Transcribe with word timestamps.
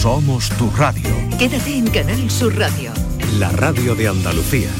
Somos 0.00 0.48
tu 0.56 0.70
radio. 0.70 1.10
Quédate 1.38 1.76
en 1.76 1.86
Canal 1.90 2.30
Sur 2.30 2.58
Radio. 2.58 2.90
La 3.38 3.50
radio 3.50 3.94
de 3.94 4.08
Andalucía. 4.08 4.70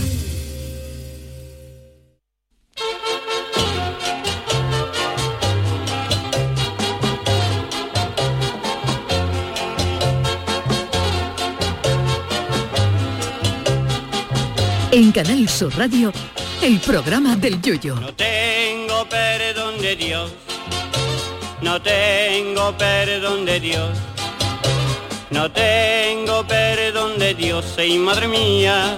En 14.91 15.13
Canal 15.13 15.47
Sur 15.51 15.77
Radio, 15.77 16.15
el 16.63 16.81
programa 16.81 17.37
del 17.37 17.61
Yoyo. 17.61 17.97
No 17.97 18.15
tengo 18.15 19.07
perdón 19.11 19.83
de 19.83 19.97
Dios, 19.97 20.33
no 21.61 21.83
tengo 21.83 22.75
perdón 22.79 23.45
de 23.45 23.61
Dios, 23.61 23.91
no 25.31 25.51
tengo 25.51 26.47
perdón 26.47 27.19
de 27.19 27.35
Dios, 27.35 27.65
y 27.85 27.99
madre 27.99 28.29
mía, 28.29 28.97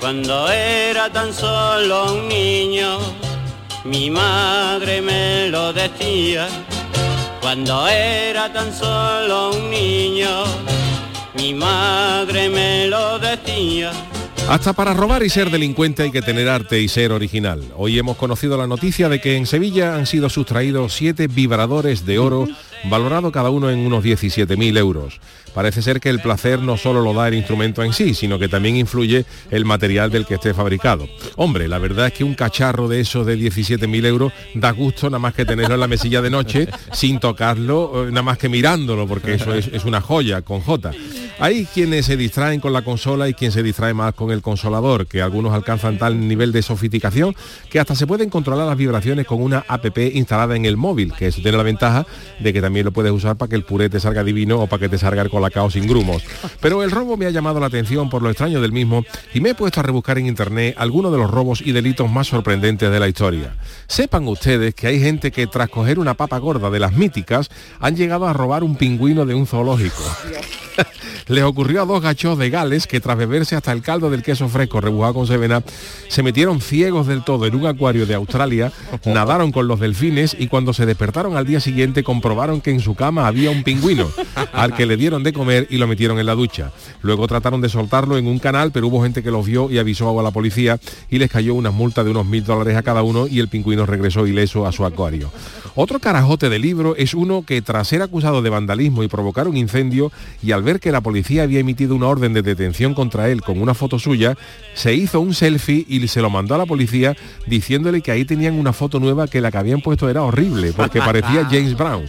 cuando 0.00 0.50
era 0.50 1.10
tan 1.10 1.32
solo 1.32 2.12
un 2.14 2.28
niño, 2.28 2.98
mi 3.84 4.10
madre 4.10 5.00
me 5.00 5.48
lo 5.48 5.72
decía, 5.72 6.48
cuando 7.40 7.86
era 7.88 8.52
tan 8.52 8.72
solo 8.74 9.50
un 9.50 9.70
niño, 9.70 10.44
mi 11.34 11.54
madre 11.54 12.48
me 12.48 12.86
lo 12.88 13.18
decía. 13.18 13.92
Hasta 14.48 14.74
para 14.74 14.92
robar 14.92 15.22
y 15.22 15.30
ser 15.30 15.50
delincuente 15.50 16.02
hay 16.02 16.10
que 16.10 16.20
tener 16.20 16.50
arte 16.50 16.80
y 16.80 16.88
ser 16.88 17.12
original. 17.12 17.62
Hoy 17.76 17.98
hemos 17.98 18.18
conocido 18.18 18.58
la 18.58 18.66
noticia 18.66 19.08
de 19.08 19.18
que 19.18 19.36
en 19.36 19.46
Sevilla 19.46 19.96
han 19.96 20.06
sido 20.06 20.28
sustraídos 20.28 20.92
siete 20.92 21.28
vibradores 21.28 22.04
de 22.04 22.18
oro, 22.18 22.46
valorado 22.84 23.32
cada 23.32 23.48
uno 23.48 23.70
en 23.70 23.78
unos 23.78 24.04
17.000 24.04 24.76
euros. 24.76 25.18
Parece 25.54 25.82
ser 25.82 26.00
que 26.00 26.10
el 26.10 26.20
placer 26.20 26.58
no 26.58 26.76
solo 26.76 27.00
lo 27.00 27.14
da 27.14 27.28
el 27.28 27.34
instrumento 27.34 27.82
en 27.82 27.92
sí, 27.92 28.12
sino 28.12 28.38
que 28.38 28.48
también 28.48 28.76
influye 28.76 29.24
el 29.50 29.64
material 29.64 30.10
del 30.10 30.26
que 30.26 30.34
esté 30.34 30.52
fabricado. 30.52 31.08
Hombre, 31.36 31.68
la 31.68 31.78
verdad 31.78 32.08
es 32.08 32.12
que 32.12 32.24
un 32.24 32.34
cacharro 32.34 32.88
de 32.88 33.00
esos 33.00 33.24
de 33.24 33.38
17.000 33.38 34.06
euros 34.06 34.32
da 34.54 34.72
gusto 34.72 35.08
nada 35.08 35.20
más 35.20 35.34
que 35.34 35.44
tenerlo 35.44 35.74
en 35.74 35.80
la 35.80 35.86
mesilla 35.86 36.20
de 36.20 36.30
noche 36.30 36.68
sin 36.92 37.20
tocarlo, 37.20 38.08
eh, 38.08 38.10
nada 38.10 38.22
más 38.22 38.38
que 38.38 38.48
mirándolo, 38.48 39.06
porque 39.06 39.34
eso 39.34 39.54
es, 39.54 39.68
una 39.84 40.00
joya 40.00 40.42
con 40.42 40.60
J. 40.60 40.90
Hay 41.38 41.66
quienes 41.66 42.06
se 42.06 42.16
distraen 42.16 42.60
con 42.60 42.72
la 42.72 42.82
consola 42.82 43.28
y 43.28 43.34
quien 43.34 43.52
se 43.52 43.62
distrae 43.62 43.92
más 43.92 44.14
con 44.14 44.30
el 44.30 44.40
consolador, 44.40 45.06
que 45.06 45.20
algunos 45.20 45.52
alcanzan 45.52 45.98
tal 45.98 46.26
nivel 46.26 46.52
de 46.52 46.62
sofisticación 46.62 47.34
que 47.70 47.80
hasta 47.80 47.94
se 47.94 48.06
pueden 48.06 48.30
controlar 48.30 48.66
las 48.66 48.76
vibraciones 48.76 49.26
con 49.26 49.42
una 49.42 49.64
app 49.68 49.84
instalada 49.98 50.56
en 50.56 50.64
el 50.64 50.76
móvil, 50.76 51.12
que 51.12 51.26
eso 51.26 51.42
tiene 51.42 51.56
la 51.56 51.62
ventaja 51.62 52.06
de 52.40 52.52
que 52.52 52.60
también 52.60 52.86
lo 52.86 52.92
puedes 52.92 53.12
usar 53.12 53.36
para 53.36 53.50
que 53.50 53.56
el 53.56 53.64
puré 53.64 53.90
te 53.90 54.00
salga 54.00 54.24
divino 54.24 54.60
o 54.60 54.66
para 54.66 54.80
que 54.80 54.88
te 54.88 54.98
salga 54.98 55.22
el 55.22 55.28
colacao 55.44 55.70
sin 55.70 55.86
grumos. 55.86 56.22
Pero 56.60 56.82
el 56.82 56.90
robo 56.90 57.16
me 57.16 57.26
ha 57.26 57.30
llamado 57.30 57.60
la 57.60 57.66
atención 57.66 58.08
por 58.08 58.22
lo 58.22 58.30
extraño 58.30 58.60
del 58.62 58.72
mismo 58.72 59.04
y 59.34 59.40
me 59.40 59.50
he 59.50 59.54
puesto 59.54 59.80
a 59.80 59.82
rebuscar 59.82 60.18
en 60.18 60.26
internet 60.26 60.74
algunos 60.78 61.12
de 61.12 61.18
los 61.18 61.30
robos 61.30 61.60
y 61.60 61.72
delitos 61.72 62.10
más 62.10 62.28
sorprendentes 62.28 62.90
de 62.90 63.00
la 63.00 63.08
historia. 63.08 63.54
Sepan 63.86 64.26
ustedes 64.26 64.74
que 64.74 64.86
hay 64.86 65.00
gente 65.00 65.30
que 65.30 65.46
tras 65.46 65.68
coger 65.68 65.98
una 65.98 66.14
papa 66.14 66.38
gorda 66.38 66.70
de 66.70 66.80
las 66.80 66.94
míticas 66.94 67.50
han 67.78 67.96
llegado 67.96 68.26
a 68.26 68.32
robar 68.32 68.64
un 68.64 68.76
pingüino 68.76 69.26
de 69.26 69.34
un 69.34 69.46
zoológico. 69.46 70.02
Les 71.28 71.44
ocurrió 71.44 71.82
a 71.82 71.86
dos 71.86 72.02
gachos 72.02 72.38
de 72.38 72.50
Gales 72.50 72.86
que 72.86 73.00
tras 73.00 73.16
beberse 73.16 73.56
hasta 73.56 73.72
el 73.72 73.82
caldo 73.82 74.10
del 74.10 74.22
queso 74.22 74.48
fresco 74.48 74.80
rebujado 74.80 75.14
con 75.14 75.26
sevena, 75.26 75.62
se 76.08 76.22
metieron 76.22 76.60
ciegos 76.60 77.06
del 77.06 77.24
todo 77.24 77.46
en 77.46 77.54
un 77.54 77.66
acuario 77.66 78.06
de 78.06 78.14
Australia, 78.14 78.72
nadaron 79.04 79.52
con 79.52 79.66
los 79.66 79.80
delfines 79.80 80.36
y 80.38 80.48
cuando 80.48 80.72
se 80.72 80.86
despertaron 80.86 81.36
al 81.36 81.46
día 81.46 81.60
siguiente 81.60 82.02
comprobaron 82.02 82.60
que 82.60 82.70
en 82.70 82.80
su 82.80 82.94
cama 82.94 83.26
había 83.26 83.50
un 83.50 83.62
pingüino, 83.62 84.10
al 84.52 84.74
que 84.74 84.86
le 84.86 84.96
dieron 84.96 85.22
de 85.22 85.32
comer 85.32 85.66
y 85.70 85.78
lo 85.78 85.86
metieron 85.86 86.18
en 86.18 86.26
la 86.26 86.34
ducha. 86.34 86.72
Luego 87.02 87.26
trataron 87.26 87.60
de 87.60 87.68
soltarlo 87.68 88.18
en 88.18 88.26
un 88.26 88.38
canal, 88.38 88.72
pero 88.72 88.88
hubo 88.88 89.02
gente 89.02 89.22
que 89.22 89.30
los 89.30 89.46
vio 89.46 89.70
y 89.70 89.78
avisó 89.78 90.18
a 90.18 90.22
la 90.22 90.30
policía 90.30 90.78
y 91.10 91.18
les 91.18 91.30
cayó 91.30 91.54
una 91.54 91.70
multa 91.70 92.04
de 92.04 92.10
unos 92.10 92.26
mil 92.26 92.44
dólares 92.44 92.76
a 92.76 92.82
cada 92.82 93.02
uno 93.02 93.26
y 93.26 93.38
el 93.38 93.48
pingüino 93.48 93.86
regresó 93.86 94.26
ileso 94.26 94.66
a 94.66 94.72
su 94.72 94.84
acuario. 94.84 95.30
Otro 95.76 95.98
carajote 95.98 96.48
de 96.48 96.58
libro 96.58 96.94
es 96.96 97.14
uno 97.14 97.44
que 97.44 97.62
tras 97.62 97.88
ser 97.88 98.02
acusado 98.02 98.42
de 98.42 98.50
vandalismo 98.50 99.02
y 99.02 99.08
provocar 99.08 99.48
un 99.48 99.56
incendio 99.56 100.12
y 100.42 100.52
al 100.52 100.62
ver 100.64 100.80
que 100.80 100.90
la 100.90 101.00
policía 101.00 101.44
había 101.44 101.60
emitido 101.60 101.94
una 101.94 102.08
orden 102.08 102.32
de 102.32 102.42
detención 102.42 102.94
contra 102.94 103.30
él 103.30 103.42
con 103.42 103.60
una 103.60 103.74
foto 103.74 103.98
suya, 103.98 104.36
se 104.74 104.94
hizo 104.94 105.20
un 105.20 105.34
selfie 105.34 105.84
y 105.88 106.08
se 106.08 106.20
lo 106.20 106.30
mandó 106.30 106.56
a 106.56 106.58
la 106.58 106.66
policía 106.66 107.16
diciéndole 107.46 108.00
que 108.00 108.10
ahí 108.10 108.24
tenían 108.24 108.54
una 108.54 108.72
foto 108.72 108.98
nueva 108.98 109.28
que 109.28 109.40
la 109.40 109.52
que 109.52 109.58
habían 109.58 109.80
puesto 109.80 110.08
era 110.08 110.22
horrible 110.22 110.72
porque 110.76 110.98
parecía 110.98 111.44
James 111.50 111.76
Brown 111.76 112.04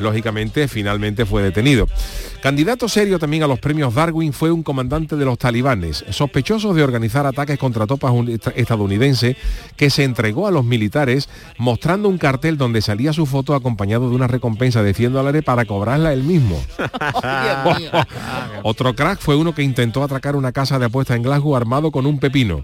lógicamente 0.00 0.66
finalmente 0.66 1.24
fue 1.24 1.42
detenido. 1.42 1.86
Candidato 2.42 2.88
serio 2.88 3.18
también 3.18 3.42
a 3.42 3.46
los 3.46 3.58
premios 3.58 3.94
Darwin 3.94 4.32
fue 4.32 4.50
un 4.50 4.62
comandante 4.62 5.14
de 5.14 5.26
los 5.26 5.36
talibanes, 5.36 6.06
sospechoso 6.08 6.72
de 6.72 6.82
organizar 6.82 7.26
ataques 7.26 7.58
contra 7.58 7.86
tropas 7.86 8.14
estadounidenses, 8.56 9.36
que 9.76 9.90
se 9.90 10.04
entregó 10.04 10.46
a 10.46 10.50
los 10.50 10.64
militares 10.64 11.28
mostrando 11.58 12.08
un 12.08 12.16
cartel 12.16 12.56
donde 12.56 12.80
salía 12.80 13.12
su 13.12 13.26
foto 13.26 13.54
acompañado 13.54 14.08
de 14.08 14.16
una 14.16 14.26
recompensa 14.26 14.82
de 14.82 14.94
100 14.94 15.12
dólares 15.12 15.44
para 15.44 15.66
cobrarla 15.66 16.14
él 16.14 16.22
mismo. 16.22 16.62
Otro 18.62 18.94
crack 18.94 19.20
fue 19.20 19.36
uno 19.36 19.54
que 19.54 19.62
intentó 19.62 20.02
atracar 20.02 20.34
una 20.34 20.52
casa 20.52 20.78
de 20.78 20.86
apuesta 20.86 21.14
en 21.14 21.22
Glasgow 21.22 21.56
armado 21.56 21.90
con 21.90 22.06
un 22.06 22.18
pepino. 22.18 22.62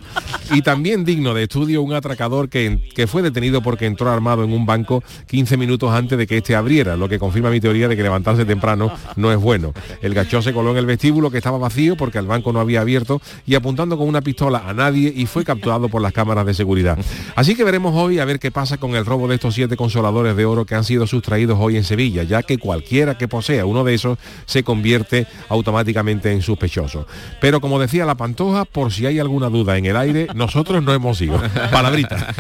Y 0.53 0.62
también 0.62 1.04
digno 1.04 1.34
de 1.34 1.42
estudio 1.42 1.82
un 1.82 1.92
atracador 1.92 2.48
que, 2.48 2.81
que 2.94 3.06
fue 3.06 3.20
detenido 3.20 3.62
porque 3.62 3.84
entró 3.84 4.10
armado 4.10 4.42
en 4.42 4.53
un 4.53 4.65
banco 4.65 5.03
15 5.26 5.59
minutos 5.59 5.92
antes 5.92 6.16
de 6.16 6.26
que 6.26 6.38
éste 6.38 6.54
abriera, 6.54 6.97
lo 6.97 7.09
que 7.09 7.19
confirma 7.19 7.50
mi 7.50 7.60
teoría 7.60 7.88
de 7.88 7.97
que 7.97 8.03
levantarse 8.03 8.47
temprano 8.47 8.91
no 9.16 9.31
es 9.31 9.38
bueno. 9.38 9.66
El 10.03 10.15
gachó 10.15 10.43
se 10.43 10.53
coló 10.53 10.72
en 10.72 10.78
el 10.78 10.87
vestíbulo 10.87 11.31
que 11.31 11.38
estaba 11.38 11.59
vacío 11.59 11.97
porque 11.97 12.19
el 12.19 12.27
banco 12.27 12.53
no 12.53 12.60
había 12.60 12.81
abierto 12.81 13.21
y 13.47 13.54
apuntando 13.54 13.97
con 13.97 14.09
una 14.09 14.21
pistola 14.21 14.65
a 14.66 14.75
nadie 14.75 15.12
y 15.15 15.27
fue 15.27 15.44
capturado 15.44 15.88
por 15.88 16.03
las 16.03 16.12
cámaras 16.12 16.47
de 16.47 16.54
seguridad. 16.54 16.99
Así 17.34 17.54
que 17.54 17.65
veremos 17.65 17.94
hoy 17.94 18.19
a 18.19 18.25
ver 18.25 18.38
qué 18.38 18.50
pasa 18.50 18.78
con 18.78 18.94
el 18.94 19.04
robo 19.04 19.28
de 19.28 19.37
estos 19.37 19.54
siete 19.54 19.77
consoladores 19.77 20.37
de 20.37 20.44
oro 20.44 20.65
que 20.65 20.75
han 20.75 20.84
sido 20.84 21.06
sustraídos 21.06 21.59
hoy 21.60 21.77
en 21.77 21.84
Sevilla, 21.84 22.22
ya 22.22 22.43
que 22.43 22.59
cualquiera 22.59 23.16
que 23.16 23.28
posea 23.28 23.66
uno 23.66 23.84
de 23.84 23.94
esos 23.94 24.19
se 24.44 24.62
convierte 24.62 25.27
automáticamente 25.49 26.33
en 26.33 26.43
sospechoso. 26.43 27.06
Pero 27.41 27.60
como 27.60 27.78
decía 27.78 28.04
la 28.04 28.16
Pantoja, 28.16 28.65
por 28.65 28.93
si 28.93 29.06
hay 29.06 29.19
alguna 29.19 29.48
duda 29.48 29.77
en 29.78 29.87
el 29.87 29.97
aire, 29.97 30.28
nosotros 30.34 30.83
no 30.83 30.93
hemos 30.93 31.21
ido. 31.21 31.41
Palabrita. 31.71 32.34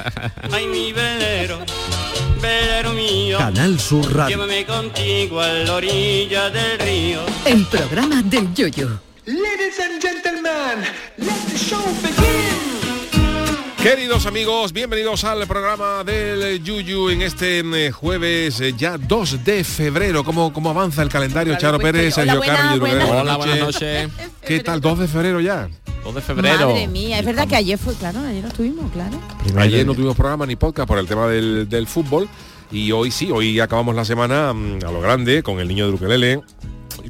Mío. 3.36 3.46
Canal 3.46 3.80
Sur 3.80 4.14
Radio. 4.14 4.36
Llévame 4.36 4.66
contigo 4.66 5.40
a 5.40 5.48
la 5.48 5.74
orilla 5.74 6.50
del 6.50 6.78
río. 6.78 7.20
El 7.44 7.64
programa 7.66 8.22
del 8.22 8.52
Yoyo. 8.54 9.00
Ladies 9.26 9.80
and 9.80 10.00
gentlemen, 10.00 10.84
let 11.16 11.32
the 11.50 11.58
show 11.58 11.82
begin. 12.02 12.76
Queridos 13.82 14.26
amigos, 14.26 14.72
bienvenidos 14.72 15.22
al 15.22 15.46
programa 15.46 16.02
del 16.02 16.60
Yuyu 16.60 17.10
en 17.10 17.22
este 17.22 17.60
eh, 17.60 17.92
jueves 17.92 18.60
eh, 18.60 18.74
ya 18.76 18.98
2 18.98 19.44
de 19.44 19.62
febrero. 19.62 20.24
¿Cómo, 20.24 20.52
cómo 20.52 20.70
avanza 20.70 21.02
el 21.02 21.08
calendario? 21.08 21.56
Charo 21.56 21.78
Pérez, 21.78 22.14
Sergio 22.14 22.40
Carrillo, 22.40 22.82
Hola, 22.84 23.36
buenas 23.36 23.60
noches. 23.60 24.08
¿Qué 24.44 24.58
tal? 24.58 24.80
2 24.80 24.98
de 24.98 25.06
febrero 25.06 25.40
ya. 25.40 25.68
2 26.02 26.14
de 26.16 26.20
febrero. 26.20 26.68
Madre 26.70 26.88
mía, 26.88 27.20
es 27.20 27.24
verdad 27.24 27.46
que 27.46 27.54
ayer 27.54 27.78
fue, 27.78 27.94
claro, 27.94 28.18
ayer 28.20 28.42
no 28.42 28.48
estuvimos, 28.48 28.90
claro. 28.90 29.20
Ayer 29.56 29.86
no 29.86 29.94
tuvimos 29.94 30.16
programa 30.16 30.46
ni 30.46 30.56
podcast 30.56 30.88
por 30.88 30.98
el 30.98 31.06
tema 31.06 31.28
del, 31.28 31.68
del 31.68 31.86
fútbol 31.86 32.28
y 32.70 32.92
hoy 32.92 33.10
sí, 33.10 33.30
hoy 33.30 33.60
acabamos 33.60 33.94
la 33.94 34.04
semana 34.04 34.52
mm, 34.52 34.78
a 34.86 34.90
lo 34.90 35.00
grande 35.00 35.42
con 35.42 35.60
el 35.60 35.68
niño 35.68 35.86
de 35.86 35.94
Ukelele 35.94 36.42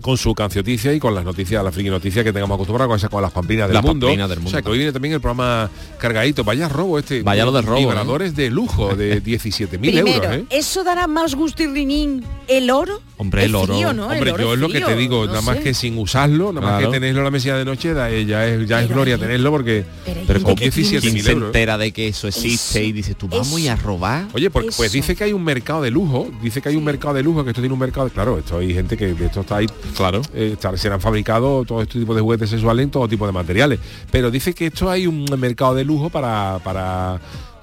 con 0.01 0.17
su 0.17 0.35
cancioticia 0.35 0.93
y 0.93 0.99
con 0.99 1.15
las 1.15 1.25
noticias, 1.25 1.63
la 1.65 1.73
friki 1.73 1.91
noticia 1.91 2.23
que 2.23 2.33
tengamos 2.33 2.57
acostumbrados 2.57 2.91
con, 2.91 2.97
esa, 2.97 3.09
con 3.09 3.23
las 3.23 3.33
pamplinas 3.33 3.69
del, 3.69 3.75
Las 3.75 3.85
mundo. 3.85 4.09
del 4.09 4.19
mundo. 4.19 4.43
O 4.45 4.51
sea 4.51 4.63
que 4.63 4.69
hoy 4.69 4.79
viene 4.79 4.93
también 4.93 5.15
el 5.15 5.21
programa 5.21 5.71
cargadito. 5.99 6.45
Vaya 6.45 6.69
robo 6.69 6.99
este. 6.99 7.23
Vaya 7.23 7.45
lo 7.45 7.53
del 7.53 7.65
robo, 7.65 7.79
Vibradores 7.79 8.35
de 8.37 8.51
lujo 8.51 8.95
de 8.95 9.23
17.000 9.25 9.69
Primero, 9.79 10.07
euros, 10.07 10.33
¿eh? 10.33 10.45
¿eso 10.51 10.85
dará 10.85 11.07
más 11.07 11.35
gusto 11.35 11.63
y 11.63 11.67
rinín 11.69 12.25
el 12.49 12.71
oro? 12.71 13.01
Hombre, 13.19 13.45
el 13.45 13.55
oro. 13.55 13.73
frío, 13.75 13.93
¿no? 13.95 14.13
El 14.13 14.19
Hombre, 14.19 14.33
oro 14.33 14.43
yo 14.45 14.55
es 14.55 14.61
lo 14.61 14.69
que 14.69 14.81
te 14.81 14.95
digo, 14.95 15.21
no 15.25 15.33
nada 15.33 15.41
más 15.41 15.57
sé. 15.57 15.63
que 15.63 15.75
sin 15.75 15.97
usarlo, 15.97 16.53
nada 16.53 16.67
más 16.73 16.85
que 16.85 16.91
tenerlo 16.91 17.21
en 17.21 17.25
la 17.25 17.31
mesilla 17.31 17.57
de 17.57 17.65
noche, 17.65 17.95
da- 17.95 18.11
eh, 18.11 18.27
ya 18.27 18.47
es, 18.47 18.69
ya 18.69 18.83
es 18.83 18.89
gloria 18.91 19.17
tenerlo 19.17 19.51
porque 19.51 19.85
Pero 20.05 20.21
Pero 20.27 20.39
de 20.41 20.45
con 20.45 20.55
qué 20.55 20.71
tiene- 20.71 20.91
17.000 21.01 21.01
¿Quién 21.13 21.25
se 21.25 21.33
euros. 21.33 21.47
entera 21.49 21.79
de 21.79 21.93
que 21.93 22.09
eso 22.09 22.29
existe 22.29 22.81
Eso. 22.81 22.89
y 22.89 22.93
dices 22.93 23.17
tú 23.17 23.27
vamos 23.29 23.59
Eso. 23.59 23.73
a 23.73 23.77
robar? 23.77 24.27
Oye, 24.35 24.51
porque 24.51 24.69
pues 24.77 24.89
Eso. 24.91 24.93
dice 24.99 25.17
que 25.17 25.25
hay 25.25 25.33
un 25.33 25.43
mercado 25.45 25.81
de 25.83 25.91
lujo, 25.91 26.31
dice 26.43 26.61
que 26.61 26.69
hay 26.69 26.77
un 26.77 26.85
mercado 26.85 27.15
de 27.15 27.23
lujo, 27.23 27.43
que 27.43 27.51
esto 27.51 27.63
tiene 27.63 27.73
un 27.73 27.81
mercado, 27.81 28.09
claro, 28.11 28.39
esto 28.39 28.59
hay 28.59 28.75
gente 28.75 28.97
que 28.99 29.15
de 29.15 29.27
esto 29.27 29.41
está 29.41 29.57
ahí, 29.57 29.67
Claro. 29.97 30.21
eh, 30.35 30.55
serán 30.77 31.01
fabricados 31.01 31.67
todo 31.67 31.81
este 31.81 31.99
tipo 31.99 32.15
de 32.15 32.21
juguetes 32.21 32.51
sexuales 32.51 32.85
en 32.85 32.91
todo 32.91 33.09
tipo 33.09 33.27
de 33.27 33.33
materiales. 33.33 33.79
Pero 34.11 34.31
dice 34.31 34.53
que 34.53 34.67
esto 34.67 34.91
hay 34.91 35.07
un 35.07 35.25
mercado 35.39 35.75
de 35.75 35.85
lujo 35.85 36.11
para 36.11 36.59
para 36.63 37.19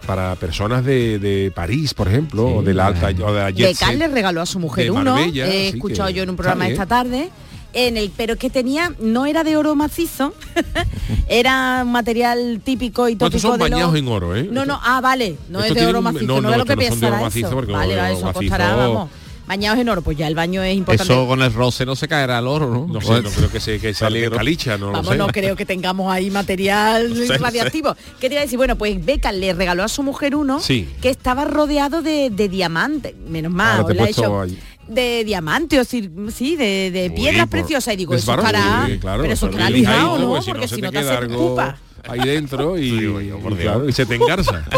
para 0.05 0.35
personas 0.35 0.83
de, 0.85 1.19
de 1.19 1.51
París, 1.53 1.93
por 1.93 2.07
ejemplo, 2.07 2.47
Sí, 2.47 2.53
o 2.57 2.61
de 2.61 2.73
la 2.73 2.87
alta 2.87 3.07
o 3.25 3.33
de 3.33 3.39
la 3.41 3.49
jet 3.51 3.75
set. 3.75 3.97
le 3.97 4.07
regaló 4.07 4.41
a 4.41 4.45
su 4.45 4.59
mujer 4.59 4.91
uno, 4.91 5.15
Marbella, 5.15 5.47
he 5.47 5.69
escuchado 5.69 6.09
yo 6.09 6.23
en 6.23 6.29
un 6.29 6.35
programa 6.35 6.67
esta 6.67 6.85
tarde, 6.85 7.29
en 7.73 7.97
el 7.97 8.11
pero 8.15 8.35
que 8.37 8.49
tenía, 8.49 8.93
no 8.99 9.25
era 9.25 9.43
de 9.43 9.57
oro 9.57 9.75
macizo, 9.75 10.33
era 11.27 11.81
un 11.85 11.91
material 11.91 12.61
típico 12.63 13.07
y 13.09 13.13
No, 13.13 13.19
tópico 13.19 13.39
son 13.39 13.59
de 13.59 13.65
en 13.67 14.07
oro, 14.07 14.35
¿eh? 14.35 14.47
No, 14.51 14.65
no, 14.65 14.79
ah, 14.83 15.01
vale, 15.01 15.37
no 15.49 15.59
Esto 15.61 15.73
es 15.73 15.79
de 15.81 15.87
oro 15.87 15.99
un- 15.99 16.03
macizo, 16.05 16.25
no, 16.25 16.35
no, 16.35 16.41
no, 16.41 16.51
es 16.51 16.57
lo 16.57 16.65
que 16.65 16.75
no 16.75 16.81
son 16.81 16.89
de 16.99 17.05
oro 17.07 17.15
pensará 17.15 17.21
macizo 17.23 17.47
eso. 17.47 17.55
porque 17.55 17.71
Vale, 17.71 17.93
oro 17.93 18.01
vale, 18.01 18.13
eso 18.15 18.25
macizo- 18.25 18.33
costará, 18.39 18.75
vamos. 18.75 19.09
Bañados 19.47 19.79
en 19.79 19.89
oro, 19.89 20.01
pues 20.01 20.17
ya 20.17 20.27
el 20.27 20.35
baño 20.35 20.63
es 20.63 20.75
importante. 20.75 21.11
Eso 21.11 21.27
con 21.27 21.41
el 21.41 21.53
roce 21.53 21.85
no 21.85 21.95
se 21.95 22.07
caerá 22.07 22.37
al 22.37 22.47
oro, 22.47 22.69
¿no? 22.69 22.87
No 22.87 23.01
sé, 23.01 23.21
no 23.21 23.29
creo 23.29 23.51
que 23.51 23.59
se 23.59 23.79
que 23.79 23.93
Peligro. 23.93 24.37
calicha, 24.37 24.77
no 24.77 24.87
lo 24.87 24.91
Vamos, 24.93 25.09
sé. 25.11 25.17
no 25.17 25.27
creo 25.27 25.55
que 25.55 25.65
tengamos 25.65 26.11
ahí 26.11 26.29
material 26.31 27.13
sé, 27.27 27.27
no 27.37 27.43
radiactivo. 27.45 27.95
¿Qué 28.19 28.29
te 28.29 28.35
iba 28.35 28.41
a 28.41 28.43
decir? 28.43 28.57
Bueno, 28.57 28.77
pues 28.77 29.03
Beckham 29.05 29.35
le 29.35 29.53
regaló 29.53 29.83
a 29.83 29.87
su 29.87 30.03
mujer 30.03 30.35
uno 30.35 30.59
Sí. 30.59 30.87
que 31.01 31.09
estaba 31.09 31.45
rodeado 31.45 32.01
de, 32.01 32.29
de 32.29 32.49
diamantes. 32.49 33.13
Menos 33.27 33.51
mal, 33.51 33.81
Ahora 33.81 33.87
te 33.87 33.91
he 33.91 33.95
le 33.95 34.01
ha 34.01 34.05
puesto 34.05 34.21
hecho 34.23 34.41
ahí. 34.41 34.59
de 34.87 35.23
diamantes, 35.23 35.79
o 35.79 35.83
sí, 35.83 36.09
sí, 36.33 36.55
de, 36.55 37.11
piedras 37.15 37.47
preciosas. 37.47 37.93
Y 37.93 37.97
digo, 37.97 38.13
eso 38.15 38.31
sí, 38.35 38.97
claro, 38.99 39.21
pero 39.21 39.33
eso 39.33 39.45
estará 39.47 39.69
lijado, 39.69 40.17
¿no? 40.19 40.39
porque 40.45 40.67
si 40.67 40.75
te 40.75 40.81
no 40.81 40.91
te 40.91 40.99
hace 40.99 41.09
algo 41.11 41.49
pupa. 41.49 41.77
ahí 42.07 42.19
dentro 42.21 42.77
y, 42.77 42.89
Sí, 42.89 43.05
oye, 43.07 43.31
por 43.33 43.51
y 43.53 43.55
Dios. 43.55 43.59
claro, 43.73 43.89
y 43.89 43.93
se 43.93 44.05
te 44.05 44.15
engarza. 44.15 44.65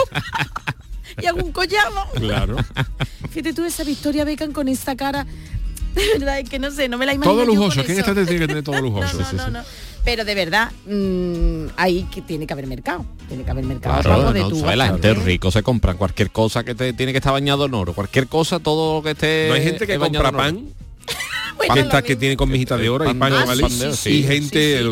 Y 1.21 1.25
algún 1.25 1.51
collado. 1.51 2.07
claro. 2.15 2.57
Fíjate 3.29 3.53
tú 3.53 3.63
esa 3.63 3.83
Victoria 3.83 4.25
Beckham 4.25 4.51
con 4.51 4.67
esta 4.67 4.95
cara. 4.95 5.25
De 5.95 6.19
verdad, 6.19 6.39
es 6.39 6.50
que 6.50 6.59
no 6.59 6.71
sé, 6.71 6.89
no 6.89 6.97
me 6.97 7.06
la 7.06 7.13
imagino. 7.13 7.33
Todo 7.33 7.45
lujoso, 7.45 7.77
con 7.77 7.85
que 7.85 7.94
en 7.94 8.00
esta 8.00 8.13
tiene 8.13 8.39
que 8.39 8.47
tener 8.47 8.63
todo 8.63 8.81
lujoso. 8.81 9.13
No, 9.13 9.19
no, 9.19 9.29
sí, 9.29 9.35
no, 9.38 9.45
sí. 9.45 9.51
no. 9.51 9.62
Pero 10.03 10.23
de 10.23 10.35
verdad, 10.35 10.71
mm, 10.85 11.71
ahí 11.77 12.03
que 12.13 12.21
tiene 12.21 12.45
que 12.45 12.53
haber 12.53 12.67
mercado. 12.67 13.06
Tiene 13.27 13.44
que 13.44 13.51
haber 13.51 13.65
mercado. 13.65 14.01
Claro, 14.03 14.33
de 14.33 14.41
no, 14.41 14.50
tu 14.50 14.59
sabes, 14.59 14.77
la 14.77 14.88
gente 14.88 15.09
¿eh? 15.09 15.13
rico 15.15 15.51
se 15.51 15.63
compran 15.63 15.97
cualquier 15.97 16.29
cosa 16.31 16.63
que 16.63 16.75
te 16.75 16.94
tiene 16.94 17.12
que 17.12 17.17
estar 17.17 17.33
bañado 17.33 17.65
en 17.65 17.73
oro, 17.73 17.94
cualquier 17.94 18.27
cosa, 18.27 18.59
todo 18.59 18.97
lo 18.97 19.03
que 19.03 19.12
esté 19.12 19.47
No 19.47 19.56
hay 19.56 19.63
gente 19.63 19.88
que 19.88 19.94
eh, 19.95 20.00
compra 20.00 20.31
pan 20.31 20.67
Bueno, 21.57 22.04
que, 22.04 22.16
tiene 22.16 22.36
con 22.38 22.50
mijita 22.50 22.78
de 22.78 22.90
oro 22.90 23.10
y 23.10 23.13
Pan- 23.13 23.34
y 24.06 24.24
gente 24.24 24.78
Sí, 24.80 24.84
sí. 24.84 24.90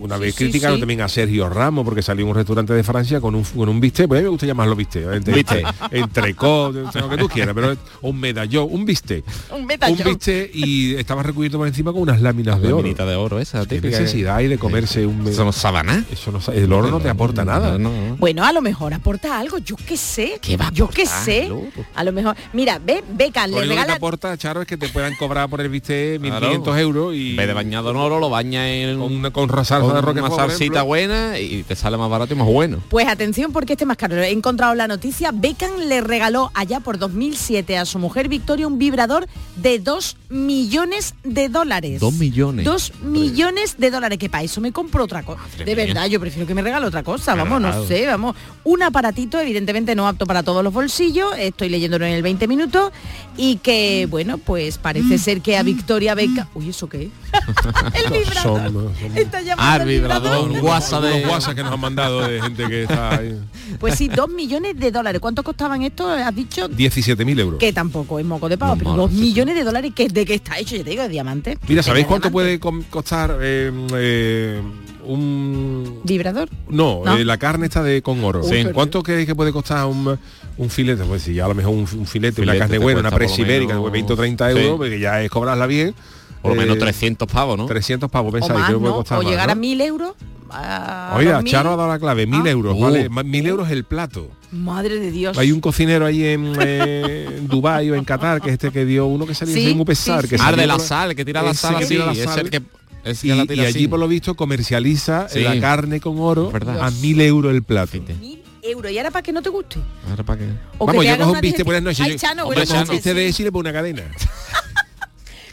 una, 0.00 0.16
vez 0.18 0.34
criticaron 0.34 0.78
también 0.78 1.00
a 1.00 1.08
Sergio 1.08 1.48
Ramos 1.48 1.84
porque 1.84 2.02
salió 2.02 2.24
en 2.24 2.30
un 2.30 2.36
restaurante 2.36 2.72
de 2.74 2.82
Francia 2.82 3.20
con 3.20 3.34
un, 3.34 3.44
con 3.44 3.68
un 3.68 3.80
bistec 3.80 4.06
pues 4.08 4.18
a 4.18 4.20
mí 4.20 4.24
me 4.24 4.30
gusta 4.30 4.46
llamarlo 4.46 4.76
bistec 4.76 5.04
entre, 5.12 5.34
Bistec. 5.34 5.66
entrecot 5.90 6.74
lo 6.94 7.08
que 7.08 7.16
tú 7.16 7.28
quieras 7.28 7.54
pero 7.54 7.76
un 8.02 8.18
medallón 8.20 8.68
un 8.70 8.84
bistec 8.84 9.24
Un 9.52 9.60
un 9.60 9.66
medallón. 9.66 9.98
bistec 10.04 10.50
y 10.54 10.94
estaba 10.96 11.22
recubierto 11.22 11.58
por 11.58 11.66
encima 11.68 11.92
con 11.92 12.02
unas 12.02 12.20
láminas 12.20 12.60
de 12.60 12.72
oro 12.72 12.88
de 12.90 13.14
oro 13.16 13.38
esa, 13.40 13.60
¿Qué 13.66 13.76
típica. 13.76 13.98
necesidad 14.00 14.36
hay 14.36 14.48
de 14.48 14.58
comerse 14.58 15.06
un 15.06 15.26
Eso 15.26 15.44
no 15.44 15.52
sabe 15.52 15.78
a 15.78 15.82
nada. 15.84 16.04
eso 16.12 16.32
no 16.32 16.40
el 16.52 16.72
oro 16.72 16.90
no 16.90 17.00
te 17.00 17.08
aporta 17.08 17.44
nada 17.44 17.78
No, 17.78 17.90
no. 17.90 18.16
Bueno, 18.16 18.44
a 18.44 18.52
lo 18.52 18.60
mejor 18.60 18.92
aporta 18.94 19.38
algo, 19.38 19.58
yo 19.58 19.76
qué 19.76 19.96
sé. 19.96 20.38
¿Qué 20.42 20.56
va 20.56 20.68
a 20.68 20.72
yo 20.72 20.88
qué 20.88 21.06
sé. 21.06 21.50
A 21.94 22.04
lo 22.04 22.12
mejor. 22.12 22.36
Mira, 22.52 22.78
ve, 22.78 23.02
Lo 23.06 23.60
le 23.60 23.62
que 23.62 23.68
regala. 23.68 23.94
aporta, 23.94 24.36
Charo, 24.36 24.62
es 24.62 24.66
que 24.66 24.76
te 24.76 24.88
puedan 24.88 25.14
cobrar 25.16 25.48
por 25.48 25.60
el 25.60 25.68
bistec 25.68 25.99
1.500 26.20 26.62
Claro. 26.62 26.78
euros 26.78 27.14
y 27.14 27.30
En 27.30 27.36
vez 27.36 27.46
de 27.46 27.54
bañado 27.54 27.90
en 27.90 27.96
oro, 27.96 28.18
lo 28.20 28.30
baña 28.30 28.68
en 28.70 28.98
con, 28.98 29.12
un- 29.12 29.18
una, 29.18 29.30
con 29.30 29.48
salsa 29.48 29.80
con 29.80 29.94
de 29.94 30.00
roquefort, 30.00 30.32
una 30.32 30.46
salsita 30.48 30.82
buena 30.82 31.38
y 31.38 31.62
te 31.62 31.76
sale 31.76 31.96
más 31.96 32.08
barato 32.10 32.34
y 32.34 32.36
más 32.36 32.46
bueno. 32.46 32.78
Pues 32.88 33.06
atención 33.08 33.52
porque 33.52 33.74
este 33.74 33.86
más 33.86 33.96
caro. 33.96 34.16
He 34.16 34.30
encontrado 34.30 34.74
la 34.74 34.88
noticia. 34.88 35.30
Beckham 35.32 35.70
le 35.88 36.00
regaló 36.00 36.50
allá 36.54 36.80
por 36.80 36.98
2007 36.98 37.76
a 37.78 37.84
su 37.84 37.98
mujer 37.98 38.28
Victoria 38.28 38.66
un 38.66 38.78
vibrador 38.78 39.26
de 39.56 39.78
2 39.78 40.16
millones 40.30 41.14
de 41.24 41.48
dólares. 41.48 42.00
Dos 42.00 42.14
millones. 42.14 42.64
2 42.64 42.92
millones 43.02 43.76
de 43.78 43.90
dólares. 43.90 44.18
Que 44.18 44.28
para 44.28 44.44
eso 44.44 44.60
me 44.60 44.72
compro 44.72 45.04
otra 45.04 45.22
cosa. 45.22 45.40
Madre 45.42 45.64
De 45.64 45.76
mía. 45.76 45.84
verdad, 45.86 46.06
yo 46.06 46.20
prefiero 46.20 46.46
que 46.46 46.54
me 46.54 46.62
regale 46.62 46.86
otra 46.86 47.02
cosa. 47.02 47.34
Vamos, 47.34 47.60
no 47.60 47.68
Claro. 47.68 47.86
sé, 47.86 48.06
vamos. 48.06 48.36
Un 48.64 48.82
aparatito, 48.82 49.38
evidentemente 49.40 49.94
no 49.94 50.06
apto 50.08 50.26
para 50.26 50.42
todos 50.42 50.62
los 50.64 50.72
bolsillos. 50.72 51.32
Estoy 51.38 51.68
leyéndolo 51.68 52.06
en 52.06 52.12
el 52.12 52.22
20 52.22 52.46
minutos. 52.48 52.92
Y 53.36 53.56
que, 53.56 54.06
bueno, 54.10 54.38
pues 54.38 54.78
parece 54.78 55.16
ser 55.18 55.40
que 55.40 55.56
a 55.56 55.62
Victoria 55.62 55.89
Beckham... 55.98 56.46
Uy, 56.54 56.68
¿eso 56.70 56.88
qué 56.88 57.04
es? 57.04 57.10
el 58.04 58.12
vibrador. 58.12 58.42
Son- 58.42 58.72
son- 58.72 59.16
Está 59.18 59.40
llamando 59.42 59.56
Ah, 59.58 59.76
el 59.82 59.88
vibrador, 59.88 60.48
un 60.50 60.60
WhatsApp 60.60 61.00
Unos 61.02 61.14
de... 61.14 61.26
WhatsApp 61.26 61.54
que 61.56 61.62
nos 61.62 61.72
han 61.72 61.80
mandado 61.80 62.20
de 62.28 62.40
gente 62.40 62.66
que 62.68 62.82
está 62.84 63.16
ahí. 63.18 63.38
Pues 63.78 63.94
sí, 63.96 64.08
dos 64.08 64.28
millones 64.28 64.78
de 64.78 64.90
dólares. 64.90 65.20
¿Cuánto 65.20 65.42
costaban 65.42 65.82
estos? 65.82 66.06
Has 66.10 66.34
dicho 66.34 66.68
17.000 66.68 67.40
euros. 67.40 67.58
que 67.58 67.72
tampoco 67.72 68.18
es 68.18 68.24
moco 68.24 68.48
de 68.48 68.56
pavo, 68.58 68.72
No, 68.74 68.78
pero 68.78 68.90
mola, 68.90 69.02
dos 69.02 69.12
millones 69.12 69.54
de 69.54 69.64
dólares 69.64 69.92
que 69.94 70.08
de 70.08 70.24
qué 70.26 70.34
está 70.34 70.58
hecho, 70.58 70.76
yo 70.76 70.84
te 70.84 70.90
digo, 70.90 71.02
de 71.02 71.08
diamante. 71.08 71.58
Mira, 71.68 71.82
¿sabéis 71.82 72.06
cuánto 72.06 72.28
diamante. 72.30 72.58
puede 72.60 72.80
costar 72.90 73.36
eh, 73.40 73.72
eh, 73.94 74.62
un... 75.04 76.00
vibrador? 76.04 76.48
No, 76.68 77.02
¿No? 77.04 77.16
eh, 77.16 77.24
la 77.24 77.38
carne 77.38 77.66
está 77.66 77.82
de 77.82 78.02
con 78.02 78.22
oro. 78.24 78.42
Uy, 78.44 78.66
¿Cuánto 78.72 79.02
creéis 79.02 79.26
que 79.26 79.34
puede 79.34 79.52
costar 79.52 79.86
un, 79.86 80.18
un 80.62 80.70
filete? 80.70 81.04
Pues 81.04 81.22
si 81.22 81.34
ya 81.34 81.44
a 81.44 81.48
lo 81.48 81.54
mejor 81.54 81.72
un, 81.74 81.80
un 81.80 82.06
filete, 82.06 82.40
una 82.42 82.52
Filete 82.52 82.58
carne 82.58 82.78
buena, 82.78 83.00
una 83.00 83.10
lo 83.10 83.16
presibérica, 83.16 83.74
menos- 83.74 83.84
de 83.86 83.90
20 83.90 84.12
o 84.12 84.16
30 84.16 84.52
Sí. 84.52 84.58
euros, 84.58 84.76
porque 84.78 85.00
ya 85.00 85.22
es 85.22 85.30
cobrarla 85.30 85.66
bien. 85.66 85.94
Por 86.42 86.52
lo 86.54 86.60
menos 86.60 86.76
Eh, 86.76 86.80
300 86.80 87.28
pavos, 87.30 87.58
¿no? 87.58 87.66
300 87.66 88.10
pavos, 88.10 88.32
pensáis 88.32 88.64
que 88.66 88.72
puede 88.72 88.80
¿no? 88.88 88.94
costar 88.96 89.18
O 89.18 89.22
más, 89.22 89.30
llegar 89.30 89.46
¿no? 89.48 89.52
a 89.52 89.54
mil 89.56 89.80
euros. 89.80 90.12
a 90.52 91.14
Oiga. 91.16 91.44
Charo 91.44 91.72
ha 91.72 91.76
dado 91.76 91.88
la 91.88 91.98
clave, 92.00 92.26
mil 92.26 92.42
Ah. 92.44 92.50
euros, 92.50 92.74
Uh. 92.76 92.80
¿vale? 92.80 93.08
Ma- 93.08 93.22
Mil 93.22 93.46
euros 93.46 93.70
el 93.70 93.84
plato. 93.84 94.30
Madre 94.50 94.98
de 94.98 95.10
Dios. 95.12 95.38
Hay 95.38 95.52
un 95.52 95.60
cocinero 95.60 96.06
ahí 96.06 96.24
en, 96.24 96.52
eh, 96.60 97.28
en 97.38 97.46
Dubái 97.48 97.88
o 97.90 97.94
en 97.94 98.02
Qatar, 98.04 98.40
que 98.40 98.48
es 98.48 98.54
este 98.54 98.70
que 98.72 98.84
dio 98.84 99.06
uno 99.06 99.26
que 99.26 99.34
salió 99.34 99.54
Sí, 99.54 99.74
muy 99.74 99.84
pesar. 99.84 100.22
sí, 100.22 100.28
que 100.28 100.38
sí. 100.38 100.42
Ah, 100.42 100.46
salió 100.50 100.60
de 100.62 100.66
la 100.66 100.78
sal, 100.80 101.14
que 101.14 101.24
tira 101.24 101.42
la 101.42 101.54
sal 101.54 101.76
que 101.78 101.84
así. 101.84 101.94
tira 101.94 102.06
la 102.06 102.12
Es 102.12 102.18
sal. 102.24 102.40
el 102.40 102.50
que... 102.50 102.62
es 103.04 103.20
que 103.20 103.26
Y, 103.28 103.30
la 103.30 103.44
y 103.44 103.60
allí 103.60 103.64
así. 103.64 103.86
por 103.88 104.00
lo 104.00 104.08
visto 104.08 104.34
comercializa 104.34 105.28
Sí. 105.28 105.40
la 105.40 105.58
carne 105.60 106.00
con 106.00 106.18
oro 106.18 106.50
Verdad. 106.50 106.80
a 106.84 106.90
mil 106.90 107.20
euros 107.20 107.52
el 107.54 107.62
plato. 107.62 107.92
Fíjate. 107.92 108.16
Euros. 108.62 108.92
¿Y 108.92 108.98
ahora 108.98 109.10
para 109.10 109.22
que 109.22 109.32
no 109.32 109.42
te 109.42 109.48
guste? 109.48 109.78
Ahora, 110.08 110.22
¿para 110.24 110.38
qué? 110.40 110.46
O 110.78 110.86
Vamos, 110.86 111.02
que 111.04 111.10
yo 111.10 111.16
cojo 111.18 111.32
un 111.32 111.40
dieta- 111.40 111.64
buenas 111.64 111.82
noches. 111.82 112.00
Ay, 112.00 112.12
yo- 112.12 112.18
Chano, 112.18 112.42
hombre, 112.44 112.56
buenas 112.60 112.70
un 112.70 112.76
noches, 112.76 112.90
bistec 112.92 113.14
de 113.14 113.22
sí. 113.24 113.28
ese 113.28 113.42
y 113.42 113.44
le 113.44 113.52
pongo 113.52 113.60
una 113.60 113.72
cadena. 113.72 114.02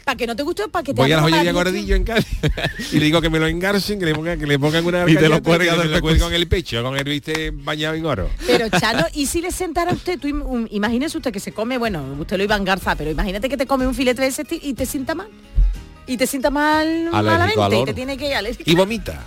Para 0.04 0.16
que 0.16 0.26
no 0.26 0.34
te 0.34 0.42
guste 0.42 0.66
para 0.68 0.82
que 0.82 0.94
te 0.94 1.02
Voy 1.02 1.12
a 1.12 1.16
la 1.16 1.22
joyería. 1.22 1.52
Gordillo 1.52 1.94
en 1.94 2.02
Cádiz 2.02 2.26
y 2.92 2.98
le 2.98 3.04
digo 3.04 3.20
que 3.20 3.28
me 3.28 3.38
lo 3.38 3.46
engarcen, 3.46 3.98
que 3.98 4.06
le 4.06 4.14
pongan, 4.14 4.38
que 4.38 4.46
le 4.46 4.58
pongan 4.58 4.86
una 4.86 5.04
Y 5.06 5.14
te 5.14 5.28
lo 5.28 5.42
cuelga 5.42 5.76
con 6.00 6.32
el 6.32 6.48
pecho, 6.48 6.82
con 6.82 6.96
el 6.96 7.04
bistec 7.04 7.52
bañado 7.62 7.94
en 7.94 8.06
oro. 8.06 8.30
Pero 8.46 8.70
Chano, 8.80 9.04
¿y 9.12 9.26
si 9.26 9.42
le 9.42 9.50
sentara 9.50 9.90
a 9.90 9.94
usted? 9.94 10.18
Tú 10.18 10.28
um, 10.28 10.66
imagínese 10.70 11.18
usted 11.18 11.30
que 11.30 11.40
se 11.40 11.52
come, 11.52 11.76
bueno, 11.76 12.02
usted 12.18 12.38
lo 12.38 12.44
iba 12.44 12.54
a 12.54 12.58
engarzar, 12.58 12.96
pero 12.96 13.10
imagínate 13.10 13.50
que 13.50 13.58
te 13.58 13.66
come 13.66 13.86
un 13.86 13.94
filete 13.94 14.22
de 14.22 14.28
ese 14.28 14.46
y 14.50 14.72
te 14.72 14.86
sienta 14.86 15.14
mal. 15.14 15.28
Y 16.06 16.16
te 16.16 16.26
sienta 16.26 16.48
mal 16.48 17.10
Alérgico 17.12 17.60
malamente 17.60 17.60
al 17.62 17.74
y 17.74 17.84
te 17.84 17.92
tiene 17.92 18.16
que 18.16 18.28
ir 18.30 18.34
alérgico, 18.34 18.70
Y 18.70 18.74
vomita. 18.74 19.22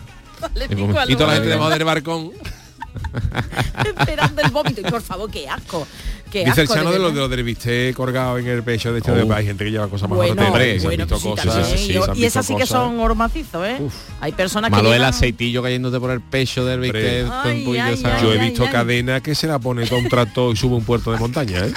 Y 1.08 1.16
toda 1.16 1.28
la 1.28 1.34
gente 1.34 1.50
debajo 1.50 1.70
del 1.70 1.84
balcón. 1.84 2.32
esperando 3.98 4.42
el 4.42 4.52
vómito. 4.52 4.82
Y 4.82 4.84
por 4.84 5.02
favor, 5.02 5.30
qué 5.30 5.48
asco. 5.50 5.88
Qué 6.32 6.46
Dice 6.46 6.62
el 6.62 6.68
asco, 6.68 6.76
Chano 6.76 6.92
de 6.92 6.98
lo, 6.98 7.04
verdad. 7.06 7.14
de 7.16 7.20
lo 7.22 7.28
del 7.30 7.44
bistec 7.44 7.94
colgado 7.96 8.38
en 8.38 8.48
el 8.48 8.64
pecho 8.64 8.94
de 8.94 9.00
hecho 9.00 9.12
Oh. 9.12 9.16
de 9.16 9.34
hay 9.36 9.46
gente 9.46 9.66
que 9.66 9.72
lleva 9.72 9.88
cosas 9.90 10.10
más 10.10 10.16
Bueno, 10.16 10.36
bueno, 10.50 11.06
pues 11.08 11.22
sí, 11.22 11.28
cosas. 11.28 11.68
sí, 11.68 11.78
sí, 11.78 12.00
Y- 12.16 12.24
esas 12.26 12.46
sí 12.46 12.56
que 12.56 12.66
son 12.66 12.98
oro 13.02 13.16
macizo, 13.16 13.66
¿eh? 13.66 13.78
Uf. 13.82 13.94
Hay 14.22 14.32
personas 14.32 14.70
que 14.70 14.78
Malo 14.78 14.94
el 14.94 15.00
llevan- 15.02 15.10
aceitillo 15.10 15.62
cayéndote 15.62 16.00
por 16.00 16.12
el 16.12 16.22
pecho 16.22 16.66
del 16.66 16.80
bistec 16.80 17.28
con 17.28 17.36
Ay, 17.48 17.66
ay, 17.80 18.02
ay, 18.04 18.22
Yo 18.24 18.34
he 18.34 18.38
visto 18.38 18.66
cadena 18.72 19.20
que 19.20 19.36
se 19.36 19.48
la 19.48 19.60
pone 19.60 19.84
un 19.92 20.08
tractor 20.08 20.54
y 20.54 20.58
sube 20.58 20.76
un 20.76 20.86
puerto 20.86 21.12
de 21.12 21.18
montaña, 21.18 21.66
¿eh? 21.66 21.74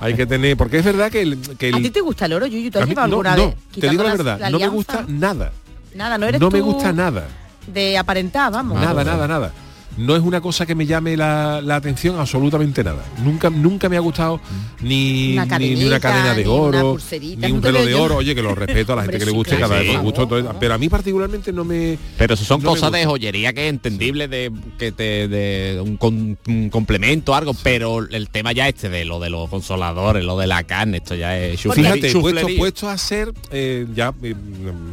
Hay 0.00 0.14
que 0.14 0.26
tener, 0.26 0.56
porque 0.56 0.78
es 0.78 0.84
verdad 0.84 1.10
que 1.10 1.22
el, 1.22 1.38
que 1.56 1.68
el- 1.70 1.76
¿A 1.76 1.78
ti 1.78 1.90
te 1.90 2.00
gusta 2.00 2.26
el 2.26 2.32
oro, 2.34 2.46
Yuyu? 2.46 2.70
¿Tú 2.70 2.78
a 2.78 2.82
has 2.82 2.88
no, 2.88 3.02
alguna 3.02 3.36
no, 3.36 3.46
vez? 3.46 3.54
te 3.80 3.88
digo 3.88 4.02
la 4.02 4.10
verdad, 4.10 4.38
la 4.40 4.50
no 4.50 4.58
me 4.58 4.68
gusta 4.68 5.04
nada. 5.08 5.52
Nada, 5.94 6.18
no 6.18 6.26
eres 6.26 6.40
No 6.40 6.50
me 6.50 6.60
gusta 6.60 6.92
nada. 6.92 7.26
De 7.72 7.96
aparentar, 7.98 8.50
vamos. 8.50 8.80
Nada, 8.80 9.04
nada, 9.04 9.28
nada. 9.28 9.52
No 9.98 10.14
es 10.16 10.22
una 10.22 10.40
cosa 10.40 10.64
que 10.64 10.74
me 10.74 10.86
llame 10.86 11.16
la, 11.16 11.60
la 11.60 11.76
atención 11.76 12.18
absolutamente 12.18 12.84
nada. 12.84 13.04
Nunca, 13.22 13.50
nunca 13.50 13.88
me 13.88 13.96
ha 13.96 14.00
gustado 14.00 14.40
ni, 14.80 15.32
Una 15.34 15.58
ni, 15.58 15.74
ni 15.74 15.84
una 15.84 15.98
cadena 16.00 16.34
de 16.34 16.46
oro, 16.46 16.96
ni 17.36 17.50
un 17.50 17.62
reloj 17.62 17.84
de 17.84 17.94
oro. 17.94 18.16
Oye, 18.16 18.34
que 18.34 18.42
lo 18.42 18.54
respeto 18.54 18.92
a 18.92 18.96
la 18.96 19.02
gente 19.02 19.16
Hombre, 19.16 19.18
que 19.18 19.30
le 19.32 19.36
guste 19.36 19.56
cada 19.58 19.76
vez 19.78 20.00
gusto. 20.00 20.22
favor. 20.28 20.42
todo- 20.44 20.56
pero 20.60 20.74
a 20.74 20.78
mí 20.78 20.88
particularmente 20.88 21.52
no 21.52 21.64
me... 21.64 21.98
Pero 22.16 22.34
eso 22.34 22.44
son 22.44 22.62
No 22.62 22.70
me 22.70 22.76
cosas 22.76 22.92
de 22.92 23.04
joyería 23.06 23.52
que 23.52 23.64
es 23.66 23.70
entendible 23.70 24.28
de 24.28 24.52
que 24.78 24.92
te 24.92 25.26
de 25.28 25.80
un, 25.84 25.96
con- 25.96 26.38
un 26.46 26.70
complemento 26.70 27.34
algo, 27.34 27.52
pero 27.62 28.08
el 28.08 28.28
tema 28.30 28.52
ya 28.52 28.68
este 28.68 28.88
de 28.88 29.04
lo 29.04 29.18
de 29.20 29.30
los 29.30 29.48
consoladores, 29.50 30.24
lo 30.24 30.38
de 30.38 30.46
la 30.46 30.62
carne, 30.64 30.98
esto 30.98 31.14
ya 31.16 31.36
es 31.38 31.60
Fíjate, 31.60 32.12
puesto, 32.12 32.46
puesto 32.56 32.88
a 32.88 32.96
ser, 32.98 33.32
eh, 33.50 33.86
ya 33.94 34.14
eh, 34.22 34.34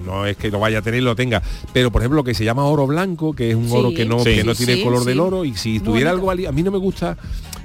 no 0.05 0.25
es 0.25 0.35
que 0.37 0.49
lo 0.49 0.59
vaya 0.59 0.79
a 0.79 0.81
tener 0.81 0.99
y 1.01 1.03
lo 1.03 1.15
tenga, 1.15 1.41
pero 1.73 1.91
por 1.91 2.01
ejemplo 2.01 2.17
lo 2.17 2.23
que 2.23 2.33
se 2.33 2.43
llama 2.43 2.65
oro 2.65 2.87
blanco, 2.87 3.33
que 3.33 3.51
es 3.51 3.55
un 3.55 3.67
Sí, 3.69 3.75
oro 3.75 3.93
que 3.93 4.05
no, 4.05 4.19
sí, 4.19 4.35
que 4.35 4.43
no 4.43 4.55
tiene 4.55 4.75
sí, 4.75 4.81
color 4.95 5.03
sí. 5.03 5.09
del 5.09 5.19
oro, 5.19 5.45
y 5.45 5.55
si 5.55 5.79
tuviera 5.79 6.11
algo 6.11 6.31
a 6.31 6.35
mí 6.35 6.63
no 6.63 6.71
me 6.71 6.77
gusta, 6.77 7.17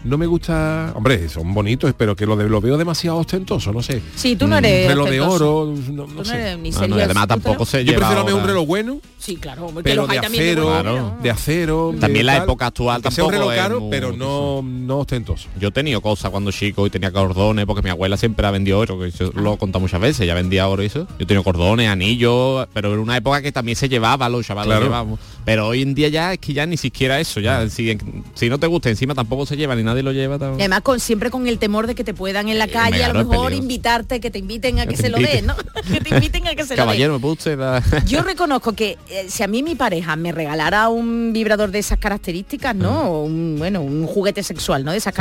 no 0.05 0.19
me 0.19 0.27
gusta, 0.27 0.93
hombre, 0.95 1.29
son 1.29 1.53
bonitos, 1.55 1.93
pero 1.97 2.17
que 2.17 2.27
lo, 2.27 2.37
de, 2.37 2.49
lo 2.49 2.61
veo 2.61 2.77
demasiado 2.79 3.19
ostentoso, 3.19 3.73
no 3.73 3.83
sé. 3.83 4.01
Sí, 4.17 4.37
tú 4.37 4.47
no 4.47 4.57
Un 4.59 4.65
eres 4.65 4.89
reloj 4.89 5.09
de 5.11 5.21
oro, 5.21 5.75
no, 5.91 6.07
no 6.07 6.07
Tú 6.07 6.15
no 6.15 6.25
sé. 6.25 6.35
eres 6.41 6.59
ni 6.59 6.73
serio. 6.73 6.97
además 6.97 7.27
tampoco 7.29 7.65
se 7.67 7.85
Yo 7.85 7.93
lleva 7.93 7.99
prefiero 8.09 8.25
mejor 8.25 8.35
un 8.35 8.41
ahora- 8.41 8.53
reloj 8.53 8.67
bueno, 8.67 9.01
Sí, 9.19 9.37
claro, 9.37 9.67
hombre, 9.67 9.85
pero 9.85 10.07
de 10.07 10.13
hay 10.15 10.21
también 10.21 10.45
de 10.45 10.51
acero, 10.53 10.67
Claro. 10.67 11.15
de 11.23 11.31
acero. 11.31 11.95
También 12.01 12.25
la 12.27 12.39
época 12.39 12.67
actual 12.69 12.97
un 12.97 13.03
tampoco 13.03 13.31
reloj 13.31 13.53
es 13.53 13.59
caro, 13.59 13.81
muy- 13.81 13.91
pero 13.91 14.13
no, 14.13 14.63
no 14.63 14.99
ostentoso. 15.01 15.49
Yo 15.61 15.69
he 15.69 15.73
tenido 15.73 16.01
cosas 16.01 16.31
cuando 16.31 16.51
chico 16.53 16.87
y 16.87 16.91
tenía 16.91 17.13
cordones, 17.13 17.67
porque 17.67 17.83
mi 17.83 17.91
abuela 17.91 18.17
siempre 18.17 18.47
ha 18.47 18.51
vendido 18.51 18.79
oro, 18.79 18.99
que 18.99 19.09
eso 19.09 19.31
lo 19.35 19.53
he 19.55 19.59
contado 19.59 19.81
muchas 19.81 20.01
veces, 20.01 20.27
ya 20.27 20.33
vendía 20.35 20.67
oro 20.69 20.83
y 20.83 20.87
eso. 20.87 21.07
Yo 21.19 21.27
tenido 21.27 21.45
cordones, 21.45 21.89
anillos, 21.91 22.67
pero 22.73 22.95
en 22.95 22.99
una 23.01 23.17
época 23.19 23.43
que 23.43 23.53
también 23.53 23.77
se 23.77 23.91
llevaba, 23.91 24.29
los 24.31 24.47
chavales 24.47 24.71
Claro. 24.79 24.87
lo. 24.87 25.19
Pero 25.45 25.67
hoy 25.69 25.83
en 25.83 25.95
día 25.95 26.09
ya 26.09 26.33
es 26.33 26.39
que 26.39 26.55
ya 26.55 26.65
ni 26.65 26.79
siquiera 26.79 27.21
eso, 27.21 27.41
ya. 27.41 27.69
Si, 27.69 27.97
si 28.35 28.49
no 28.49 28.59
te 28.59 28.67
gusta, 28.69 28.89
encima 28.89 29.15
tampoco 29.15 29.45
se 29.45 29.57
lleva, 29.57 29.75
ni 29.77 29.83
nadie 29.91 30.03
lo 30.03 30.13
lleva. 30.13 30.39
tam- 30.39 30.53
Y 30.57 30.61
además 30.61 30.81
con, 30.83 30.99
siempre 31.01 31.31
con 31.31 31.47
el 31.47 31.59
temor 31.59 31.87
de 31.87 31.95
que 31.95 32.05
te 32.05 32.15
puedan 32.15 32.49
en 32.49 32.59
la 32.59 32.65
Eh, 32.65 32.71
calle, 32.71 33.05
a 33.05 33.13
lo 33.13 33.25
mejor 33.25 33.53
invitarte, 33.53 34.21
que 34.21 34.31
te 34.31 34.39
inviten 34.39 34.79
a 34.81 34.87
que, 34.87 34.97
se 34.97 35.09
lo 35.09 35.19
den. 35.19 35.47
¿no? 35.47 35.55
que 35.91 36.01
te 36.01 36.15
inviten 36.15 36.47
a 36.49 36.55
que 36.55 36.65
se 36.65 36.75
Caballero, 36.75 37.15
¿me 37.15 37.19
puede 37.21 37.33
usted 37.35 37.59
dar? 37.59 37.83
lo 37.85 37.91
den. 37.99 38.07
Yo 38.07 38.23
reconozco 38.23 38.73
que 38.73 38.99
eh, 39.09 39.27
si 39.29 39.43
a 39.43 39.47
mí 39.47 39.63
mi 39.63 39.75
pareja 39.75 40.17
me 40.17 40.33
regalara 40.33 40.89
un 40.89 41.33
vibrador 41.33 41.71
de 41.71 41.79
esas 41.81 41.99
características, 41.99 42.75
¿no? 42.75 43.11
O 43.11 43.25
un, 43.25 43.57
bueno, 43.59 43.81
un 43.83 44.07
juguete 44.07 44.43
sexual, 44.43 44.85
¿no? 44.85 44.93
De 44.93 44.99
esas 44.99 45.15
Sí. 45.15 45.21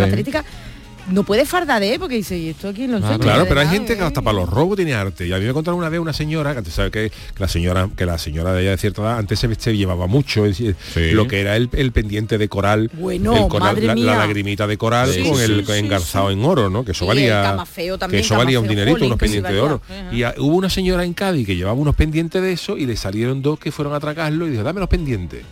No 1.11 1.23
puede 1.23 1.45
fardar, 1.45 1.81
¿eh? 1.83 1.97
Porque 1.99 2.15
dice, 2.15 2.37
¿y 2.37 2.49
esto 2.49 2.69
aquí 2.69 2.87
lo 2.87 2.97
enseña? 2.97 3.19
Claro, 3.19 3.45
pero 3.47 3.59
hay 3.61 3.67
gente 3.67 3.95
que 3.97 4.03
hasta 4.03 4.21
para 4.21 4.37
los 4.37 4.49
robos 4.49 4.75
tiene 4.75 4.93
arte. 4.93 5.27
Y 5.27 5.33
a 5.33 5.37
mí 5.37 5.45
me 5.45 5.53
contaron 5.53 5.79
una 5.79 5.89
vez 5.89 5.99
una 5.99 6.13
señora, 6.13 6.51
que 6.53 6.59
antes 6.59 6.73
sabe 6.73 6.91
que, 6.91 7.11
la 7.37 7.47
señora, 7.47 7.89
que 7.95 8.05
la 8.05 8.17
señora 8.17 8.53
de 8.53 8.61
ella 8.61 8.71
de 8.71 8.77
cierta 8.77 9.01
edad, 9.01 9.17
antes 9.19 9.39
se, 9.39 9.53
se 9.55 9.75
llevaba 9.75 10.07
mucho, 10.07 10.45
es 10.45 10.57
decir, 10.57 10.75
Sí. 10.93 11.11
lo 11.11 11.27
que 11.27 11.41
era 11.41 11.55
el, 11.55 11.69
el 11.73 11.91
pendiente 11.91 12.37
de 12.37 12.47
coral, 12.49 12.89
Bueno, 12.93 13.35
el 13.35 13.47
coral, 13.47 13.75
madre 13.75 13.87
la, 13.95 14.17
lagrimita 14.17 14.67
de 14.67 14.77
coral 14.77 15.09
Sí, 15.11 15.23
con 15.23 15.37
sí, 15.37 15.43
el 15.43 15.65
sí, 15.65 15.71
engarzado 15.73 16.31
en 16.31 16.43
oro, 16.43 16.69
¿no? 16.69 16.83
Que 16.85 16.91
eso 16.91 17.05
Y 17.05 17.07
valía. 17.09 17.55
también, 17.97 18.09
que 18.09 18.19
eso 18.19 18.37
valía 18.37 18.59
un 18.59 18.67
dinerito, 18.67 19.05
unos 19.05 19.17
pendientes 19.17 19.51
de 19.53 19.59
oro. 19.59 19.81
Ajá. 19.89 20.13
Y 20.15 20.23
a- 20.23 20.35
hubo 20.37 20.55
una 20.55 20.69
señora 20.69 21.03
en 21.03 21.13
Cádiz 21.13 21.45
que 21.45 21.55
llevaba 21.55 21.77
unos 21.79 21.95
pendientes 21.95 22.41
de 22.41 22.51
eso 22.51 22.77
y 22.77 22.85
le 22.85 22.95
salieron 22.95 23.41
dos 23.41 23.59
que 23.59 23.71
fueron 23.71 23.93
a 23.93 23.97
atracarlo 23.97 24.47
y 24.47 24.51
dijo, 24.51 24.63
dame 24.63 24.79
los 24.79 24.89
pendientes. 24.89 25.43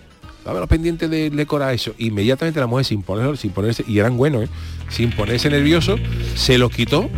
Dame 0.48 0.62
los 0.62 0.70
pendientes 0.70 1.10
de, 1.10 1.30
de 1.30 1.46
coral 1.46 1.76
eso. 1.76 1.94
Inmediatamente 1.98 2.58
la 2.62 2.68
mujer 2.68 2.86
sin 2.86 3.02
ponerlo, 3.02 3.36
sin 3.36 3.52
ponerse, 3.52 3.84
y 3.86 4.00
eran 4.00 4.16
buenos, 4.16 4.46
¿eh? 4.46 4.48
sin 4.90 5.12
ponerse 5.12 5.50
nervioso, 5.50 5.98
se 6.36 6.58
los 6.58 6.72
quitó 6.72 7.10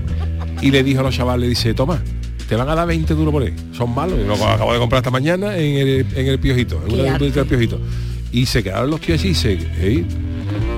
y 0.64 0.72
le 0.72 0.82
dijo 0.84 1.02
a 1.02 1.04
los 1.04 1.16
chavales, 1.16 1.48
dice, 1.48 1.76
toma, 1.76 2.02
te 2.48 2.56
van 2.56 2.68
a 2.68 2.74
dar 2.74 2.88
20 2.88 3.14
duros 3.14 3.32
por 3.32 3.44
él. 3.44 3.54
Son 3.72 3.94
malos. 3.94 4.18
Lo 4.26 4.34
acabo 4.34 4.74
de 4.74 4.80
comprar 4.80 5.02
esta 5.02 5.12
mañana 5.12 5.56
en 5.58 5.76
el, 5.78 6.08
en 6.16 6.26
el 6.26 6.40
piojito, 6.40 6.82
en 6.88 6.94
una 7.00 7.20
del 7.20 7.46
piojito. 7.46 7.80
Y 8.32 8.48
se 8.48 8.64
quedaron 8.64 8.90
los 8.90 9.00
tíos 9.00 9.20
así 9.20 9.28
y 9.30 9.36
se. 9.36 9.52
"Ey, 9.80 10.08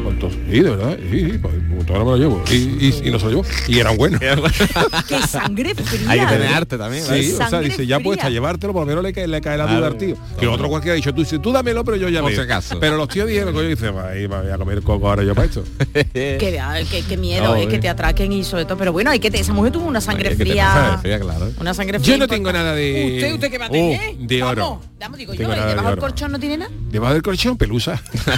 ¿cuántos? 0.03 0.33
Sí, 0.33 0.59
de 0.59 0.69
verdad, 0.69 0.97
sí, 1.09 1.19
sí, 1.31 1.37
pues, 1.41 1.53
ahora 1.89 2.03
me 2.05 2.11
lo 2.11 2.17
llevo. 2.17 2.43
Y, 2.51 2.55
y, 2.55 3.01
y 3.05 3.11
no 3.11 3.19
se 3.19 3.25
lo 3.25 3.29
llevó. 3.31 3.45
Y 3.67 3.79
eran 3.79 3.97
buenos. 3.97 4.19
¡Qué 5.07 5.21
sangre 5.27 5.73
fría! 5.75 6.09
Hay 6.09 6.19
que 6.19 6.25
tener 6.25 6.53
arte 6.53 6.77
también. 6.77 7.03
¿vale? 7.07 7.23
Sí, 7.23 7.33
o 7.33 7.49
sea, 7.49 7.59
dice, 7.59 7.85
ya 7.87 7.99
puesta 7.99 8.27
a 8.27 8.29
llevártelo, 8.29 8.73
por 8.73 8.83
lo 8.83 8.85
menos 8.87 9.03
le 9.03 9.13
cae, 9.13 9.27
le 9.27 9.41
cae 9.41 9.57
la 9.57 9.65
duda 9.67 9.87
al 9.87 9.97
tío. 9.97 10.15
Que 10.39 10.47
otro 10.47 10.69
cualquiera 10.69 10.93
ha 10.93 10.95
dicho, 10.95 11.13
tú, 11.13 11.21
dices, 11.21 11.41
tú 11.41 11.51
dámelo, 11.51 11.83
pero 11.83 11.97
yo 11.97 12.09
ya 12.09 12.21
si 12.27 12.39
acaso. 12.39 12.79
Pero 12.79 12.97
los 12.97 13.07
tíos 13.09 13.27
dijeron, 13.27 13.53
coño, 13.53 13.67
dice, 13.67 13.89
"Va, 13.89 14.09
ahí 14.09 14.27
me 14.27 14.41
voy 14.41 14.49
a 14.51 14.57
comer 14.57 14.81
coco 14.81 15.09
ahora 15.09 15.23
yo 15.23 15.35
para 15.35 15.47
esto. 15.47 15.63
Qué, 15.93 16.37
qué- 16.39 17.03
qué 17.07 17.17
miedo, 17.17 17.43
No, 17.49 17.55
eh, 17.55 17.63
eh. 17.63 17.67
que 17.67 17.79
te 17.79 17.89
atraquen 17.89 18.31
y 18.31 18.43
sobre 18.43 18.65
todo. 18.65 18.77
Pero 18.77 18.91
bueno, 18.93 19.11
hay 19.11 19.19
que 19.19 19.29
te- 19.31 19.39
esa 19.39 19.53
mujer 19.53 19.71
tuvo 19.71 19.85
una 19.85 20.01
sangre 20.01 20.29
¿qué 20.29 20.35
fría. 20.37 21.01
Una 21.59 21.73
sangre 21.73 21.99
fría. 21.99 22.13
Yo 22.15 22.17
no 22.19 22.27
tengo 22.27 22.51
nada 22.51 22.73
de. 22.73 23.13
Usted, 23.15 23.33
usted 23.33 23.51
que 23.51 23.57
va 23.57 23.65
a 23.65 23.69
tener. 23.69 24.15
de 24.17 24.43
oro. 24.43 24.61
Vamos, 24.61 24.85
vamos, 24.99 25.17
digo 25.17 25.33
Tengo 25.33 25.49
yo, 25.53 25.57
¿y 25.57 25.59
de 25.61 25.67
debajo 25.67 25.89
del 25.89 25.93
oro. 25.97 26.01
colchón 26.01 26.31
no 26.31 26.39
tiene 26.39 26.57
nada? 26.57 26.71
Debajo 26.91 27.13
del 27.13 27.21
colchón, 27.23 27.57
pelusa. 27.57 28.01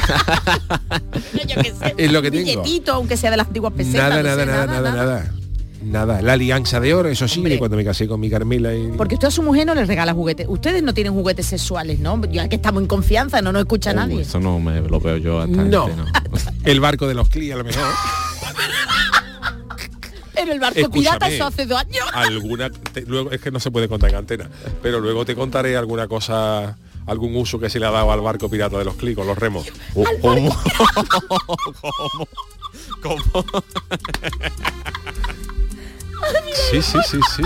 Yo 1.34 1.62
qué 1.62 1.74
sé, 1.74 1.94
Es 1.98 2.12
lo 2.12 2.22
que 2.22 2.30
un 2.30 2.34
tengo. 2.34 2.62
billetito, 2.64 2.94
aunque 2.94 3.18
sea 3.18 3.32
de 3.34 3.38
las 3.38 3.48
antiguas 3.48 3.74
pesetas. 3.74 4.10
nada, 4.10 4.18
no 4.18 4.24
nada, 4.30 4.40
sé, 4.40 4.46
nada, 4.52 4.66
nada, 4.68 4.92
nada. 4.96 5.34
Nada. 5.84 6.22
La 6.22 6.34
alianza 6.34 6.80
de 6.80 6.94
oro, 6.94 7.10
eso 7.10 7.28
sí, 7.28 7.44
cuando 7.58 7.76
me 7.76 7.84
casé 7.84 8.08
con 8.08 8.18
mi 8.18 8.30
Carmela 8.30 8.74
y. 8.74 8.88
Porque 8.96 9.16
usted 9.16 9.28
a 9.28 9.32
su 9.32 9.44
mujer 9.44 9.66
no 9.68 9.76
le 9.76 9.84
regala 9.86 10.14
juguetes. 10.14 10.48
Ustedes 10.50 10.82
no 10.82 10.94
tienen 10.94 11.12
juguetes 11.14 11.46
sexuales, 11.46 12.00
¿no? 12.00 12.22
Ya 12.32 12.48
que 12.48 12.56
estamos 12.56 12.82
en 12.82 12.88
confianza, 12.88 13.42
no 13.42 13.52
nos 13.52 13.60
escucha 13.64 13.92
Uh, 13.92 13.96
nadie. 13.96 14.22
Eso 14.22 14.40
no 14.40 14.62
me 14.62 14.80
lo 14.80 15.02
veo 15.02 15.18
yo 15.18 15.42
hasta 15.42 15.62
No. 15.66 15.90
este, 15.90 15.98
no. 16.02 16.06
El 16.64 16.80
barco 16.80 17.06
de 17.06 17.16
los 17.16 17.28
clí, 17.28 17.52
a 17.52 17.58
lo 17.58 17.66
mejor. 17.66 17.84
Pero 20.34 20.52
el 20.54 20.60
barco 20.60 20.80
Escúchame. 20.80 21.04
pirata, 21.18 21.30
eso 21.30 21.46
hace 21.46 21.66
dos 21.66 21.80
años. 21.80 22.06
alguna 22.14 22.70
te- 22.70 23.06
luego 23.06 23.32
es 23.32 23.40
que 23.40 23.52
no 23.52 23.60
se 23.60 23.72
puede 23.72 23.88
contar 23.88 24.10
en 24.10 24.16
antena 24.18 24.50
pero 24.82 25.00
luego 25.00 25.26
te 25.26 25.36
contaré 25.36 25.78
alguna 25.78 26.08
cosa 26.08 26.76
algún 27.06 27.36
uso 27.36 27.60
que 27.60 27.70
se 27.70 27.80
le 27.80 27.86
ha 27.86 27.92
dado 27.92 28.12
al 28.12 28.20
barco 28.22 28.50
pirata 28.50 28.78
de 28.78 28.84
los 28.84 28.96
clicos 28.96 29.26
los 29.26 29.38
remos 29.38 29.68
¿Cómo? 29.94 30.08
¿Cómo? 30.22 30.58
¿Cómo? 33.04 33.20
sí 36.72 36.82
sí 36.82 36.98
sí 37.10 37.20
sí 37.36 37.44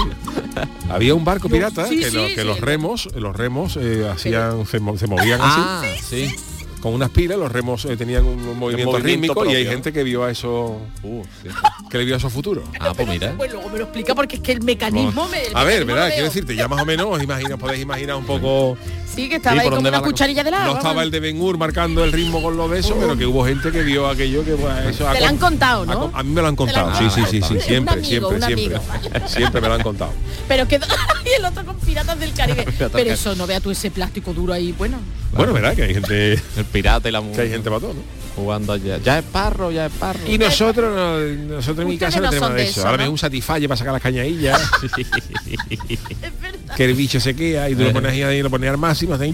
había 0.89 1.15
un 1.15 1.25
barco 1.25 1.49
pirata 1.49 1.87
sí, 1.87 1.99
que, 1.99 2.11
lo- 2.11 2.27
sí, 2.27 2.35
que 2.35 2.41
sí. 2.41 2.47
los 2.47 2.61
remos 2.61 3.09
los 3.15 3.35
remos 3.35 3.75
eh, 3.77 4.07
hacían 4.07 4.65
se, 4.67 4.79
mo- 4.79 4.97
se 4.97 5.07
movían 5.07 5.41
así 5.41 5.59
Ah, 5.63 5.83
sí. 6.03 6.35
Con 6.81 6.93
unas 6.93 7.09
pilas 7.09 7.37
los 7.37 7.51
remos 7.51 7.85
eh, 7.85 7.97
tenían 7.97 8.23
un, 8.25 8.39
un 8.39 8.57
movimiento, 8.59 8.91
movimiento 8.91 8.97
rítmico 8.99 9.45
y 9.45 9.55
hay 9.55 9.65
gente 9.65 9.91
que 9.93 10.03
vio 10.03 10.23
a 10.23 10.31
eso 10.31 10.79
Uh, 11.03 11.23
sí. 11.43 11.49
que 11.89 11.97
le 11.99 12.05
vio 12.05 12.15
a 12.15 12.17
eso 12.17 12.29
futuro 12.29 12.63
Ah, 12.79 12.93
pues 12.95 13.07
mira. 13.07 13.33
Pues 13.37 13.51
luego 13.51 13.69
me 13.69 13.77
lo 13.77 13.83
explica 13.85 14.13
porque 14.15 14.37
es 14.37 14.41
que 14.41 14.51
el 14.53 14.61
mecanismo 14.61 15.27
me. 15.29 15.45
el 15.45 15.55
a 15.55 15.63
ver 15.63 15.73
mecanismo 15.79 15.93
verdad 15.95 16.09
quiero 16.09 16.25
decirte 16.25 16.55
ya 16.55 16.67
más 16.67 16.81
o 16.81 16.85
menos 16.85 17.07
os 17.09 17.23
imagina 17.23 17.57
podéis 17.57 17.81
imaginar 17.81 18.15
un 18.17 18.25
poco 18.25 18.77
Sí, 19.13 19.27
que 19.29 19.37
estaba 19.37 19.55
Sí, 19.55 19.59
ahí 19.61 19.65
¿por 19.65 19.71
como 19.71 19.75
dónde 19.77 19.89
una 19.89 19.97
la 19.97 20.03
cucharilla 20.03 20.43
de 20.43 20.51
lado. 20.51 20.65
no 20.73 20.77
estaba 20.77 21.01
el 21.01 21.09
de 21.09 21.19
Ben 21.19 21.41
Hur 21.41 21.57
marcando 21.57 22.03
el 22.03 22.11
ritmo 22.11 22.39
con 22.41 22.55
lo 22.55 22.67
de 22.67 22.79
eso, 22.79 22.95
pero 22.99 23.17
que 23.17 23.25
hubo 23.25 23.43
gente 23.45 23.71
que 23.71 23.81
vio 23.81 24.07
aquello 24.07 24.45
que 24.45 24.51
pues, 24.51 24.85
eso 24.95 25.05
Te 25.11 25.19
lo 25.21 25.25
han 25.25 25.37
con- 25.37 25.49
contado, 25.49 25.85
¿no? 25.87 25.99
con- 26.01 26.11
A 26.19 26.21
mí 26.21 26.31
me 26.33 26.41
lo 26.41 26.47
han 26.47 26.55
contado, 26.55 26.93
sí, 26.95 27.05
sí, 27.09 27.21
sí, 27.27 27.41
sí, 27.41 27.59
siempre, 27.59 27.93
amigo, 27.95 28.29
siempre, 28.29 28.55
siempre. 28.55 28.79
Siempre 29.27 29.59
me 29.61 29.67
lo 29.69 29.73
han 29.73 29.81
contado. 29.83 30.11
Pero 30.47 30.67
quedó 30.67 30.85
y 31.25 31.39
el 31.39 31.45
otro 31.45 31.65
con 31.65 31.75
piratas 31.77 32.19
del 32.19 32.31
Caribe. 32.33 32.65
Pero 32.93 33.11
eso, 33.11 33.33
no 33.35 33.47
vea 33.47 33.59
tú 33.59 33.71
ese 33.71 33.89
plástico 33.89 34.33
duro 34.33 34.53
ahí, 34.53 34.71
bueno. 34.77 34.99
Bueno, 35.37 35.53
verdad 35.53 35.75
que 35.75 35.83
hay 35.83 35.93
gente 35.93 36.33
El 36.57 36.65
pirata 36.65 37.07
y 37.07 37.11
la 37.11 37.19
que 37.21 37.25
hay 37.25 37.29
mujer 37.31 37.49
gente 37.49 37.69
para 37.69 37.79
todo, 37.81 37.93
¿no? 37.93 38.17
jugando 38.35 38.73
allá. 38.73 38.99
Ya 39.03 39.17
es 39.17 39.25
parro, 39.25 39.71
ya 39.71 39.87
es 39.87 39.91
parro. 39.93 40.19
Y 40.27 40.37
nosotros, 40.37 40.95
no- 40.95 41.55
nosotros 41.55 41.79
en 41.83 41.87
mi 41.87 41.97
casa 41.97 42.19
no 42.19 42.29
tenemos 42.29 42.53
de 42.53 42.63
eso. 42.63 42.87
Ahora 42.87 43.03
me 43.05 43.09
un 43.09 43.17
satisfalle 43.17 43.67
para 43.67 43.77
sacar 43.77 43.93
las 43.93 44.01
cañadillas, 44.03 44.61
que 46.77 46.85
el 46.85 46.93
bicho 46.93 47.19
se 47.19 47.35
queda 47.35 47.69
y 47.69 47.75
tú 47.75 47.83
lo 47.83 47.93
pones 47.93 48.11
ahí, 48.23 48.41
lo 48.43 48.49
pones 48.49 48.69
al 48.69 48.77
máximo 48.77 49.15
así, 49.15 49.33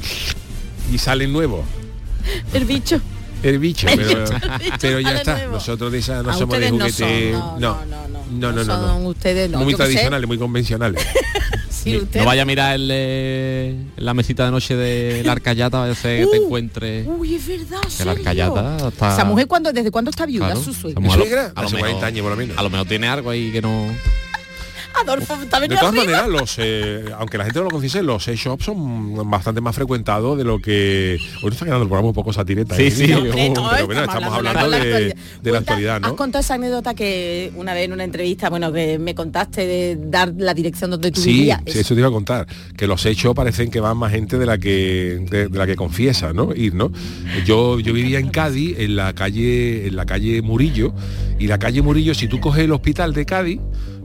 y 0.91 0.97
salen 0.97 1.33
nuevos. 1.33 1.65
El 2.53 2.65
bicho. 2.65 2.99
El 3.41 3.59
bicho, 3.59 3.89
El 3.89 3.97
pero, 3.97 4.19
bicho, 4.21 4.35
el 4.37 4.59
bicho 4.59 4.77
pero 4.79 4.99
ya 5.01 5.07
sale 5.09 5.19
está. 5.19 5.33
nuevo. 5.35 5.51
Nosotros 5.55 5.91
de 5.91 5.97
esa 5.99 6.23
no 6.23 6.33
somos 6.33 6.57
de 6.59 6.69
juguete. 6.69 7.33
son, 7.33 7.59
no, 7.59 7.59
no, 7.59 7.85
no, 7.85 8.07
no. 8.07 8.23
no, 8.31 8.51
no, 8.53 8.63
no, 8.63 8.63
son 8.63 9.03
no. 9.03 9.09
ustedes, 9.09 9.49
no, 9.49 9.59
Muy 9.59 9.75
tradicionales, 9.75 10.25
muy 10.29 10.37
convencionales. 10.37 11.05
Sí, 11.83 11.97
usted. 11.97 12.19
no 12.19 12.25
vaya 12.25 12.41
a 12.43 12.45
mirar 12.45 12.75
el, 12.75 12.89
eh, 12.91 13.75
la 13.97 14.13
mesita 14.13 14.45
de 14.45 14.51
noche 14.51 14.75
de 14.75 15.21
la 15.23 15.33
arcayata, 15.33 15.79
vaya 15.79 15.91
a 15.91 15.95
ser 15.95 16.25
que 16.25 16.31
te 16.31 16.39
Uh, 16.39 16.45
encuentre 16.45 17.03
Uy, 17.07 17.35
es 17.35 17.47
verdad, 17.47 17.81
que 17.97 18.05
la 18.05 18.11
arcayata 18.13 18.87
está... 18.89 19.13
Esa 19.13 19.25
mujer 19.25 19.47
cuando, 19.47 19.71
desde 19.73 19.91
cuándo 19.91 20.09
está 20.09 20.25
viuda, 20.25 20.45
Claro, 20.47 20.61
su 20.63 20.73
suegra. 20.73 20.99
a 20.99 21.03
lo- 21.03 21.11
a 21.55 21.61
lo 21.63 21.69
mejor- 21.69 21.79
40 21.79 22.05
años 22.05 22.21
por 22.21 22.31
lo 22.31 22.37
menos. 22.37 22.57
A 22.57 22.63
lo 22.63 22.69
mejor 22.69 22.87
tiene 22.87 23.07
algo 23.07 23.29
ahí 23.29 23.51
que 23.51 23.61
no... 23.61 23.87
Adolfo 25.01 25.33
está 25.41 25.59
De 25.59 25.67
todas 25.69 25.83
arriba. 25.85 26.03
maneras, 26.03 26.27
los, 26.29 26.55
eh, 26.59 27.05
aunque 27.17 27.37
la 27.37 27.45
gente 27.45 27.59
no 27.59 27.65
lo 27.65 27.71
confiese, 27.71 28.01
los 28.03 28.23
sex 28.23 28.39
shops 28.39 28.65
son 28.65 29.29
bastante 29.29 29.59
más 29.61 29.75
frecuentados 29.75 30.37
de 30.37 30.43
lo 30.43 30.59
que... 30.59 31.17
Hoy 31.37 31.43
nos 31.45 31.53
está 31.53 31.65
quedando 31.65 31.83
el 31.83 31.89
programa 31.89 32.09
un 32.09 32.13
poco 32.13 32.31
satireta. 32.33 32.75
Sí, 32.75 32.83
¿eh? 32.83 32.91
sí, 32.91 33.05
Pero 33.07 33.19
Hombre, 33.19 33.49
no, 33.49 33.85
bueno, 33.85 34.01
estamos 34.03 34.33
hablando, 34.33 34.67
la 34.67 34.77
de, 34.79 35.15
la 35.51 35.57
actualidad, 35.59 35.95
Has 35.97 36.01
¿no? 36.11 36.15
contado 36.15 36.41
esa 36.41 36.53
anécdota 36.55 36.93
que 36.93 37.51
una 37.55 37.73
vez 37.73 37.85
en 37.85 37.93
una 37.93 38.03
entrevista, 38.03 38.49
bueno, 38.49 38.71
que 38.71 38.99
me 38.99 39.15
contaste 39.15 39.65
de 39.65 39.97
dar 39.99 40.33
la 40.37 40.53
dirección 40.53 40.91
donde 40.91 41.11
tú 41.11 41.21
Sí, 41.21 41.33
vivías. 41.33 41.61
sí, 41.67 41.79
eso 41.79 41.93
te 41.93 41.99
iba 41.99 42.09
a 42.09 42.11
contar. 42.11 42.47
Que 42.77 42.87
los 42.87 43.05
hechos 43.05 43.33
parecen 43.33 43.71
que 43.71 43.79
van 43.79 43.97
más 43.97 44.11
gente 44.11 44.37
de 44.37 44.45
la 44.45 44.57
que 44.57 45.19
de, 45.29 45.47
de 45.49 45.57
la 45.57 45.65
que 45.65 45.75
confiesa, 45.75 46.33
¿no? 46.33 46.53
Ir, 46.55 46.73
¿no? 46.75 46.91
Yo, 47.45 47.79
yo 47.79 47.93
vivía 47.93 48.19
en 48.19 48.29
Cádiz, 48.29 48.77
en 48.79 48.95
la 48.95 49.13
calle, 49.13 49.87
en 49.87 49.95
la 49.95 50.05
calle 50.05 50.41
Murillo, 50.41 50.93
y 51.39 51.47
la 51.47 51.57
calle 51.59 51.81
Murillo, 51.81 52.13
si 52.13 52.27
tú 52.27 52.39
coges 52.39 52.63
el 52.63 52.71
hospital 52.71 53.13
de 53.13 53.25
Cádiz, 53.25 53.59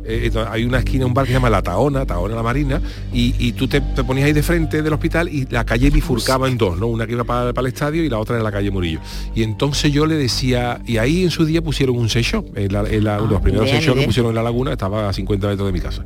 eh, 0.08 0.22
entonces 0.24 0.50
hay 0.52 0.64
una 0.64 0.78
esquina, 0.78 1.06
un 1.06 1.14
bar 1.14 1.24
que 1.26 1.30
se 1.32 1.34
llama 1.34 1.50
La 1.50 1.62
Taona, 1.62 2.04
Taona 2.06 2.34
La 2.34 2.42
Marina, 2.42 2.80
y, 3.12 3.34
y 3.38 3.52
tú 3.52 3.68
te, 3.68 3.80
te 3.80 4.02
ponías 4.04 4.26
ahí 4.26 4.32
de 4.32 4.42
frente 4.42 4.82
del 4.82 4.92
hospital 4.92 5.28
y 5.28 5.46
la 5.50 5.64
calle 5.64 5.90
bifurcaba 5.90 6.48
en 6.48 6.56
dos, 6.58 6.78
¿no? 6.78 6.86
Una 6.86 7.06
que 7.06 7.12
iba 7.12 7.24
para, 7.24 7.52
para 7.52 7.66
el 7.68 7.72
estadio 7.74 8.02
y 8.02 8.08
la 8.08 8.18
otra 8.18 8.36
en 8.36 8.42
la 8.44 8.50
calle 8.52 8.70
Murillo. 8.70 9.00
Y 9.34 9.42
entonces 9.42 9.92
yo 9.92 10.06
le 10.06 10.16
decía, 10.16 10.80
y 10.86 10.96
ahí 10.98 11.22
en 11.24 11.30
su 11.30 11.44
día 11.44 11.62
pusieron 11.62 11.96
un 11.96 12.06
shop, 12.08 12.46
en 12.56 12.72
la- 12.72 12.88
en 12.88 13.04
la- 13.04 13.18
los 13.18 13.40
primeros 13.40 13.68
shop 13.68 13.96
que 13.98 14.02
pusieron 14.06 14.30
en 14.30 14.36
la 14.36 14.42
laguna, 14.42 14.72
estaba 14.72 15.08
a 15.08 15.12
50 15.12 15.46
metros 15.48 15.66
de 15.66 15.72
mi 15.72 15.80
casa. 15.80 16.04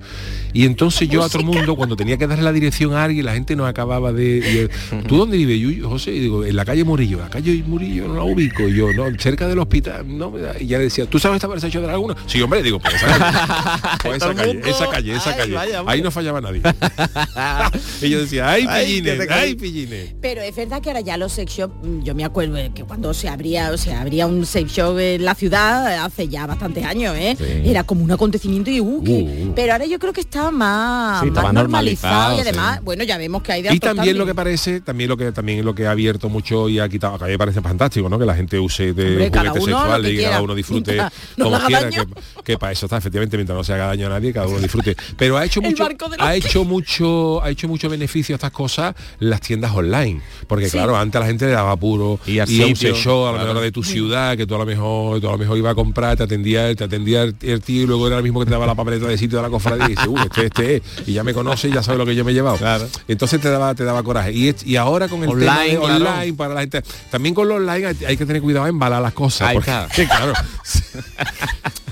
Y 0.53 0.67
entonces 0.67 1.09
yo 1.09 1.23
a 1.25 1.29
todo 1.29 1.41
el 1.41 1.47
mundo, 1.47 1.77
cuando 1.77 1.97
tenía 1.97 2.17
que 2.17 2.27
darle 2.27 2.45
la 2.45 2.53
dirección 2.53 2.95
a 2.95 3.05
alguien, 3.05 3.25
la 3.25 3.33
gente 3.35 3.57
no 3.57 3.67
acababa 3.67 4.13
de... 4.13 4.69
y 4.93 5.07
¿Tú 5.09 5.17
dónde 5.17 5.37
vives? 5.37 5.59
Yo, 5.79 5.89
José, 5.89 6.13
y 6.13 6.21
digo, 6.21 6.45
en 6.45 6.55
la 6.57 6.65
calle 6.65 6.85
Murillo. 6.85 7.19
La 7.19 7.31
calle 7.31 7.63
Murillo 7.67 8.09
no 8.09 8.15
la 8.17 8.23
ubico. 8.25 8.69
Y 8.69 8.75
yo, 8.77 8.93
no, 8.93 9.05
cerca 9.19 9.47
del 9.49 9.59
hospital. 9.59 10.05
No, 10.07 10.31
me 10.31 10.41
da". 10.41 10.55
y 10.61 10.67
ya 10.67 10.79
le 10.79 10.85
decía, 10.85 11.07
¿tú 11.07 11.19
sabes 11.19 11.37
esta 11.43 11.53
el 11.53 11.65
hecho 11.65 11.81
de 11.81 11.87
la 11.87 11.93
laguna? 11.93 12.15
Sí, 12.27 12.41
hombre, 12.43 12.63
digo, 12.63 12.79
pues. 12.81 12.95
Pues 14.03 14.17
esa 14.17 14.35
calle, 14.35 14.61
esa 14.65 14.89
calle, 14.91 15.17
esa 15.17 15.31
ay, 15.31 15.37
calle. 15.37 15.55
vaya, 15.55 15.83
Ahí 15.87 16.03
no 16.03 16.11
fallaba 16.11 16.41
nadie. 16.41 16.63
y 18.03 18.09
yo 18.11 18.21
decía, 18.21 18.49
¡ay, 18.51 18.67
pillines! 18.67 19.29
¡ay, 19.31 19.55
pillines! 19.55 20.15
Pero 20.21 20.41
es 20.43 20.55
verdad 20.55 20.81
que 20.81 20.91
ahora 20.91 21.01
ya 21.01 21.17
los 21.17 21.33
sex 21.33 21.53
shop, 21.53 21.71
mm, 21.83 22.03
yo 22.03 22.15
me 22.15 22.25
acuerdo 22.25 22.57
que 22.75 22.85
cuando 22.85 23.13
se 23.15 23.29
abría, 23.29 23.71
o 23.71 23.77
sea, 23.77 24.01
abría 24.01 24.27
un 24.27 24.45
sex 24.47 24.71
shop 24.73 24.99
en 24.99 25.25
la 25.25 25.35
ciudad 25.35 26.05
hace 26.05 26.29
ya 26.29 26.47
bastantes 26.47 26.85
años, 26.85 27.15
¿eh? 27.17 27.37
Sí. 27.39 27.69
Era 27.71 27.85
como 27.85 28.05
un 28.05 28.11
acontecimiento 28.13 28.71
y 28.71 28.81
uh, 28.81 29.03
que- 29.05 29.13
Uh, 29.13 29.53
pero 29.55 29.73
ahora 29.73 29.87
yo 29.87 29.99
creo 29.99 30.13
que 30.13 30.21
está 30.21 30.51
más, 30.51 31.21
Sí, 31.23 31.31
normalizado, 31.31 32.37
y 32.37 32.41
además, 32.41 32.79
sí. 32.79 32.85
bueno, 32.85 33.05
ya 33.05 33.19
vemos 33.19 33.43
que 33.43 33.53
hay 33.53 33.63
de 33.63 33.75
Y 33.75 33.79
también 33.79 34.19
lo 34.19 34.27
que 34.27 34.35
parece, 34.35 34.81
también 34.81 35.09
lo 35.09 35.17
que 35.17 35.33
también 35.33 35.65
lo 35.65 35.75
que 35.75 35.87
ha 35.87 35.91
abierto 35.93 36.29
mucho 36.29 36.69
y 36.69 36.79
ha 36.79 36.89
quitado, 36.89 37.19
que 37.19 37.25
a 37.25 37.27
mí 37.27 37.33
me 37.33 37.39
parece 37.39 37.61
fantástico, 37.61 38.09
¿no? 38.09 38.19
Que 38.19 38.27
la 38.27 38.35
gente 38.35 38.59
use 38.59 38.93
de 38.93 39.13
Hombre, 39.13 39.31
juguetes 39.31 39.65
sexuales 39.65 40.13
y 40.13 40.23
cada 40.23 40.43
uno 40.43 40.55
disfrute 40.55 40.97
no 41.37 41.45
como 41.45 41.59
quiera, 41.67 41.89
que, 41.91 42.05
que 42.45 42.59
para 42.59 42.73
eso 42.73 42.87
está, 42.87 42.97
efectivamente, 42.99 43.37
mientras 43.37 43.57
no 43.57 43.65
se 43.65 43.72
haga 43.75 43.87
daño 43.87 44.07
a 44.07 44.11
nadie, 44.11 44.33
cada 44.33 44.47
uno 44.47 44.59
disfrute. 44.59 44.97
Pero 45.17 45.37
ha 45.37 45.45
hecho 45.45 45.61
mucho, 45.63 45.87
ha 46.19 46.35
hecho 46.37 46.65
mucho, 46.65 47.43
ha 47.43 47.51
hecho 47.51 47.69
mucho 47.69 47.89
beneficio 47.89 48.35
a 48.35 48.37
estas 48.37 48.51
cosas 48.53 48.95
las 49.19 49.41
tiendas 49.41 49.73
online. 49.73 50.21
Porque 50.47 50.67
Sí. 50.67 50.73
claro, 50.73 50.97
antes 50.97 51.21
la 51.21 51.27
gente 51.27 51.47
le 51.47 51.53
daba 51.53 51.73
apuro 51.73 52.19
Y 52.27 52.39
a 52.39 52.45
un 52.45 52.75
show 52.75 53.27
a 53.27 53.33
lo 53.33 53.39
mejor 53.39 53.61
de 53.61 53.73
tu 53.73 53.83
ciudad, 53.83 54.37
que 54.37 54.47
tú 54.47 54.55
a 54.55 54.59
lo 54.59 54.67
mejor, 54.67 55.21
tú 55.21 55.29
a 55.29 55.33
lo 55.33 55.39
mejor 55.39 55.59
iba 55.59 55.71
a 55.71 55.75
comprar, 55.75 56.17
te 56.17 56.23
atendía, 56.23 56.75
te 56.75 56.85
atendía 56.85 57.23
el, 57.23 57.35
el 57.43 57.61
tío 57.61 57.83
y 57.83 57.87
luego 57.87 58.07
era 58.07 58.17
el 58.19 58.23
mismo 58.23 58.41
que 58.41 58.47
te 58.47 58.53
daba 58.53 58.67
la 58.67 58.75
papeleta 58.75 59.07
de 59.07 59.19
sitio 59.19 59.39
de 59.39 59.43
la 59.43 59.51
cofradía 59.51 59.87
y 59.87 59.91
dice, 59.91 60.09
"Uh, 60.09 60.19
este, 60.19 60.47
este 60.47 60.77
es", 60.77 60.83
y 61.07 61.13
ya 61.13 61.25
me 61.25 61.35
conoce 61.35 61.69
y 61.69 61.73
ya 61.73 61.83
sabe 61.83 61.99
lo 61.99 62.07
que 62.07 62.15
yo 62.15 62.25
me 62.25 62.33
he 62.33 62.35
llevado. 62.35 62.57
Claro. 62.59 62.87
Entonces 63.09 63.41
te 63.41 63.49
daba, 63.51 63.75
te 63.75 63.85
daba 63.85 64.03
coraje. 64.03 64.33
Y, 64.33 64.77
ahora 64.77 65.09
con 65.09 65.23
el 65.23 65.29
Online, 65.31 65.47
tema 65.51 65.65
de 65.65 65.77
claro. 65.79 65.95
online 65.95 66.35
para 66.35 66.55
la 66.55 66.61
gente. 66.61 66.83
También 67.11 67.35
con 67.35 67.49
los 67.49 67.59
online 67.59 67.87
hay, 67.87 67.97
hay 68.07 68.17
que 68.17 68.27
tener 68.27 68.43
cuidado 68.43 68.67
en 68.67 68.71
embalar 68.71 69.03
las 69.03 69.13
cosas. 69.13 69.49
Ahí 69.49 69.55
porque, 69.57 69.71
está. 69.71 69.89
que, 69.95 70.07
claro, 70.07 70.33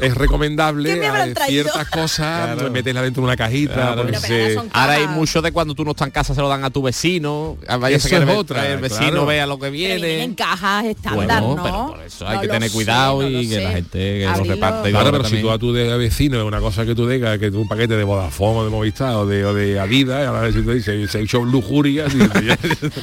es 0.00 0.14
recomendable 0.14 0.94
¿Qué 0.94 1.00
me 1.00 1.06
ciertas 1.72 1.90
cosas, 1.90 2.54
Claro. 2.54 2.70
meterlas 2.70 3.04
dentro 3.04 3.22
de 3.22 3.26
una 3.26 3.36
cajita. 3.36 3.74
Claro. 3.74 4.02
porque 4.02 4.18
pero 4.20 4.34
ahora 4.44 4.62
se- 4.62 4.70
Ahora 4.78 4.92
hay 4.94 5.06
mucho 5.08 5.42
de 5.42 5.52
cuando 5.52 5.74
tú 5.74 5.84
no 5.84 5.90
estás 5.92 6.06
en 6.08 6.12
casa 6.12 6.34
se 6.34 6.40
lo 6.40 6.48
dan 6.48 6.64
a 6.64 6.70
tu 6.70 6.82
vecino. 6.82 7.56
Ah, 7.68 7.76
Vaya 7.76 7.96
Eso 7.96 8.08
a 8.08 8.10
que 8.10 8.16
es 8.16 8.22
el, 8.22 8.28
otra, 8.30 8.66
el 8.68 8.78
vecino 8.80 9.10
claro. 9.10 9.26
vea 9.26 9.46
lo 9.46 9.56
que 9.58 9.62
Pero 9.70 9.72
viene. 9.72 10.22
en 10.22 10.34
cajas 10.34 10.84
estándar, 10.86 11.42
Bueno, 11.42 11.56
¿no? 11.56 11.62
pero 11.62 11.86
por 11.96 12.00
eso 12.02 12.26
hay 12.28 12.36
No 12.36 12.40
que 12.42 12.48
tener 12.48 12.68
sé, 12.70 12.74
cuidado 12.74 13.22
no 13.22 13.28
y 13.28 13.48
que 13.48 13.60
la 13.60 13.68
sé. 13.70 13.74
gente 13.76 13.98
que 13.98 14.26
lo 14.36 14.44
reparte 14.44 14.90
Claro, 14.90 15.10
pero 15.12 15.24
si 15.24 15.30
también. 15.30 15.42
tú 15.42 15.50
a 15.50 15.58
tu 15.58 15.72
de 15.72 15.96
vecino 15.96 16.38
es 16.38 16.44
una 16.44 16.60
cosa 16.60 16.84
que 16.84 16.94
tú 16.94 17.08
digas, 17.08 17.38
que 17.38 17.50
tú 17.50 17.60
un 17.62 17.68
paquete 17.68 17.96
de 17.96 18.04
Vodafone 18.04 18.58
o 18.60 18.64
de 18.64 18.70
Movistar 18.70 19.14
o 19.16 19.26
de, 19.26 19.44
o 19.44 19.54
de 19.54 19.78
Adidas, 19.80 20.22
y 20.22 20.26
a 20.26 20.32
la 20.32 20.40
vez 20.40 20.54
si 20.54 20.62
tú 20.62 20.72
dices 20.72 21.10
shop 21.26 21.44
lujuria, 21.44 22.04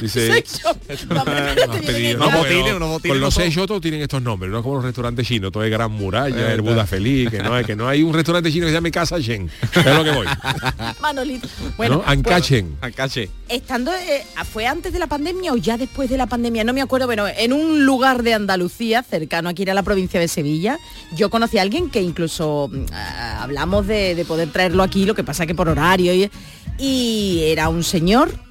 dice, 0.00 0.44
Unos 1.10 2.32
botines, 2.32 2.74
unos 2.74 2.88
botines, 2.88 3.12
Con 3.14 3.20
los 3.20 3.34
seis 3.34 3.54
todos 3.66 3.80
tienen 3.80 4.00
estos 4.02 4.22
nombres, 4.22 4.50
no 4.50 4.58
es 4.58 4.62
como 4.62 4.76
los 4.76 4.84
restaurantes 4.84 5.26
chinos, 5.26 5.50
todo 5.52 5.62
es 5.64 5.70
Gran 5.70 5.90
Muralla, 5.92 6.52
el. 6.52 6.62
Buda 6.62 6.86
Feliz, 6.86 7.30
que 7.30 7.38
no, 7.42 7.54
hay, 7.54 7.64
que 7.64 7.74
no 7.76 7.88
hay 7.88 8.02
un 8.02 8.12
restaurante 8.12 8.50
chino 8.52 8.57
que 8.66 8.70
se 8.70 8.74
llame 8.74 8.90
Casa 8.90 9.18
Shen. 9.18 9.50
Es 9.74 9.84
lo 9.84 10.04
que 10.04 10.10
voy. 10.10 10.26
Manolito. 11.00 11.48
Bueno, 11.76 11.96
¿no? 11.96 12.04
Ancachen. 12.06 12.76
Cache. 12.94 13.30
estando 13.48 13.92
eh, 13.92 14.24
fue 14.50 14.66
antes 14.66 14.92
de 14.92 14.98
la 14.98 15.06
pandemia 15.06 15.52
o 15.52 15.56
ya 15.56 15.76
después 15.76 16.10
de 16.10 16.16
la 16.16 16.26
pandemia 16.26 16.64
no 16.64 16.72
me 16.72 16.80
acuerdo 16.80 17.06
bueno 17.06 17.26
en 17.28 17.52
un 17.52 17.84
lugar 17.84 18.22
de 18.22 18.34
Andalucía 18.34 19.02
cercano 19.02 19.48
aquí 19.48 19.68
a 19.68 19.74
la 19.74 19.82
provincia 19.82 20.18
de 20.18 20.26
Sevilla 20.26 20.78
yo 21.14 21.30
conocí 21.30 21.58
a 21.58 21.62
alguien 21.62 21.90
que 21.90 22.00
incluso 22.00 22.70
mm, 22.72 22.86
hablamos 23.40 23.86
de, 23.86 24.14
de 24.14 24.24
poder 24.24 24.50
traerlo 24.50 24.82
aquí 24.82 25.04
lo 25.04 25.14
que 25.14 25.24
pasa 25.24 25.46
que 25.46 25.54
por 25.54 25.68
horario 25.68 26.14
y, 26.14 26.30
y 26.78 27.42
era 27.44 27.68
un 27.68 27.84
señor 27.84 28.47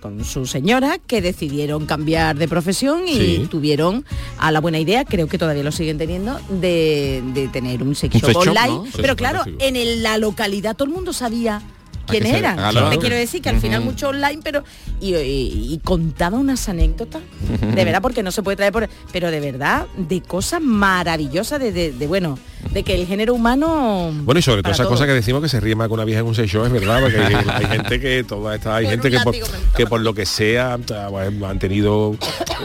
con 0.00 0.24
su 0.24 0.46
señora 0.46 0.98
que 0.98 1.20
decidieron 1.20 1.86
cambiar 1.86 2.36
de 2.36 2.46
profesión 2.48 3.06
y 3.08 3.14
Sí. 3.14 3.48
tuvieron 3.50 4.04
a 4.38 4.52
la 4.52 4.60
buena 4.60 4.78
idea, 4.78 5.04
creo 5.04 5.26
que 5.26 5.38
todavía 5.38 5.62
lo 5.62 5.72
siguen 5.72 5.98
teniendo, 5.98 6.40
de, 6.48 7.22
de 7.34 7.48
tener 7.48 7.82
un 7.82 7.94
sex 7.94 8.14
shop 8.16 8.36
online. 8.36 8.90
Pero 8.96 9.16
claro, 9.16 9.42
en 9.58 9.76
el- 9.76 10.02
la 10.02 10.18
localidad 10.18 10.76
todo 10.76 10.88
el 10.88 10.94
mundo 10.94 11.12
sabía 11.12 11.60
se- 12.08 12.38
eran. 12.38 12.56
claro. 12.56 12.88
Te 12.88 12.98
quiero 12.98 13.16
decir 13.16 13.42
que 13.42 13.50
al 13.50 13.60
final 13.60 13.82
mucho 13.82 14.08
online, 14.08 14.40
pero 14.42 14.64
y, 15.00 15.14
y- 15.14 15.74
y 15.74 15.78
contaba 15.84 16.38
unas 16.38 16.66
anécdotas, 16.68 17.20
de 17.60 17.84
verdad, 17.84 18.00
porque 18.00 18.22
no 18.22 18.30
se 18.30 18.42
puede 18.42 18.56
traer 18.56 18.72
por, 18.72 18.88
pero 19.12 19.30
de 19.30 19.40
verdad, 19.40 19.86
de 19.96 20.22
cosas 20.22 20.62
maravillosas, 20.62 21.60
de, 21.60 21.70
de- 21.70 21.92
de, 21.92 22.06
bueno, 22.06 22.38
de 22.70 22.82
que 22.82 22.94
el 22.94 23.06
género 23.06 23.34
humano. 23.34 24.10
Bueno, 24.24 24.38
y 24.38 24.42
sobre 24.42 24.58
todo 24.58 24.62
para 24.64 24.74
esas 24.74 24.84
todo. 24.84 24.94
cosas 24.94 25.06
que 25.06 25.12
decimos 25.14 25.42
que 25.42 25.48
se 25.48 25.60
ríe 25.60 25.74
más 25.74 25.88
con 25.88 25.94
una 25.94 26.04
vieja 26.04 26.20
en 26.20 26.26
un 26.26 26.34
seis 26.34 26.50
show, 26.50 26.64
es 26.64 26.72
verdad, 26.72 27.00
porque 27.00 27.18
hay, 27.18 27.34
hay 27.34 27.66
gente 27.66 28.00
que 28.00 28.24
toda 28.24 28.54
esta, 28.54 28.76
hay 28.76 28.86
gente 28.86 29.10
que 29.10 29.20
por, 29.20 29.34
que 29.76 29.86
por 29.86 30.00
lo 30.00 30.14
que 30.14 30.26
sea 30.26 30.78
bueno, 31.10 31.46
han 31.46 31.58
tenido 31.58 32.16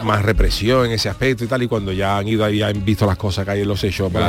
más 0.02 0.22
represión 0.22 0.86
en 0.86 0.92
ese 0.92 1.08
aspecto 1.08 1.44
y 1.44 1.46
tal, 1.46 1.62
y 1.62 1.68
cuando 1.68 1.92
ya 1.92 2.18
han 2.18 2.28
ido 2.28 2.44
ahí 2.44 2.62
han 2.62 2.84
visto 2.84 3.06
las 3.06 3.16
cosas 3.16 3.44
que 3.44 3.52
hay 3.52 3.60
en 3.62 3.68
los 3.68 3.80
seis 3.80 3.94
shows, 3.94 4.12
pues, 4.12 4.24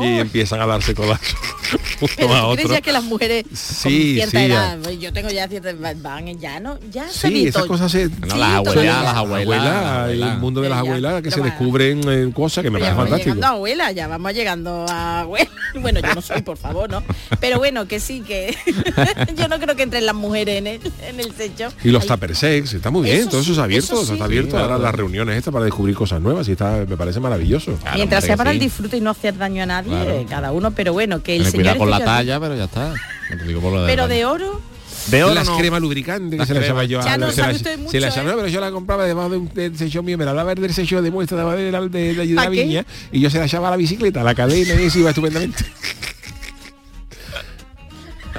y 0.00 0.18
empiezan 0.18 0.60
a 0.60 0.66
darse 0.66 0.94
codazos 0.94 1.34
uno 2.00 2.10
Pero 2.16 2.34
a 2.34 2.40
¿tú 2.40 2.46
otro. 2.46 2.54
crees 2.56 2.70
ya 2.70 2.80
que 2.80 2.92
las 2.92 3.04
mujeres 3.04 3.44
Sí, 3.52 4.18
con 4.20 4.30
cierta 4.30 4.38
sí, 4.38 4.44
edad, 4.46 4.78
pues 4.82 4.98
yo 5.00 5.12
tengo 5.12 5.28
ya 5.30 5.48
cierta 5.48 5.72
van 5.96 6.28
en 6.28 6.38
ya 6.40 6.58
no, 6.60 6.78
ya 6.90 7.08
se 7.08 7.28
Sí, 7.28 7.46
esas 7.46 7.64
cosas 7.66 7.92
se... 7.92 8.08
No, 8.08 8.30
Sí, 8.30 8.38
las 8.38 8.50
abuelas, 8.54 9.04
las 9.04 9.14
abuelas. 9.14 9.62
las 9.64 10.10
el 10.10 10.22
abuelas. 10.22 10.38
mundo 10.38 10.60
de 10.60 10.68
las 10.68 10.76
ya, 10.76 10.80
abuelas 10.80 11.22
que 11.22 11.30
se 11.30 11.40
descubren 11.40 12.00
eh, 12.08 12.30
cosas 12.34 12.49
que 12.62 12.70
me 12.70 12.78
parece 12.78 12.90
ya 12.90 12.94
vamos 12.96 13.08
fantástico. 13.10 13.34
llegando 13.34 13.46
a 13.46 13.50
abuela, 13.50 13.92
ya 13.92 14.08
vamos 14.08 14.32
llegando 14.34 14.86
a 14.88 15.20
abuela. 15.20 15.50
Bueno, 15.80 16.00
yo 16.00 16.14
no 16.16 16.20
soy, 16.20 16.42
por 16.42 16.56
favor, 16.56 16.90
¿no? 16.90 17.00
Pero 17.38 17.58
bueno, 17.58 17.86
que 17.86 18.00
sí, 18.00 18.22
que 18.22 18.56
yo 19.36 19.46
no 19.46 19.60
creo 19.60 19.76
que 19.76 19.84
entren 19.84 20.04
las 20.04 20.16
mujeres 20.16 20.58
en 20.58 20.66
el, 20.66 20.80
en 21.06 21.20
el 21.20 21.32
techo. 21.32 21.68
Y 21.84 21.90
los 21.90 22.06
tupper 22.06 22.34
sex, 22.34 22.74
está 22.74 22.90
muy 22.90 23.04
bien, 23.04 23.20
Eso 23.20 23.30
todo 23.30 23.40
eso 23.42 23.52
es 23.52 23.58
abierto, 23.58 23.94
eso 23.94 24.04
sí. 24.06 24.12
está 24.14 24.24
abierto 24.24 24.56
Sí, 24.56 24.62
ahora 24.62 24.78
las 24.78 24.92
reuniones 24.92 25.36
estas 25.36 25.52
para 25.52 25.64
descubrir 25.66 25.94
cosas 25.94 26.20
nuevas 26.20 26.48
y 26.48 26.52
está, 26.52 26.84
me 26.88 26.96
parece 26.96 27.20
maravilloso. 27.20 27.74
Claro, 27.80 27.96
Mientras 27.98 28.24
sea 28.24 28.36
para 28.36 28.50
el 28.50 28.58
sí. 28.58 28.64
disfrute 28.64 28.96
y 28.96 29.00
no 29.00 29.10
hacer 29.10 29.36
daño 29.38 29.62
a 29.62 29.66
nadie, 29.66 29.90
Claro. 29.90 30.26
cada 30.28 30.50
uno, 30.52 30.72
pero 30.72 30.92
bueno, 30.92 31.22
que 31.22 31.36
el 31.36 31.42
Tener 31.44 31.52
señor 31.52 31.62
cuidado 31.76 31.78
con 31.78 31.90
la 31.90 31.96
este 31.98 32.06
talla, 32.06 32.40
pero 32.40 32.56
ya 32.56 32.64
está. 32.64 32.88
No 33.30 33.36
te 33.38 33.44
digo 33.44 33.60
por 33.60 33.72
lo 33.72 33.86
Pero 33.86 34.08
demás. 34.08 34.08
de 34.08 34.24
oro, 34.24 34.60
de 35.06 35.24
oro 35.24 35.34
las 35.34 35.46
no. 35.46 35.56
cremas 35.58 35.80
lubricantes 35.80 36.30
que 36.32 36.36
Las 36.38 36.48
se 36.48 36.54
las 36.54 36.64
cremas. 36.64 36.88
yo 36.88 37.00
a 37.00 37.16
no 37.16 37.30
se 37.30 37.40
las- 37.42 37.56
usted 37.56 37.70
se 37.72 37.76
mucho, 37.78 37.98
las 38.00 38.16
¿eh? 38.16 38.20
pero 38.24 38.48
yo 38.48 38.60
la 38.60 38.70
compraba 38.70 39.04
debajo 39.04 39.30
de 39.30 39.36
un 39.38 39.48
del 39.54 39.76
sello 39.78 40.02
mío, 40.02 40.18
me 40.18 40.24
la 40.24 40.32
daba 40.34 40.52
el 40.52 40.60
del 40.60 40.72
sello 40.74 41.00
de 41.02 41.10
muestra 41.10 41.38
debajo 41.38 41.56
de 41.56 41.70
la, 41.72 41.80
de, 41.80 41.88
de, 41.88 42.14
de 42.26 42.34
la 42.34 42.48
viña 42.48 42.84
y 43.12 43.20
yo 43.20 43.30
se 43.30 43.38
la 43.38 43.46
echaba 43.46 43.68
a 43.68 43.70
la 43.72 43.76
bicicleta, 43.76 44.20
a 44.20 44.24
la 44.24 44.34
cadena 44.34 44.74
y 44.80 44.84
eso 44.86 44.98
iba 44.98 45.10
estupendamente. 45.10 45.64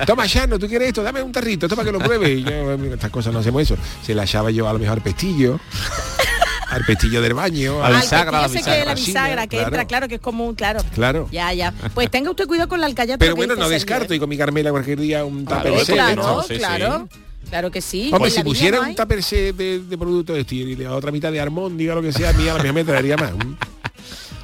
Toma, 0.05 0.25
Shano, 0.25 0.57
¿tú 0.57 0.67
quieres 0.67 0.87
esto? 0.87 1.03
Dame 1.03 1.21
un 1.21 1.31
tarrito, 1.31 1.67
para 1.69 1.83
que 1.83 1.91
lo 1.91 1.99
pruebe. 1.99 2.31
Y 2.31 2.43
yo, 2.43 2.77
"Mira, 2.77 2.95
estas 2.95 3.11
cosas 3.11 3.31
no 3.33 3.39
hacemos 3.39 3.61
eso. 3.61 3.77
Se 4.03 4.15
la 4.15 4.23
echaba 4.23 4.49
yo 4.49 4.67
a 4.67 4.73
lo 4.73 4.79
mejor 4.79 5.01
pestillo, 5.01 5.59
al 6.71 6.83
pestillo 6.85 7.21
del 7.21 7.33
baño, 7.33 7.83
A 7.83 7.87
al- 7.87 7.91
la 7.93 7.97
al 7.99 8.03
bisagra, 8.03 8.31
que 8.31 8.31
la 8.31 8.47
bisagra. 8.47 8.85
la 8.85 8.95
bisagra, 8.95 9.41
que 9.47 9.57
Claro. 9.57 9.67
entra, 9.67 9.85
claro, 9.85 10.07
que 10.07 10.15
es 10.15 10.21
común, 10.21 10.55
claro. 10.55 10.81
Claro. 10.93 11.27
Ya, 11.31 11.53
ya. 11.53 11.73
Pues 11.93 12.09
tenga 12.09 12.29
usted 12.31 12.47
cuidado 12.47 12.69
con 12.69 12.79
la 12.79 12.87
alcayata. 12.87 13.17
Pero 13.19 13.35
bueno, 13.35 13.55
no 13.55 13.69
descarto 13.69 14.13
¿eh? 14.13 14.17
y 14.17 14.19
con 14.19 14.29
mi 14.29 14.37
Carmela 14.37 14.71
cualquier 14.71 14.99
día 14.99 15.23
un 15.25 15.45
Claro, 15.45 15.69
tupper 15.71 15.85
claro, 15.93 16.23
¿no? 16.23 16.41
sí, 16.43 16.53
sí. 16.53 16.57
claro. 16.59 17.09
Claro 17.49 17.69
que 17.71 17.81
sí. 17.81 18.09
Hombre, 18.13 18.31
si 18.31 18.37
la 18.37 18.43
pusiera 18.45 18.77
no 18.81 18.87
un 18.89 18.95
tupper 18.95 19.21
de, 19.23 19.79
de 19.79 19.97
producto 19.97 20.33
de 20.33 20.41
esto 20.41 20.55
y 20.55 20.75
la 20.77 20.93
otra 20.95 21.11
mitad 21.11 21.31
de 21.31 21.41
armón, 21.41 21.77
diga 21.77 21.93
lo 21.95 22.01
que 22.01 22.13
sea, 22.13 22.29
a 22.29 22.33
mí 22.33 22.47
a 22.47 22.53
lo 22.53 22.59
mejor 22.59 22.73
me 22.73 22.83
traería 22.85 23.17
más. 23.17 23.33
Un- 23.33 23.57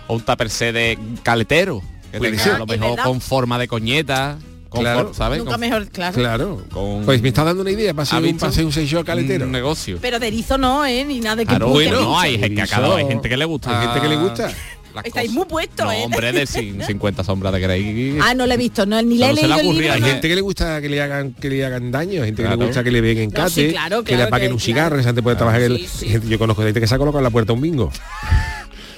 O 0.07 0.15
un 0.15 0.21
tupper 0.21 0.49
de 0.49 0.97
caletero. 1.23 1.81
Que 2.11 2.17
Puede 2.19 2.31
tenga 2.31 2.43
ser. 2.43 2.53
a 2.53 2.57
lo 2.59 2.65
mejor 2.65 2.99
con 3.01 3.19
forma 3.21 3.57
de 3.59 3.67
coñeta. 3.67 4.37
Claro. 4.71 5.13
¿sabes? 5.13 5.39
Nunca 5.39 5.51
Con- 5.51 5.59
mejor, 5.61 5.87
claro. 5.89 6.13
Claro. 6.15 6.63
Con- 6.71 7.05
Pues 7.05 7.21
me 7.21 7.29
está 7.29 7.43
dando 7.43 7.61
una 7.61 7.71
idea 7.71 7.93
para 7.93 8.01
¿Ha 8.09 8.17
hacer 8.17 8.23
un, 8.33 8.43
hacer 8.43 8.65
un 8.65 8.71
seis 8.71 8.93
caletero. 9.05 9.45
Un 9.45 9.51
negocio. 9.51 9.97
Pero 10.01 10.19
de 10.19 10.27
erizo 10.27 10.57
no, 10.57 10.85
¿eh? 10.85 11.03
Ni 11.05 11.19
nada 11.19 11.37
de 11.37 11.43
que 11.45 11.49
Claro, 11.49 11.69
bueno, 11.69 11.97
pinche. 11.99 12.15
hay 12.17 12.31
gente, 12.39 12.61
hay 12.61 13.05
gente 13.07 13.29
que 13.29 13.37
le 13.37 13.45
gusta. 13.45 13.79
Hay 13.79 13.87
gente 13.87 14.01
que 14.01 14.07
le 14.09 14.15
gusta. 14.17 14.51
las 14.95 15.05
Estáis 15.05 15.31
muy 15.31 15.45
puestos, 15.45 15.85
No, 15.85 15.91
¿eh? 15.91 16.01
hombre, 16.03 16.31
de 16.31 16.43
cin- 16.47 16.83
50 16.83 17.23
sombras 17.23 17.53
de 17.53 17.59
Grey. 17.59 18.17
Ah, 18.21 18.33
no 18.33 18.47
lo 18.47 18.53
he 18.53 18.57
visto, 18.57 18.85
no, 18.87 18.99
ni 19.03 19.17
le 19.17 19.29
he 19.29 19.33
leído 19.33 19.59
el 19.59 19.67
libro. 19.77 19.93
Hay 19.93 20.01
no. 20.01 20.07
gente 20.07 20.27
que 20.27 20.35
le 20.35 20.41
gusta 20.41 20.81
que 20.81 20.89
le 20.89 21.01
hagan 21.01 21.33
que 21.33 21.49
le 21.49 21.63
hagan 21.65 21.91
daño, 21.91 22.21
hay 22.23 22.29
gente 22.29 22.41
que 22.43 22.49
le 22.49 22.55
gusta 22.55 22.83
que 22.83 22.91
le 22.91 23.01
den 23.01 23.17
en 23.19 23.29
No, 23.29 23.47
sí, 23.49 23.61
cate, 23.61 23.71
claro, 23.73 24.03
que 24.03 24.17
le 24.17 24.23
apaguen 24.23 24.47
que- 24.49 24.53
un 24.55 24.59
cigarro, 24.59 24.89
claro. 24.89 24.99
esa 25.01 25.09
gente 25.09 25.21
puede 25.21 25.35
trabajar 25.35 25.61
el- 25.61 25.77
Sí, 25.77 25.87
sí. 25.99 26.09
gente- 26.09 26.27
yo 26.29 26.39
conozco 26.39 26.63
gente 26.63 26.79
que 26.79 26.87
se 26.87 26.95
ha 26.95 26.97
colocado 26.97 27.19
en 27.19 27.23
la 27.25 27.29
puerta 27.29 27.53
un 27.53 27.61
bingo. 27.61 27.91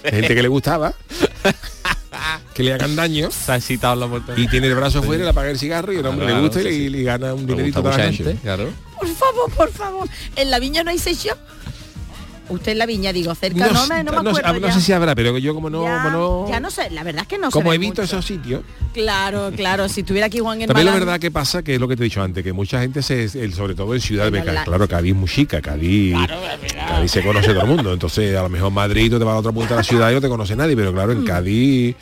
Gente 0.06 0.34
que 0.34 0.42
le 0.42 0.48
gustaba 0.48 0.94
que 2.54 2.64
le 2.64 2.74
hagan 2.74 2.96
daño 2.96 3.30
Se 3.32 3.52
ha 3.52 3.56
excitado 3.58 3.94
en 3.94 4.00
la 4.02 4.08
puerta. 4.08 4.34
y 4.38 4.48
tiene 4.48 4.68
el 4.68 4.76
brazo 4.76 5.02
fuera, 5.04 5.24
le 5.24 5.30
apaga 5.30 5.50
el 5.50 5.60
cigarro 5.60 5.92
y 5.94 5.98
el 5.98 6.06
hombre 6.06 6.26
Claro, 6.28 6.42
le 6.42 6.48
gusta 6.48 6.62
y, 6.62 6.64
sí, 6.64 6.70
le, 6.70 6.76
sí. 6.76 6.82
y 6.84 6.90
le 6.90 7.04
gana 7.04 7.34
un 7.34 7.46
dinerito 7.46 7.82
toda 7.82 7.98
la 7.98 8.12
gente, 8.12 8.36
claro. 8.42 8.70
Por 8.98 9.08
favor, 9.08 9.52
por 9.52 9.72
favor. 9.72 10.10
En 10.36 10.52
la 10.52 10.60
viña 10.60 10.84
no 10.84 10.92
hay 10.92 11.00
seis 11.00 11.20
Usted 12.50 12.72
en 12.72 12.78
la 12.80 12.86
viña, 12.88 13.14
digo, 13.14 13.34
cerca 13.36 13.68
no, 13.68 13.86
me, 13.88 14.04
no 14.04 14.12
me 14.12 14.24
no 14.24 14.30
acuerdo 14.32 14.60
no 14.60 14.68
ya. 14.68 14.74
sé 14.74 14.82
si 14.82 14.92
habrá, 14.92 15.14
pero 15.14 15.38
yo 15.38 15.54
como 15.54 15.70
no, 15.70 15.84
ya, 15.84 16.02
como 16.04 16.10
no, 16.18 16.50
ya 16.50 16.60
no 16.60 16.72
sé, 16.72 16.90
la 16.90 17.04
verdad 17.04 17.22
es 17.22 17.28
que 17.28 17.38
no 17.38 17.52
como 17.52 17.72
evito 17.74 18.02
mucho. 18.02 18.04
esos 18.04 18.26
sitios. 18.26 18.64
Claro, 18.94 19.52
claro, 19.56 19.88
si 19.88 20.00
estuviera 20.02 20.26
aquí 20.28 20.40
Juan 20.40 20.60
en 20.62 20.68
También 20.68 20.88
la 20.88 20.94
verdad 20.94 21.20
que 21.20 21.30
pasa 21.30 21.62
que 21.62 21.76
es 21.76 21.80
lo 21.80 21.88
que 21.88 21.96
te 21.96 22.02
he 22.02 22.06
dicho 22.06 22.24
antes, 22.24 22.44
que 22.44 22.52
mucha 22.52 22.82
gente 22.82 23.04
se, 23.04 23.24
el- 23.26 23.54
sobre 23.54 23.76
todo 23.76 23.94
en 23.94 24.02
Bueno, 24.02 24.32
de 24.46 24.52
la- 24.52 24.64
claro, 24.64 24.88
Cádiz 24.88 25.14
muy 25.14 25.30
chica, 25.30 25.62
Cádiz, 25.62 26.16
Cádiz 26.88 27.12
se 27.12 27.22
conoce 27.22 27.50
todo 27.54 27.62
el 27.62 27.68
mundo, 27.68 27.94
entonces 27.94 28.36
a 28.36 28.42
lo 28.42 28.50
mejor 28.50 28.72
Madrid 28.72 29.12
tú 29.12 29.20
te 29.20 29.26
vas 29.26 29.36
a 29.36 29.38
otra 29.38 29.52
punta 29.52 29.70
de 29.70 29.76
la 29.78 29.84
ciudad 29.84 30.10
y 30.10 30.16
no 30.16 30.22
te 30.22 30.28
conoce 30.30 30.56
nadie, 30.56 30.76
pero 30.76 30.92
claro, 30.92 31.14
Mm. 31.14 31.18
en 31.20 31.26
Cádiz 31.26 31.96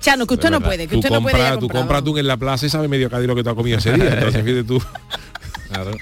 Chano, 0.00 0.26
que 0.26 0.34
usted 0.34 0.50
no 0.50 0.60
puede, 0.60 0.88
que 0.88 0.94
tú 0.94 0.98
usted 0.98 1.10
no 1.10 1.20
puede 1.22 1.36
ir 1.38 1.42
a 1.42 1.50
compras, 1.50 1.60
tú 1.60 1.66
comprar. 1.68 1.82
compras 1.82 2.04
tú 2.04 2.18
en 2.18 2.26
la 2.26 2.36
plaza 2.38 2.66
y 2.66 2.70
sabe 2.70 2.88
medio 2.88 3.08
Cádiz 3.08 3.28
lo 3.28 3.36
que 3.36 3.44
te 3.44 3.50
has 3.50 3.54
comido 3.54 3.78
ese 3.78 3.92
día, 3.92 4.14
entonces 4.14 4.42
fíjate 4.44 4.64
tú, 4.64 4.82
Claro. 5.68 5.92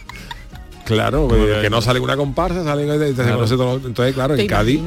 Claro, 0.88 1.28
eh, 1.32 1.60
que 1.62 1.70
no 1.70 1.82
sale 1.82 2.00
una 2.00 2.16
comparsa, 2.16 2.64
salen 2.64 2.86
Claro. 3.14 3.44
entonces 3.84 4.14
claro, 4.14 4.34
¿Te 4.34 4.42
en 4.42 4.48
Cádiz, 4.48 4.80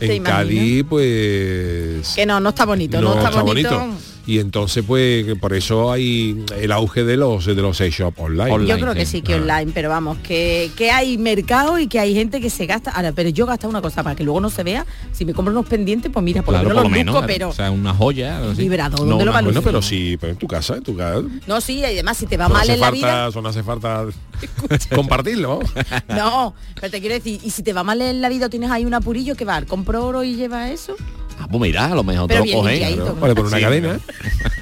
en 0.00 0.22
Cádiz 0.22 0.84
pues 0.88 2.12
Que 2.14 2.26
no, 2.26 2.38
no 2.38 2.50
está 2.50 2.66
bonito, 2.66 3.00
no, 3.00 3.14
está, 3.14 3.42
bonito. 3.42 3.88
Y 4.26 4.40
entonces 4.40 4.84
pues 4.86 5.24
que 5.24 5.36
por 5.36 5.54
eso 5.54 5.92
hay 5.92 6.44
el 6.58 6.72
auge 6.72 7.04
de 7.04 7.16
los 7.16 7.46
de 7.46 7.54
los 7.54 7.76
sex 7.76 7.94
shop 7.96 8.14
online. 8.18 8.50
Online. 8.52 8.68
Yo 8.70 8.78
creo 8.80 8.94
que 8.94 9.06
sí. 9.06 9.22
que 9.22 9.34
Ah. 9.34 9.36
online, 9.36 9.70
pero 9.72 9.88
vamos, 9.88 10.18
que, 10.18 10.70
que 10.76 10.90
hay 10.90 11.16
mercado 11.16 11.78
y 11.78 11.86
que 11.86 12.00
hay 12.00 12.12
gente 12.14 12.40
que 12.40 12.50
se 12.50 12.66
gasta. 12.66 12.90
Ahora, 12.90 13.12
pero 13.12 13.28
yo 13.28 13.46
gasto 13.46 13.68
una 13.68 13.80
cosa 13.80 14.02
para 14.02 14.16
que 14.16 14.24
luego 14.24 14.40
no 14.40 14.50
se 14.50 14.62
vea. 14.64 14.84
Si 15.12 15.24
me 15.24 15.32
compro 15.32 15.52
unos 15.52 15.66
pendientes, 15.66 16.10
pues 16.12 16.24
mira, 16.24 16.42
por 16.42 16.54
Claro, 16.54 16.68
lo 16.70 16.74
por 16.74 16.84
lo 16.84 16.90
menos 16.90 17.14
los 17.14 17.22
menos. 17.22 17.22
luzco, 17.22 17.26
pero 17.26 17.48
O 17.50 17.52
sea, 17.52 17.70
una 17.70 17.94
joya. 17.94 18.40
Vibrador, 18.56 18.98
¿dónde 18.98 19.14
No, 19.16 19.24
lo 19.24 19.32
va. 19.32 19.42
Bueno, 19.42 19.62
pero 19.62 19.80
sí, 19.80 20.16
pues 20.18 20.32
en 20.32 20.38
tu 20.38 20.46
casa, 20.48 20.76
en 20.76 20.82
tu 20.82 20.96
casa. 20.96 21.22
no, 21.46 21.60
sí, 21.60 21.74
y 21.78 21.84
además 21.84 22.16
si 22.16 22.26
te 22.26 22.36
va 22.36 22.48
no 22.48 22.54
mal 22.54 22.62
hace 22.62 22.72
en 22.74 22.80
la 22.80 22.86
falta, 22.90 23.28
vida, 23.28 23.40
no 23.42 23.48
hace 23.48 23.62
falta 23.62 24.06
compartirlo. 24.94 25.60
no, 26.08 26.54
pero 26.74 26.90
te 26.90 27.00
quiero 27.00 27.14
decir, 27.14 27.40
y 27.42 27.50
si 27.50 27.62
te 27.62 27.72
va 27.72 27.84
mal 27.84 28.00
en 28.02 28.20
la 28.20 28.28
vida 28.28 28.46
o 28.46 28.50
tienes 28.50 28.70
ahí 28.70 28.84
un 28.84 28.94
apurillo 28.94 29.34
que 29.36 29.44
va, 29.44 29.62
compro 29.62 30.04
oro 30.04 30.24
y 30.24 30.34
lleva 30.34 30.70
eso, 30.70 30.96
Ah, 31.38 31.46
pues 31.50 31.60
mira, 31.60 31.86
a 31.86 31.94
lo 31.94 32.02
mejor 32.04 32.28
Pero 32.28 32.42
te 32.44 32.96
lo. 32.96 33.14
Vale, 33.16 33.34
por 33.34 33.46
una 33.46 33.56
Sí, 33.56 33.62
cadena 33.62 34.00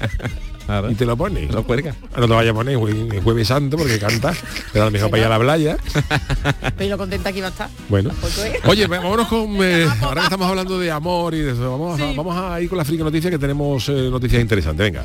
claro. 0.67 0.91
y 0.91 0.95
te 0.95 1.07
lo 1.07 1.17
pones. 1.17 1.47
Te 1.49 1.53
lo 1.55 1.63
cuelga. 1.65 1.95
No 2.17 2.27
te 2.27 2.35
vayas 2.35 2.51
a 2.51 2.55
poner 2.55 2.77
jue- 2.77 3.23
jueves 3.23 3.49
santo 3.49 3.77
porque 3.77 3.99
canta, 3.99 4.35
pero 4.73 4.83
a 4.85 4.87
lo 4.87 4.91
mejor 4.91 5.11
para 5.11 5.21
ir 5.23 5.27
a 5.27 5.31
la 5.31 5.39
playa. 5.39 5.77
Pero 6.77 6.91
lo 6.91 6.99
contenta 6.99 7.33
que 7.33 7.39
iba 7.39 7.47
a 7.49 7.51
estar. 7.51 7.69
Bueno. 7.89 8.11
Tampoco 8.11 8.43
es. 8.43 8.65
Oye, 8.67 8.87
vámonos 8.89 9.29
con... 9.29 9.57
eh, 9.63 9.87
ahora 10.03 10.23
que 10.23 10.27
estamos 10.27 10.49
hablando 10.49 10.79
de 10.79 10.91
amor 10.91 11.35
y 11.35 11.39
de 11.41 11.53
eso, 11.53 11.71
vamos, 11.79 12.01
a, 12.01 12.13
vamos 12.13 12.37
a 12.37 12.61
ir 12.61 12.69
con 12.69 12.79
la 12.79 12.85
friki 12.85 13.03
noticia 13.05 13.31
que 13.31 13.39
tenemos 13.39 13.89
eh, 13.89 14.09
noticias 14.11 14.41
interesantes. 14.43 14.85
Venga. 14.85 15.05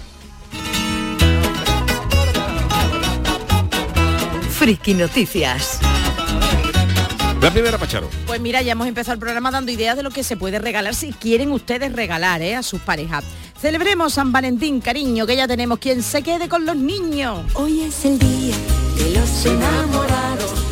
Friki 4.49 4.93
Noticias. 4.93 5.79
La 7.41 7.51
primera, 7.51 7.77
Pacharo. 7.77 8.09
Pues 8.27 8.41
mira, 8.41 8.61
ya 8.61 8.73
hemos 8.73 8.87
empezado 8.87 9.13
el 9.13 9.19
programa 9.19 9.49
dando 9.49 9.71
ideas 9.71 9.95
de 9.95 10.03
lo 10.03 10.11
que 10.11 10.23
se 10.23 10.35
puede 10.35 10.59
regalar 10.59 10.93
si 10.93 11.13
quieren 11.13 11.51
ustedes 11.51 11.93
regalar 11.93 12.41
¿eh? 12.41 12.55
a 12.55 12.63
sus 12.63 12.81
parejas. 12.81 13.23
Celebremos 13.59 14.13
San 14.13 14.33
Valentín, 14.33 14.81
cariño, 14.81 15.25
que 15.25 15.37
ya 15.37 15.47
tenemos 15.47 15.79
quien 15.79 16.03
se 16.03 16.21
quede 16.21 16.49
con 16.49 16.65
los 16.65 16.75
niños. 16.75 17.39
Hoy 17.53 17.81
es 17.81 18.03
el 18.03 18.19
día 18.19 18.55
de 18.97 19.19
los 19.19 19.45
enamorados. 19.45 20.68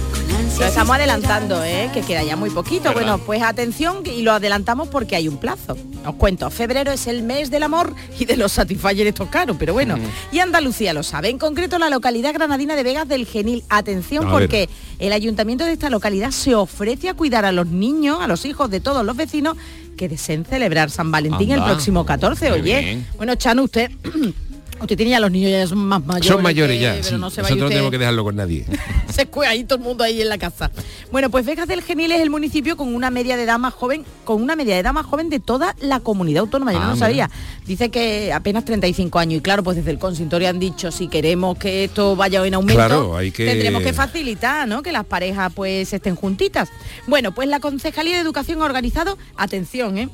Lo 0.59 0.65
estamos 0.65 0.95
adelantando. 0.95 1.63
¿eh? 1.63 1.89
que 1.93 2.01
queda 2.01 2.23
ya 2.23 2.35
muy 2.35 2.49
poquito. 2.49 2.85
¿Verdad? 2.85 2.93
Bueno, 2.93 3.17
pues 3.19 3.41
atención 3.43 3.97
y 4.05 4.21
lo 4.23 4.31
adelantamos 4.31 4.87
porque 4.87 5.15
hay 5.15 5.27
un 5.27 5.37
plazo. 5.37 5.77
Os 6.05 6.15
cuento, 6.15 6.49
febrero 6.49 6.91
es 6.91 7.05
el 7.07 7.21
mes 7.23 7.51
del 7.51 7.63
amor 7.63 7.93
y 8.19 8.25
de 8.25 8.37
los 8.37 8.53
satisfyers 8.53 9.07
estos 9.09 9.29
caros, 9.29 9.55
pero 9.59 9.73
bueno. 9.73 9.97
Y 10.31 10.39
Andalucía 10.39 10.93
lo 10.93 11.03
sabe, 11.03 11.29
en 11.29 11.37
concreto 11.37 11.77
la 11.77 11.89
localidad 11.89 12.33
granadina 12.33 12.75
de 12.75 12.83
Vegas 12.83 13.07
del 13.07 13.25
Genil. 13.27 13.63
Atención 13.69 14.23
A 14.27 14.31
ver. 14.31 14.39
porque 14.41 14.69
el 14.99 15.13
ayuntamiento 15.13 15.63
de 15.65 15.73
esta 15.73 15.89
localidad 15.89 16.31
se 16.31 16.55
ofrece 16.55 17.09
a 17.09 17.13
cuidar 17.13 17.45
a 17.45 17.51
los 17.51 17.67
niños, 17.67 18.19
a 18.21 18.27
los 18.27 18.45
hijos 18.45 18.69
de 18.71 18.79
todos 18.79 19.05
los 19.05 19.15
vecinos 19.15 19.57
que 19.95 20.07
deseen 20.09 20.45
celebrar 20.45 20.89
San 20.91 21.11
Valentín 21.11 21.51
el 21.51 21.63
próximo 21.63 22.05
14. 22.05 22.49
muy 22.49 22.59
Oye, 22.61 22.79
bien. 22.81 23.07
bueno, 23.17 23.35
Chano, 23.35 23.63
usted... 23.63 23.91
Usted 24.79 24.95
tiene 24.95 25.11
ya 25.11 25.19
los 25.19 25.31
niños, 25.31 25.51
ya 25.51 25.65
son 25.67 25.79
más 25.79 26.05
mayores. 26.05 26.27
Son 26.27 26.41
mayores 26.43 26.77
que- 26.77 26.81
ya. 26.83 26.91
pero 26.93 27.03
sí. 27.03 27.15
no 27.15 27.29
se 27.29 27.41
vaya 27.41 27.55
Nosotros 27.55 27.69
no 27.69 27.69
tenemos 27.69 27.91
que 27.91 27.97
dejarlo 27.97 28.23
con 28.23 28.35
nadie. 28.35 28.65
se 29.09 29.25
cuida 29.25 29.49
ahí 29.49 29.63
todo 29.63 29.79
el 29.79 29.83
mundo 29.83 30.03
ahí 30.03 30.21
en 30.21 30.29
la 30.29 30.37
casa. 30.37 30.69
Bueno, 31.11 31.29
pues 31.31 31.45
Vegas 31.45 31.67
del 31.67 31.81
Genil 31.81 32.11
es 32.11 32.21
el 32.21 32.29
municipio 32.29 32.77
con 32.77 32.93
una 32.93 33.09
media 33.09 33.37
de 33.37 33.43
edad 33.43 33.57
más 33.57 33.73
joven, 33.73 34.05
con 34.23 34.41
una 34.41 34.55
media 34.55 34.75
de 34.75 34.81
edad 34.81 34.93
más 34.93 35.05
joven 35.05 35.29
de 35.29 35.39
toda 35.39 35.75
la 35.79 35.99
comunidad 35.99 36.41
autónoma. 36.41 36.71
Yo 36.73 36.77
Ah, 36.77 36.81
no 36.81 36.87
lo 36.89 36.93
mira. 36.95 37.05
sabía. 37.07 37.31
Dice 37.65 37.89
que 37.89 38.31
apenas 38.31 38.65
35 38.65 39.17
años. 39.19 39.39
Y 39.39 39.41
claro, 39.41 39.63
pues 39.63 39.77
desde 39.77 39.91
el 39.91 39.99
consultorio 39.99 40.47
han 40.49 40.59
dicho 40.59 40.91
si 40.91 41.07
queremos 41.07 41.57
que 41.57 41.85
esto 41.85 42.15
vaya 42.15 42.45
en 42.45 42.53
aumento, 42.53 42.75
Claro, 42.77 43.17
hay 43.17 43.31
que- 43.31 43.45
tendremos 43.45 43.81
que 43.81 43.93
facilitar, 43.93 44.67
¿no? 44.67 44.83
Que 44.83 44.91
las 44.91 45.05
parejas 45.05 45.51
pues 45.55 45.91
estén 45.91 46.15
juntitas. 46.15 46.69
Bueno, 47.07 47.33
pues 47.33 47.47
la 47.49 47.59
Concejalía 47.59 48.15
de 48.15 48.21
Educación 48.21 48.61
ha 48.61 48.65
organizado, 48.65 49.17
atención, 49.37 49.97
¿eh? 49.97 50.09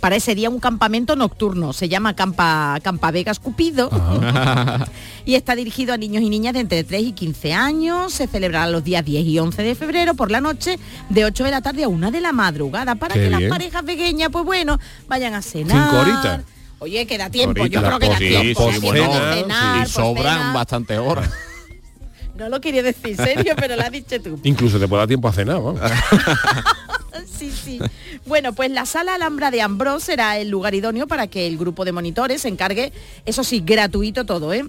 Para 0.00 0.16
ese 0.16 0.34
día 0.34 0.48
un 0.50 0.60
campamento 0.60 1.16
nocturno, 1.16 1.72
se 1.72 1.88
llama 1.88 2.14
Campa, 2.14 2.78
Campa 2.82 3.10
Vegas 3.10 3.38
Cupido 3.40 3.90
y 5.24 5.34
está 5.34 5.54
dirigido 5.54 5.94
a 5.94 5.96
niños 5.96 6.22
y 6.22 6.30
niñas 6.30 6.54
de 6.54 6.60
entre 6.60 6.84
3 6.84 7.02
y 7.02 7.12
15 7.12 7.52
años. 7.52 8.12
Se 8.12 8.26
celebrará 8.26 8.68
los 8.70 8.84
días 8.84 9.04
10 9.04 9.26
y 9.26 9.38
11 9.38 9.62
de 9.62 9.74
febrero 9.74 10.14
por 10.14 10.30
la 10.30 10.40
noche, 10.40 10.78
de 11.08 11.24
8 11.24 11.44
de 11.44 11.50
la 11.50 11.60
tarde 11.62 11.84
a 11.84 11.88
1 11.88 12.10
de 12.10 12.20
la 12.20 12.32
madrugada, 12.32 12.94
para 12.94 13.14
Qué 13.14 13.20
que 13.22 13.28
bien. 13.28 13.40
las 13.42 13.50
parejas 13.50 13.82
pequeñas, 13.82 14.28
pues 14.30 14.44
bueno, 14.44 14.78
vayan 15.08 15.34
a 15.34 15.42
cenar. 15.42 15.88
Cinco 15.90 16.00
horitas. 16.02 16.40
Oye, 16.80 17.06
queda 17.06 17.28
tiempo, 17.28 17.60
Ahorita 17.60 17.80
yo 17.80 17.86
creo 17.86 17.98
que 17.98 18.06
da 18.06 18.12
cosas, 18.14 18.18
tiempo. 18.18 18.60
sí, 18.60 18.66
da 18.68 18.72
sí, 18.74 18.80
tiempo 18.80 19.10
bueno, 19.10 19.34
cenar, 19.34 19.76
y 19.76 19.80
por 19.80 19.88
sobran 19.88 20.54
bastantes 20.54 20.98
horas. 20.98 21.30
No 22.38 22.48
lo 22.48 22.60
quería 22.60 22.84
decir 22.84 23.16
serio, 23.16 23.54
pero 23.56 23.74
lo 23.74 23.82
has 23.82 23.90
dicho 23.90 24.22
tú. 24.22 24.38
Incluso 24.44 24.78
te 24.78 24.86
puede 24.86 25.00
dar 25.00 25.08
tiempo 25.08 25.26
a 25.26 25.32
cenar, 25.32 25.56
vamos. 25.56 25.80
Sí, 27.38 27.50
sí. 27.50 27.78
Bueno, 28.26 28.52
pues 28.52 28.70
la 28.70 28.86
sala 28.86 29.14
Alhambra 29.14 29.50
de 29.50 29.62
Ambrós 29.62 30.04
será 30.04 30.38
el 30.38 30.48
lugar 30.48 30.74
idóneo 30.74 31.06
para 31.06 31.26
que 31.26 31.46
el 31.46 31.56
grupo 31.56 31.84
de 31.84 31.92
monitores 31.92 32.42
se 32.42 32.48
encargue, 32.48 32.92
eso 33.26 33.44
sí, 33.44 33.62
gratuito 33.64 34.24
todo, 34.26 34.52
¿eh? 34.52 34.64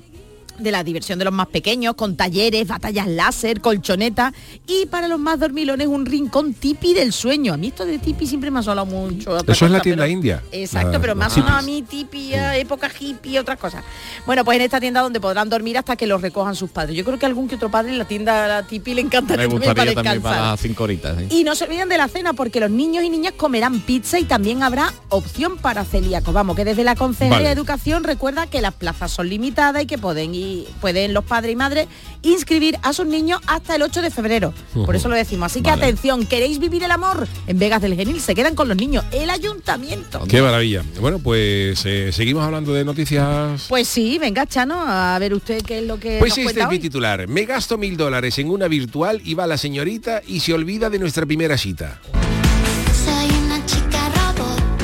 De 0.60 0.72
la 0.72 0.84
diversión 0.84 1.20
de 1.20 1.26
los 1.26 1.34
más 1.34 1.48
pequeños, 1.48 1.96
con 1.96 2.16
talleres, 2.16 2.68
batallas 2.68 3.08
láser, 3.08 3.62
colchoneta 3.62 4.34
y 4.68 4.86
para 4.88 5.08
los 5.08 5.20
más 5.20 5.40
dormilones 5.40 5.88
un 5.88 6.06
rincón 6.06 6.54
tipi 6.54 6.94
del 6.94 7.14
sueño. 7.14 7.54
A 7.54 7.58
mí 7.58 7.68
esto 7.68 7.86
de 7.86 8.00
tipi 8.00 8.26
siempre 8.28 8.52
me 8.52 8.60
ha 8.60 8.64
sonado 8.64 8.86
mucho. 8.86 9.38
Eso 9.38 9.66
es 9.66 9.72
la 9.72 9.82
tienda 9.82 10.04
pero- 10.04 10.12
india. 10.14 10.44
Exacto, 10.52 10.92
La- 10.94 11.00
pero 11.02 11.16
me 11.16 11.26
ha 11.26 11.30
sonado 11.30 11.58
a 11.58 11.62
mí 11.62 11.82
tipi, 11.84 12.34
eh, 12.34 12.60
época 12.60 12.90
hippie, 13.00 13.40
otras 13.40 13.58
cosas. 13.60 13.84
Bueno, 14.26 14.44
pues 14.46 14.58
en 14.58 14.64
esta 14.66 14.80
tienda 14.80 15.02
donde 15.02 15.20
podrán 15.20 15.50
dormir 15.50 15.78
hasta 15.78 15.96
que 15.96 16.08
los 16.08 16.22
recojan 16.22 16.56
sus 16.56 16.70
padres. 16.70 16.96
Yo 16.96 17.04
creo 17.06 17.18
que 17.20 17.26
algún 17.26 17.48
que 17.48 17.56
otro 17.56 17.70
padre 17.72 17.92
en 17.92 17.98
la 17.98 18.06
tienda 18.06 18.48
la 18.48 18.64
tipi 18.64 18.94
le 18.94 19.02
encantaría 19.02 19.48
Me 19.48 19.54
también 19.54 19.74
para 19.76 19.86
descansar. 19.86 20.22
para 20.22 20.58
cinco 20.58 20.84
horitas. 20.84 21.18
Y 21.32 21.44
no 21.44 21.56
se 21.56 21.64
olviden 21.66 21.90
de 21.90 21.98
la 21.98 22.08
cena 22.08 22.34
porque 22.34 22.60
los 22.60 22.70
niños 22.72 23.04
y 23.04 23.10
niñas 23.10 23.34
comerán 23.38 23.80
pizza 23.82 24.20
y 24.20 24.24
también 24.26 24.64
habrá 24.64 24.94
opción 25.10 25.58
para 25.58 25.84
celíacos. 25.86 26.34
Vamos, 26.34 26.56
que 26.56 26.66
desde 26.66 26.84
la 26.84 26.96
Concejalía 26.96 27.38
Vale. 27.38 27.48
de 27.48 27.54
Educación 27.54 28.04
recuerda 28.04 28.48
que 28.48 28.62
las 28.62 28.74
plazas 28.74 29.12
son 29.12 29.30
limitadas 29.30 29.84
y 29.84 29.86
que 29.86 29.98
pueden, 29.98 30.34
y 30.50 30.68
pueden 30.82 31.14
los 31.14 31.24
padres 31.24 31.54
y 31.54 31.56
madres 31.56 31.88
inscribir 32.22 32.78
a 32.82 32.94
sus 32.94 33.06
niños 33.06 33.40
hasta 33.48 33.76
el 33.76 33.82
8 33.82 34.02
de 34.02 34.10
febrero. 34.12 34.54
Por 34.74 34.96
eso 34.96 35.08
lo 35.08 35.16
decimos. 35.16 35.52
Así 35.52 35.62
que 35.62 35.70
Vale. 35.70 35.84
atención, 35.86 36.26
¿queréis 36.26 36.60
vivir 36.60 36.84
el 36.84 36.92
amor? 36.92 37.28
En 37.48 37.60
Vegas 37.60 37.82
del 37.82 37.96
Genil 37.96 38.20
se 38.20 38.36
quedan 38.36 38.56
con 38.56 38.68
los 38.68 38.78
niños. 38.78 39.06
El 39.12 39.30
ayuntamiento. 39.30 40.24
Qué 40.28 40.42
maravilla. 40.42 40.84
Bueno, 41.00 41.20
pues 41.20 41.86
eh, 41.86 42.12
seguimos 42.12 42.44
hablando 42.44 42.74
de 42.74 42.84
noticias. 42.84 43.66
Pues 43.70 43.88
sí, 43.88 44.18
venga, 44.20 44.46
Chano, 44.46 44.84
a 44.86 45.18
ver 45.20 45.34
usted 45.34 45.62
qué 45.62 45.80
es 45.80 45.86
lo 45.86 46.00
que 46.00 46.20
Pues 46.20 46.38
nos 46.38 46.48
este 46.48 46.62
es 46.62 46.70
mi 46.70 46.80
titular. 46.80 47.28
Me 47.28 47.46
gasto 47.46 47.78
mil 47.78 47.96
dólares 47.96 48.38
en 48.40 48.50
una 48.50 48.68
virtual 48.68 49.22
y 49.24 49.34
va 49.34 49.48
la 49.48 49.58
señorita 49.58 50.22
y 50.28 50.40
se 50.42 50.54
olvida 50.54 50.90
de 50.90 51.00
nuestra 51.00 51.26
primera 51.26 51.58
cita. 51.58 52.00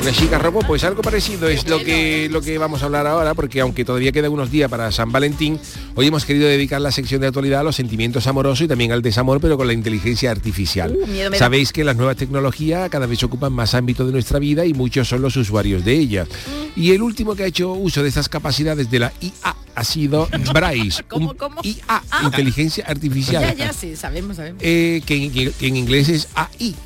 Una 0.06 0.14
chica 0.14 0.38
robot, 0.38 0.64
pues 0.68 0.84
algo 0.84 1.02
parecido 1.02 1.48
es 1.48 1.68
lo 1.68 1.80
que, 1.80 2.28
lo 2.30 2.40
que 2.40 2.58
vamos 2.58 2.80
a 2.80 2.84
hablar 2.84 3.08
ahora, 3.08 3.34
porque 3.34 3.60
aunque 3.60 3.84
todavía 3.84 4.12
quedan 4.12 4.30
unos 4.30 4.52
días 4.52 4.70
para 4.70 4.92
San 4.92 5.10
Valentín, 5.10 5.58
hoy 5.96 6.06
hemos 6.06 6.24
querido 6.24 6.46
dedicar 6.46 6.80
la 6.80 6.92
sección 6.92 7.22
de 7.22 7.26
actualidad 7.26 7.62
a 7.62 7.62
los 7.64 7.74
sentimientos 7.74 8.28
amorosos 8.28 8.66
y 8.66 8.68
también 8.68 8.92
al 8.92 9.02
desamor, 9.02 9.40
pero 9.40 9.56
con 9.56 9.66
la 9.66 9.72
inteligencia 9.72 10.30
artificial. 10.30 10.96
Uh. 10.96 11.34
Sabéis 11.34 11.72
que 11.72 11.82
las 11.82 11.96
nuevas 11.96 12.14
tecnologías 12.14 12.88
cada 12.88 13.06
vez 13.06 13.20
ocupan 13.24 13.52
más 13.52 13.74
ámbito 13.74 14.06
de 14.06 14.12
nuestra 14.12 14.38
vida 14.38 14.64
y 14.64 14.74
muchos 14.74 15.08
son 15.08 15.22
los 15.22 15.36
usuarios 15.36 15.84
de 15.84 15.94
ellas. 15.94 16.28
Mm. 16.28 16.80
Y 16.80 16.92
el 16.92 17.02
último 17.02 17.34
que 17.34 17.42
ha 17.42 17.46
hecho 17.46 17.72
uso 17.72 18.04
de 18.04 18.08
estas 18.08 18.28
capacidades 18.28 18.88
de 18.88 19.00
la 19.00 19.12
IA 19.20 19.56
ha 19.74 19.82
sido 19.82 20.28
Bryce, 20.54 21.02
¿Cómo, 21.08 21.36
cómo? 21.36 21.60
IA, 21.64 22.02
inteligencia 22.22 22.84
artificial, 22.86 23.42
Ya, 23.42 23.54
ya, 23.54 23.72
sí, 23.72 23.96
sabemos, 23.96 24.36
sabemos. 24.36 24.62
eh, 24.62 25.02
que, 25.04 25.16
en, 25.16 25.32
que 25.32 25.52
en 25.62 25.76
inglés 25.76 26.08
es 26.08 26.28
AI. 26.36 26.76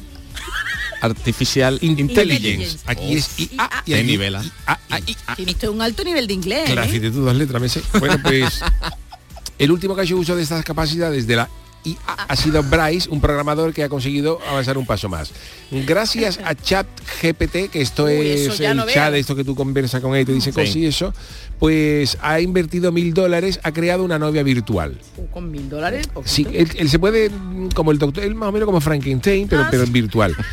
Artificial 1.00 1.78
Intelligence. 1.80 2.32
Intelligence. 2.34 2.78
Aquí 2.86 3.14
es 3.14 3.38
IA 3.38 3.70
y 3.86 3.90
De 3.92 3.98
allí 3.98 4.06
nivel. 4.06 4.34
IA, 4.34 4.80
AI. 4.90 5.16
Tiene 5.36 5.52
usted 5.52 5.68
un 5.68 5.82
alto 5.82 6.04
nivel 6.04 6.26
de 6.26 6.34
inglés. 6.34 6.70
Claro, 6.70 6.82
¿eh? 6.82 6.90
si 6.90 7.00
te 7.00 7.10
tú 7.10 7.22
dos 7.22 7.34
letras, 7.34 7.60
me 7.60 7.68
sé. 7.68 7.82
Bueno, 7.98 8.18
pues 8.22 8.60
el 9.58 9.70
último 9.70 9.94
que 9.94 10.02
ha 10.02 10.04
hecho 10.04 10.16
uso 10.16 10.36
de 10.36 10.42
estas 10.42 10.64
capacidades 10.64 11.26
de 11.26 11.36
la 11.36 11.48
IA 11.84 11.96
ha 12.28 12.36
sido 12.36 12.62
Bryce, 12.62 13.08
un 13.10 13.20
programador 13.20 13.72
que 13.72 13.82
ha 13.84 13.88
conseguido 13.88 14.38
avanzar 14.48 14.76
un 14.78 14.86
paso 14.86 15.08
más. 15.08 15.32
Gracias 15.70 16.38
a 16.44 16.54
Chat 16.54 16.86
GPT, 17.22 17.70
que 17.70 17.80
esto 17.80 18.04
Uy, 18.04 18.26
es 18.28 18.58
ya 18.58 18.72
el 18.72 18.76
no 18.76 18.86
chat, 18.86 19.14
esto 19.14 19.34
que 19.36 19.44
tú 19.44 19.54
conversas 19.54 20.00
con 20.00 20.14
él 20.14 20.22
y 20.22 20.24
te 20.26 20.32
dice 20.32 20.50
Sí. 20.50 20.54
cosas 20.60 20.76
y 20.76 20.86
eso, 20.86 21.14
pues 21.58 22.18
ha 22.22 22.40
invertido 22.40 22.90
mil 22.92 23.14
dólares, 23.14 23.60
ha 23.62 23.72
creado 23.72 24.04
una 24.04 24.18
novia 24.18 24.42
virtual. 24.42 24.98
Con 25.32 25.50
mil 25.50 25.68
dólares. 25.68 26.08
Sí, 26.24 26.46
él, 26.52 26.68
él 26.76 26.88
se 26.88 26.98
puede, 26.98 27.30
mm, 27.30 27.68
como 27.74 27.92
el 27.92 27.98
doctor, 27.98 28.24
él 28.24 28.34
más 28.34 28.48
o 28.48 28.52
menos 28.52 28.66
como 28.66 28.80
Frankenstein, 28.80 29.46
pero, 29.48 29.62
Ah, 29.62 29.68
pero 29.70 29.86
sí. 29.86 29.92
virtual. 29.92 30.34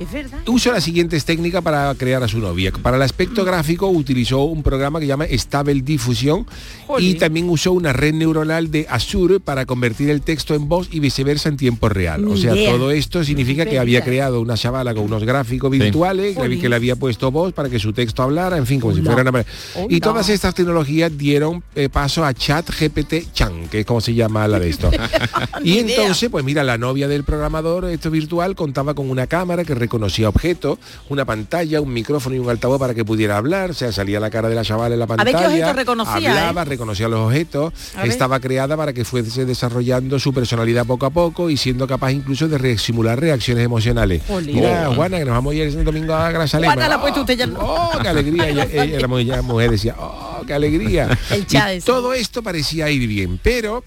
Es 0.00 0.10
verdad. 0.10 0.40
Usa 0.48 0.72
las 0.72 0.82
siguientes 0.82 1.24
técnicas 1.24 1.62
para 1.62 1.94
crear 1.94 2.20
a 2.22 2.26
su 2.26 2.38
novia. 2.40 2.72
Para 2.82 2.96
el 2.96 3.02
aspecto 3.02 3.44
gráfico 3.44 3.86
utilizó 3.88 4.42
un 4.42 4.62
programa 4.64 4.98
que 4.98 5.06
llama 5.06 5.24
Stable 5.30 5.82
Diffusion 5.82 6.44
y 6.98 7.14
también 7.14 7.48
usó 7.48 7.70
una 7.72 7.92
red 7.92 8.12
neuronal 8.12 8.72
de 8.72 8.86
Azure 8.90 9.38
para 9.38 9.66
convertir 9.66 10.10
el 10.10 10.20
texto 10.22 10.54
en 10.56 10.63
voz 10.68 10.88
y 10.90 11.00
viceversa 11.00 11.48
en 11.48 11.56
tiempo 11.56 11.88
real. 11.88 12.26
O 12.28 12.36
sea, 12.36 12.54
idea. 12.54 12.70
todo 12.70 12.90
esto 12.90 13.24
significa 13.24 13.66
que 13.66 13.78
había 13.78 14.02
creado 14.02 14.40
una 14.40 14.56
chavala 14.56 14.94
con 14.94 15.04
unos 15.04 15.24
gráficos 15.24 15.70
virtuales, 15.70 16.36
que, 16.36 16.68
le 16.68 16.76
había 16.76 16.96
puesto 16.96 17.30
voz 17.30 17.52
para 17.52 17.68
que 17.68 17.78
su 17.78 17.92
texto 17.92 18.22
hablara, 18.22 18.56
en 18.56 18.66
fin, 18.66 18.80
como 18.80 18.94
si 18.94 19.02
fuera 19.02 19.22
una... 19.22 19.44
Y 19.88 19.96
Hola. 19.96 20.00
todas 20.00 20.28
estas 20.28 20.54
tecnologías 20.54 21.16
dieron 21.16 21.62
eh, 21.74 21.88
paso 21.88 22.24
a 22.24 22.32
Chat 22.32 22.70
GPT 22.70 23.32
Chan, 23.32 23.68
que 23.68 23.80
es 23.80 23.86
como 23.86 24.00
se 24.00 24.14
llama 24.14 24.46
la 24.48 24.58
de 24.58 24.70
esto. 24.70 24.90
Y 25.62 25.78
entonces, 25.78 26.28
pues 26.30 26.44
mira, 26.44 26.62
la 26.62 26.76
novia 26.76 27.08
del 27.08 27.24
programador, 27.24 27.86
esto 27.86 28.10
virtual, 28.10 28.54
contaba 28.54 28.94
con 28.94 29.08
una 29.08 29.26
cámara 29.26 29.64
que 29.64 29.74
reconocía 29.74 30.28
objetos, 30.28 30.78
una 31.08 31.24
pantalla, 31.24 31.80
un 31.80 31.92
micrófono 31.92 32.36
y 32.36 32.38
un 32.38 32.50
altavoz 32.50 32.78
para 32.78 32.94
que 32.94 33.04
pudiera 33.04 33.36
hablar, 33.36 33.70
o 33.70 33.74
sea, 33.74 33.92
salía 33.92 34.20
la 34.20 34.30
cara 34.30 34.48
de 34.48 34.54
la 34.54 34.62
chavala 34.62 34.94
en 34.94 34.98
la 34.98 35.06
ver 35.06 35.16
pantalla. 35.16 35.38
qué 35.38 35.46
objetos 35.46 35.76
reconocía, 35.76 36.30
Hablaba, 36.30 36.62
¿eh? 36.62 36.64
reconocía 36.66 37.08
los 37.08 37.20
objetos, 37.20 37.72
A 37.96 38.04
estaba 38.06 38.40
creada 38.40 38.76
para 38.76 38.92
que 38.92 39.04
fuese 39.04 39.44
desarrollando 39.44 40.18
su 40.18 40.32
personalidad 40.32 40.53
poco 40.86 41.06
a 41.06 41.10
poco 41.10 41.50
y 41.50 41.56
siendo 41.56 41.86
capaz 41.86 42.12
incluso 42.12 42.48
de 42.48 42.58
re- 42.58 42.78
simular 42.78 43.18
reacciones 43.20 43.64
emocionales. 43.64 44.22
Jolín. 44.26 44.56
Mira, 44.56 44.92
Juana, 44.94 45.18
que 45.18 45.24
nos 45.24 45.34
vamos 45.34 45.52
a 45.52 45.56
ir 45.56 45.62
el 45.62 45.84
domingo 45.84 46.14
a 46.14 46.30
Grazalema. 46.30 46.72
Juana, 46.74 46.88
la 46.88 46.94
ha 46.96 47.00
puesto 47.00 47.20
usted 47.20 47.36
ya. 47.38 47.48
Oh, 47.58 47.90
qué 48.00 48.08
alegría. 48.08 48.48
Ella- 48.48 48.68
ella- 48.72 49.00
la 49.00 49.08
mujer, 49.08 49.26
la 49.26 49.42
mujer 49.42 49.70
decía, 49.70 49.94
oh, 49.98 50.42
qué 50.46 50.54
alegría. 50.54 51.18
El 51.30 51.46
Y 51.76 51.80
todo 51.80 52.12
esto 52.14 52.42
parecía 52.42 52.88
ir 52.90 53.06
bien, 53.08 53.38
pero 53.42 53.84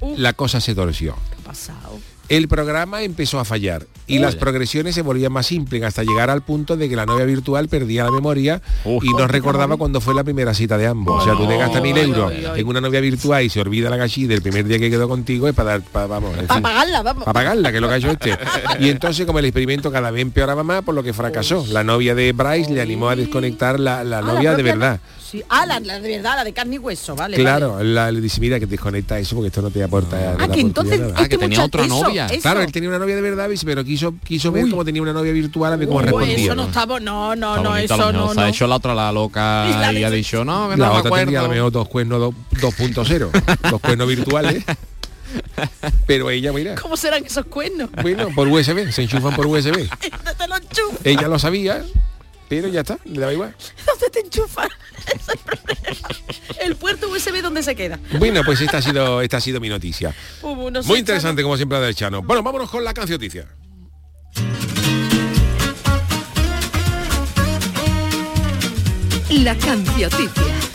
Uh. 0.00 0.14
la 0.18 0.32
cosa 0.32 0.60
se 0.60 0.74
torció. 0.74 1.14
¿Qué 1.30 1.36
ha 1.42 1.44
pasado? 1.48 2.00
El 2.36 2.48
programa 2.48 3.02
empezó 3.02 3.38
a 3.38 3.44
fallar 3.44 3.86
y 4.06 4.18
las 4.18 4.36
progresiones 4.36 4.94
se 4.94 5.02
volvían 5.02 5.32
más 5.32 5.46
simples 5.46 5.82
hasta 5.82 6.02
llegar 6.02 6.30
al 6.30 6.42
punto 6.42 6.76
de 6.78 6.88
que 6.88 6.96
la 6.96 7.04
novia 7.04 7.26
virtual 7.26 7.68
perdía 7.68 8.04
la 8.04 8.10
memoria 8.10 8.62
Uf. 8.84 9.04
y 9.04 9.08
no 9.10 9.26
recordaba 9.26 9.76
cuando 9.76 10.00
fue 10.00 10.14
la 10.14 10.24
primera 10.24 10.54
cita 10.54 10.78
de 10.78 10.86
ambos. 10.86 11.22
O 11.22 11.24
sea, 11.24 11.34
tú 11.34 11.46
te 11.46 11.56
gastas 11.58 11.82
mil 11.82 11.96
euros 11.98 12.32
en 12.56 12.66
una 12.66 12.80
novia 12.80 13.00
virtual 13.00 13.44
y 13.44 13.50
se 13.50 13.60
olvida 13.60 13.90
la 13.90 13.96
gallina 13.98 14.28
del 14.28 14.40
primer 14.42 14.64
día 14.66 14.78
que 14.78 14.90
quedó 14.90 15.08
contigo 15.08 15.46
es 15.46 15.54
para 15.54 15.72
dar, 15.72 15.82
para, 15.82 16.06
vamos, 16.06 16.30
en 16.38 16.46
Para 16.46 16.54
fin, 16.54 16.62
pagarla, 16.62 17.02
vamos. 17.02 17.24
para 17.24 17.32
pagarla, 17.34 17.70
que 17.70 17.76
es 17.76 17.80
lo 17.82 17.88
que 17.88 17.94
ha 17.94 17.96
hecho 17.98 18.10
este. 18.10 18.38
Y 18.80 18.88
entonces 18.88 19.26
como 19.26 19.38
el 19.38 19.44
experimento 19.44 19.92
cada 19.92 20.10
vez 20.10 20.22
empeoraba 20.22 20.62
más, 20.62 20.82
por 20.82 20.94
lo 20.94 21.02
que 21.02 21.12
fracasó. 21.12 21.66
La 21.68 21.84
novia 21.84 22.14
de 22.14 22.32
Bryce 22.32 22.72
le 22.72 22.80
animó 22.80 23.08
a 23.10 23.16
desconectar 23.16 23.78
la, 23.78 24.02
la 24.04 24.18
Ah, 24.18 24.22
la 24.22 24.32
novia 24.34 24.54
de 24.54 24.62
verdad. 24.62 25.00
Sí. 25.32 25.42
Ah, 25.48 25.66
la, 25.66 25.80
la 25.80 25.98
de 25.98 26.08
verdad, 26.16 26.36
la 26.36 26.44
de 26.44 26.52
carne 26.52 26.76
y 26.76 26.78
hueso, 26.78 27.16
vale. 27.16 27.36
Claro, 27.36 27.82
la- 27.82 28.12
le 28.12 28.20
dice, 28.20 28.40
mira 28.40 28.60
que 28.60 28.66
desconecta 28.66 29.18
eso 29.18 29.34
porque 29.34 29.48
esto 29.48 29.62
no 29.62 29.70
te 29.70 29.82
aporta. 29.82 30.16
te 30.36 30.44
Ah, 30.44 30.48
que 30.48 30.60
entonces 30.60 31.00
nada". 31.00 31.12
Ah, 31.14 31.16
que 31.16 31.22
este 31.22 31.38
tenía 31.38 31.58
muchacho- 31.58 31.66
otra 31.66 31.84
eso, 31.86 32.04
novia. 32.04 32.26
eso. 32.26 32.42
Claro, 32.42 32.60
él 32.60 32.70
tenía 32.70 32.88
una 32.90 32.98
novia 32.98 33.16
de 33.16 33.22
verdad, 33.22 33.48
pero 33.64 33.82
quiso, 33.84 34.14
quiso 34.22 34.52
ver 34.52 34.68
cómo 34.70 34.84
tenía 34.84 35.02
una 35.02 35.12
novia 35.12 35.32
virtual, 35.32 35.72
a 35.72 35.76
ver 35.76 35.88
cómo 35.88 35.98
Uy, 36.00 36.04
respondía. 36.04 36.36
eso 36.36 36.54
no 36.54 36.62
¿no? 36.62 36.68
estaba, 36.68 37.00
no, 37.00 37.34
no, 37.34 37.54
Está 37.54 37.62
no, 37.62 37.70
bonito, 37.70 37.94
eso 37.94 38.12
no, 38.12 38.34
se 38.34 38.40
ha 38.40 38.42
no. 38.44 38.48
hecho 38.48 38.66
la 38.66 38.76
otra 38.76 38.94
la 38.94 39.10
Y 39.10 39.14
loca 39.14 39.64
la 39.80 39.92
y 39.92 40.04
ha 40.04 40.10
dicho, 40.10 40.44
no, 40.44 40.68
que 40.70 40.76
La 40.76 40.86
no 40.86 40.92
me 40.94 40.98
otra 41.00 41.10
tendría 41.12 41.40
a 41.40 41.42
lo 41.44 41.48
mejor 41.48 41.72
dos 41.72 41.88
cuernos 41.88 42.20
do- 42.20 42.34
2.0, 42.60 43.30
dos 43.70 43.80
cuernos 43.80 44.06
virtuales. 44.08 44.64
Pero 46.06 46.28
ella, 46.30 46.52
mira, 46.52 46.74
¿Cómo 46.74 46.96
serán 46.96 47.24
esos 47.24 47.46
cuernos? 47.46 47.88
bueno, 48.02 48.28
por 48.34 48.48
USB, 48.48 48.90
se 48.92 49.02
enchufan 49.02 49.34
por 49.34 49.46
USB. 49.46 49.88
¿Dónde 50.38 50.66
te? 51.02 51.10
Ella 51.10 51.26
lo 51.28 51.38
sabía, 51.38 51.82
pero 52.52 52.68
ya 52.68 52.80
está, 52.80 52.98
le 53.04 53.18
daba 53.18 53.32
igual. 53.32 53.56
¿Dónde 53.86 54.10
te 54.10 54.20
es 54.20 55.28
el 55.28 55.38
problema. 55.38 56.08
El 56.60 56.76
puerto 56.76 57.08
USB, 57.08 57.40
¿dónde 57.40 57.62
se 57.62 57.74
queda? 57.74 57.98
Bueno, 58.18 58.42
pues 58.44 58.60
esta 58.60 58.76
ha 58.76 58.82
sido, 58.82 59.22
esta 59.22 59.38
ha 59.38 59.40
sido 59.40 59.58
mi 59.58 59.70
noticia. 59.70 60.14
Uh, 60.42 60.70
no 60.70 60.82
Muy 60.82 60.98
interesante, 60.98 61.42
como 61.42 61.56
siempre, 61.56 61.78
la 61.78 61.86
del 61.86 61.94
Chano. 61.94 62.20
Bueno, 62.20 62.42
vámonos 62.42 62.68
con 62.68 62.84
la 62.84 62.92
cancioticia. 62.92 63.48
La 69.30 69.56
cancioticia. 69.56 70.71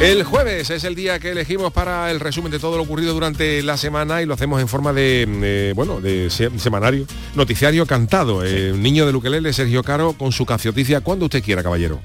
El 0.00 0.24
jueves 0.24 0.70
es 0.70 0.84
el 0.84 0.94
día 0.94 1.18
que 1.18 1.30
elegimos 1.32 1.72
para 1.72 2.10
el 2.10 2.20
resumen 2.20 2.50
de 2.50 2.58
todo 2.58 2.78
lo 2.78 2.84
ocurrido 2.84 3.12
durante 3.12 3.62
la 3.62 3.76
semana 3.76 4.22
y 4.22 4.26
lo 4.26 4.32
hacemos 4.32 4.58
en 4.60 4.66
forma 4.66 4.94
de, 4.94 5.26
eh, 5.28 5.72
bueno, 5.76 6.00
de 6.00 6.30
se- 6.30 6.50
semanario, 6.58 7.04
noticiario 7.34 7.84
cantado. 7.84 8.42
Eh, 8.42 8.72
niño 8.76 9.04
de 9.04 9.12
Luquelele, 9.12 9.52
Sergio 9.52 9.82
Caro, 9.82 10.14
con 10.14 10.32
su 10.32 10.46
cancioticia, 10.46 11.02
cuando 11.02 11.26
usted 11.26 11.42
quiera, 11.44 11.62
caballero. 11.62 12.00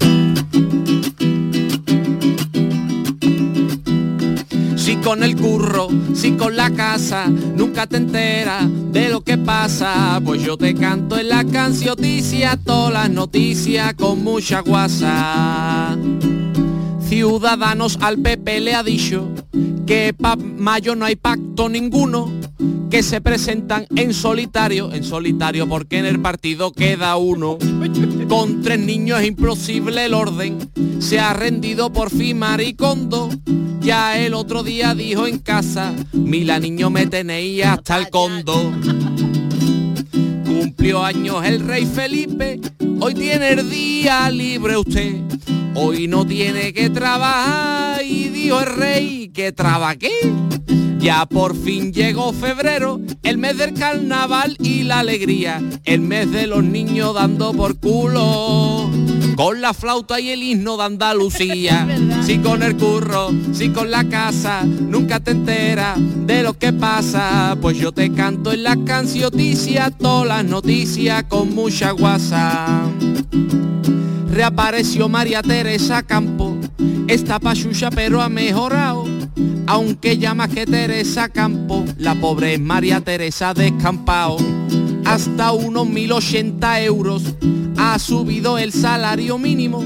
Si 4.76 4.98
con 4.98 5.24
el 5.24 5.36
curro, 5.38 5.88
si 6.14 6.34
con 6.34 6.58
la 6.58 6.70
casa, 6.72 7.28
nunca 7.28 7.88
te 7.88 7.96
enteras 7.98 8.66
de 8.92 9.08
lo 9.08 9.22
que 9.22 9.38
pasa. 9.38 10.20
Pues 10.24 10.44
yo 10.44 10.58
te 10.58 10.76
canto 10.76 11.18
en 11.18 11.30
la 11.30 11.46
cancioticia, 11.46 12.60
todas 12.64 12.92
las 12.94 13.10
noticias 13.10 13.94
con 13.94 14.22
mucha 14.22 14.60
guasa. 14.60 15.98
Ciudadanos 17.16 17.98
al 18.02 18.18
PP 18.18 18.60
le 18.60 18.76
ha 18.76 18.84
dicho 18.84 19.32
que 19.88 20.14
pa' 20.14 20.36
mayo 20.36 20.98
no 20.98 21.06
hay 21.06 21.16
pacto 21.16 21.70
ninguno, 21.70 22.30
que 22.92 23.04
se 23.04 23.22
presentan 23.22 23.88
en 23.96 24.14
solitario, 24.14 24.92
en 24.92 25.06
solitario 25.06 25.66
porque 25.66 26.00
en 26.00 26.08
el 26.08 26.20
partido 26.20 26.74
queda 26.74 27.16
uno. 27.16 27.58
Con 28.28 28.62
tres 28.62 28.80
niños 28.82 29.22
es 29.22 29.28
imposible 29.28 30.04
el 30.04 30.14
orden, 30.14 30.58
se 31.00 31.18
ha 31.18 31.32
rendido 31.32 31.90
por 31.94 32.10
fin 32.10 32.38
Maricondo. 32.38 33.30
Ya 33.80 34.20
el 34.20 34.34
otro 34.34 34.62
día 34.62 34.94
dijo 34.94 35.26
en 35.26 35.40
casa, 35.40 35.94
mila 36.12 36.60
niño 36.60 36.90
me 36.90 37.08
tenéis 37.08 37.64
hasta 37.64 37.98
el 37.98 38.10
condo. 38.10 38.74
Cumplió 40.46 41.02
años 41.02 41.46
el 41.46 41.62
rey 41.62 41.86
Felipe, 41.86 42.60
hoy 43.00 43.14
tiene 43.14 43.52
el 43.54 43.70
día 43.70 44.30
libre 44.30 44.76
usted. 44.76 45.22
Hoy 45.78 46.08
no 46.08 46.26
tiene 46.26 46.72
que 46.72 46.90
trabajar 46.90 48.02
y 48.02 48.30
dijo 48.30 48.62
el 48.62 48.66
rey 48.66 49.30
que 49.34 49.52
trabajé. 49.52 50.10
Ya 51.00 51.26
por 51.26 51.54
fin 51.54 51.92
llegó 51.92 52.32
febrero, 52.32 53.02
el 53.24 53.38
mes 53.38 53.58
del 53.58 53.74
carnaval 53.74 54.56
y 54.60 54.84
la 54.84 55.00
alegría, 55.00 55.62
el 55.84 56.00
mes 56.00 56.32
de 56.32 56.48
los 56.48 56.64
niños 56.64 57.14
dando 57.14 57.54
por 57.54 57.78
culo. 57.78 58.90
Con 59.36 59.60
la 59.60 59.74
flauta 59.74 60.22
y 60.22 60.30
el 60.30 60.44
himno 60.44 60.78
de 60.78 60.84
Andalucía, 60.84 61.86
si 62.26 62.38
con 62.38 62.64
el 62.64 62.78
curro, 62.78 63.32
si 63.52 63.70
con 63.70 63.92
la 63.92 64.06
casa, 64.06 64.64
nunca 64.64 65.20
te 65.20 65.32
enteras 65.32 65.98
de 66.00 66.42
lo 66.42 66.58
que 66.58 66.72
pasa. 66.72 67.58
Pues 67.62 67.78
yo 67.78 67.92
te 67.92 68.14
canto 68.14 68.54
en 68.54 68.64
la 68.64 68.78
cancioticia, 68.86 69.92
todas 69.92 70.28
las 70.28 70.46
noticias 70.46 71.26
con 71.26 71.54
mucha 71.54 71.92
guasa. 71.92 72.90
Reapareció 74.36 75.08
María 75.08 75.42
Teresa 75.42 76.04
Campo, 76.04 76.58
está 77.08 77.40
pachucha 77.40 77.90
pero 77.90 78.22
ha 78.22 78.28
mejorado. 78.28 79.06
Aunque 79.66 80.18
ya 80.18 80.34
más 80.34 80.50
que 80.50 80.66
Teresa 80.66 81.30
Campo, 81.30 81.86
la 81.98 82.16
pobre 82.16 82.58
María 82.58 83.00
Teresa 83.00 83.54
Descampao. 83.54 84.36
Hasta 85.06 85.54
unos 85.54 85.88
1080 85.88 86.82
euros 86.82 87.24
ha 87.78 87.98
subido 87.98 88.58
el 88.58 88.74
salario 88.74 89.38
mínimo. 89.38 89.86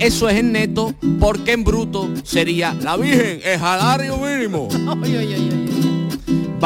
Eso 0.00 0.28
es 0.28 0.40
en 0.40 0.50
neto, 0.50 0.92
porque 1.20 1.52
en 1.52 1.62
bruto 1.62 2.10
sería 2.24 2.74
la 2.74 2.96
Virgen, 2.96 3.42
el 3.44 3.60
salario 3.60 4.16
mínimo. 4.16 4.68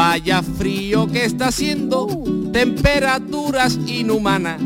Ay, 0.00 0.22
ay, 0.22 0.30
ay, 0.30 0.30
ay. 0.30 0.38
Vaya 0.38 0.42
frío 0.42 1.08
que 1.08 1.24
está 1.24 1.48
haciendo, 1.48 2.06
temperaturas 2.52 3.78
inhumanas. 3.84 4.61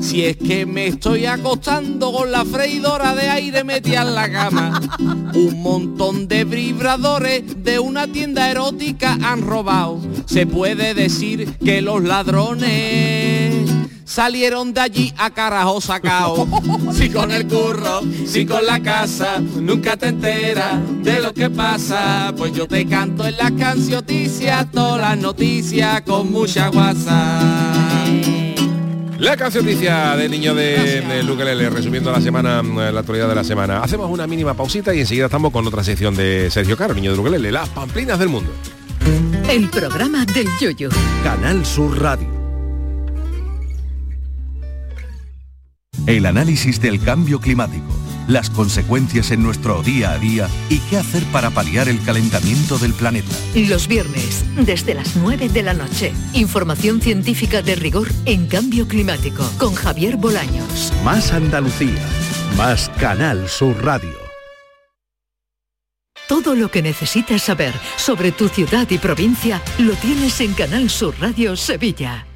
Si 0.00 0.26
es 0.26 0.36
que 0.36 0.66
me 0.66 0.88
estoy 0.88 1.24
acostando 1.24 2.12
con 2.12 2.30
la 2.30 2.44
freidora 2.44 3.14
de 3.14 3.30
aire 3.30 3.64
metida 3.64 4.02
en 4.02 4.14
la 4.14 4.30
cama. 4.30 4.80
Un 5.34 5.62
montón 5.62 6.28
de 6.28 6.44
vibradores 6.44 7.64
de 7.64 7.78
una 7.78 8.06
tienda 8.08 8.50
erótica 8.50 9.16
han 9.22 9.40
robado. 9.40 10.00
Se 10.26 10.46
puede 10.46 10.92
decir 10.92 11.56
que 11.64 11.80
los 11.80 12.02
ladrones 12.02 13.43
salieron 14.04 14.72
de 14.72 14.80
allí 14.80 15.14
a 15.16 15.30
carajo 15.30 15.80
sacao. 15.80 16.46
Si 16.94 17.10
con 17.10 17.30
el 17.32 17.46
curro, 17.46 18.02
si 18.26 18.46
con 18.46 18.64
la 18.64 18.80
casa, 18.80 19.40
nunca 19.40 19.96
te 19.96 20.08
enteras 20.08 20.78
de 21.02 21.20
lo 21.20 21.34
que 21.34 21.50
pasa. 21.50 22.32
Pues 22.36 22.52
yo 22.52 22.68
te 22.68 22.86
canto 22.86 23.26
en 23.26 23.36
las 23.36 23.50
cancioticias, 23.52 24.70
todas 24.70 25.00
las 25.00 25.18
noticias 25.18 26.02
con 26.02 26.30
mucha 26.30 26.68
guasa. 26.68 27.40
La 29.18 29.36
cancioticia 29.36 30.16
de 30.16 30.28
niño 30.28 30.54
de, 30.54 31.00
de 31.00 31.22
Luquelele, 31.22 31.70
resumiendo 31.70 32.12
la 32.12 32.20
semana, 32.20 32.62
mm, 32.62 32.92
la 32.92 33.00
actualidad 33.00 33.28
de 33.28 33.34
la 33.34 33.44
semana. 33.44 33.80
Hacemos 33.80 34.10
una 34.10 34.26
mínima 34.26 34.54
pausita 34.54 34.94
y 34.94 35.00
enseguida 35.00 35.26
estamos 35.26 35.52
con 35.52 35.66
otra 35.66 35.82
sección 35.82 36.14
de 36.14 36.50
Sergio 36.50 36.76
Caro, 36.76 36.94
niño 36.94 37.12
de 37.12 37.16
Luquelele, 37.16 37.50
las 37.50 37.68
pamplinas 37.70 38.18
del 38.18 38.28
mundo. 38.28 38.50
El 39.48 39.68
programa 39.68 40.24
del 40.26 40.48
yoyo. 40.60 40.90
Canal 41.22 41.64
Sur 41.64 42.00
Radio. 42.00 42.43
El 46.06 46.26
análisis 46.26 46.82
del 46.82 47.00
cambio 47.00 47.40
climático, 47.40 47.88
las 48.28 48.50
consecuencias 48.50 49.30
en 49.30 49.42
nuestro 49.42 49.82
día 49.82 50.12
a 50.12 50.18
día 50.18 50.50
y 50.68 50.78
qué 50.80 50.98
hacer 50.98 51.22
para 51.32 51.48
paliar 51.48 51.88
el 51.88 52.02
calentamiento 52.02 52.76
del 52.76 52.92
planeta. 52.92 53.34
Los 53.54 53.88
viernes, 53.88 54.44
desde 54.54 54.92
las 54.92 55.16
9 55.16 55.48
de 55.48 55.62
la 55.62 55.72
noche. 55.72 56.12
Información 56.34 57.00
científica 57.00 57.62
de 57.62 57.76
rigor 57.76 58.08
en 58.26 58.46
cambio 58.48 58.86
climático 58.86 59.50
con 59.58 59.74
Javier 59.74 60.18
Bolaños. 60.18 60.92
Más 61.02 61.32
Andalucía, 61.32 62.06
más 62.58 62.90
Canal 63.00 63.48
Sur 63.48 63.82
Radio. 63.82 64.12
Todo 66.28 66.54
lo 66.54 66.70
que 66.70 66.82
necesitas 66.82 67.42
saber 67.42 67.72
sobre 67.96 68.30
tu 68.30 68.48
ciudad 68.48 68.86
y 68.90 68.98
provincia 68.98 69.62
lo 69.78 69.94
tienes 69.94 70.38
en 70.42 70.52
Canal 70.52 70.90
Sur 70.90 71.14
Radio 71.18 71.56
Sevilla. 71.56 72.26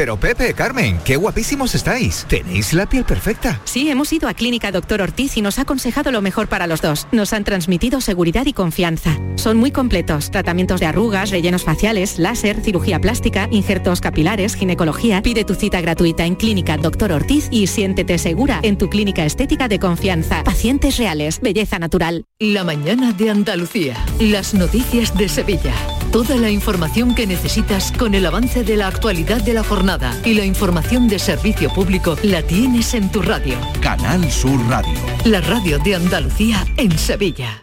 Pero 0.00 0.16
Pepe, 0.16 0.54
Carmen, 0.54 0.98
qué 1.04 1.16
guapísimos 1.16 1.74
estáis. 1.74 2.24
Tenéis 2.26 2.72
la 2.72 2.88
piel 2.88 3.04
perfecta. 3.04 3.60
Sí, 3.64 3.90
hemos 3.90 4.10
ido 4.14 4.28
a 4.28 4.32
Clínica 4.32 4.72
Doctor 4.72 5.02
Ortiz 5.02 5.36
y 5.36 5.42
nos 5.42 5.58
ha 5.58 5.62
aconsejado 5.62 6.10
lo 6.10 6.22
mejor 6.22 6.48
para 6.48 6.66
los 6.66 6.80
dos. 6.80 7.06
Nos 7.12 7.34
han 7.34 7.44
transmitido 7.44 8.00
seguridad 8.00 8.46
y 8.46 8.54
confianza. 8.54 9.18
Son 9.34 9.58
muy 9.58 9.72
completos. 9.72 10.30
Tratamientos 10.30 10.80
de 10.80 10.86
arrugas, 10.86 11.28
rellenos 11.28 11.64
faciales, 11.64 12.18
láser, 12.18 12.62
cirugía 12.62 12.98
plástica, 12.98 13.46
injertos 13.50 14.00
capilares, 14.00 14.54
ginecología. 14.54 15.20
Pide 15.20 15.44
tu 15.44 15.54
cita 15.54 15.82
gratuita 15.82 16.24
en 16.24 16.34
Clínica 16.34 16.78
Doctor 16.78 17.12
Ortiz 17.12 17.48
y 17.50 17.66
siéntete 17.66 18.16
segura 18.16 18.60
en 18.62 18.78
tu 18.78 18.88
clínica 18.88 19.26
estética 19.26 19.68
de 19.68 19.80
confianza. 19.80 20.42
Pacientes 20.44 20.96
reales, 20.96 21.42
belleza 21.42 21.78
natural. 21.78 22.24
La 22.38 22.64
mañana 22.64 23.12
de 23.12 23.28
Andalucía. 23.28 24.02
Las 24.18 24.54
noticias 24.54 25.14
de 25.18 25.28
Sevilla. 25.28 25.74
Toda 26.12 26.34
la 26.34 26.50
información 26.50 27.14
que 27.14 27.24
necesitas 27.24 27.92
con 27.92 28.14
el 28.16 28.26
avance 28.26 28.64
de 28.64 28.76
la 28.76 28.88
actualidad 28.88 29.40
de 29.42 29.54
la 29.54 29.62
jornada 29.62 30.12
y 30.24 30.34
la 30.34 30.44
información 30.44 31.06
de 31.06 31.20
servicio 31.20 31.72
público 31.72 32.16
la 32.24 32.42
tienes 32.42 32.94
en 32.94 33.12
tu 33.12 33.22
radio. 33.22 33.56
Canal 33.80 34.28
Sur 34.28 34.60
Radio. 34.68 34.92
La 35.24 35.40
radio 35.40 35.78
de 35.78 35.94
Andalucía 35.94 36.66
en 36.76 36.98
Sevilla. 36.98 37.62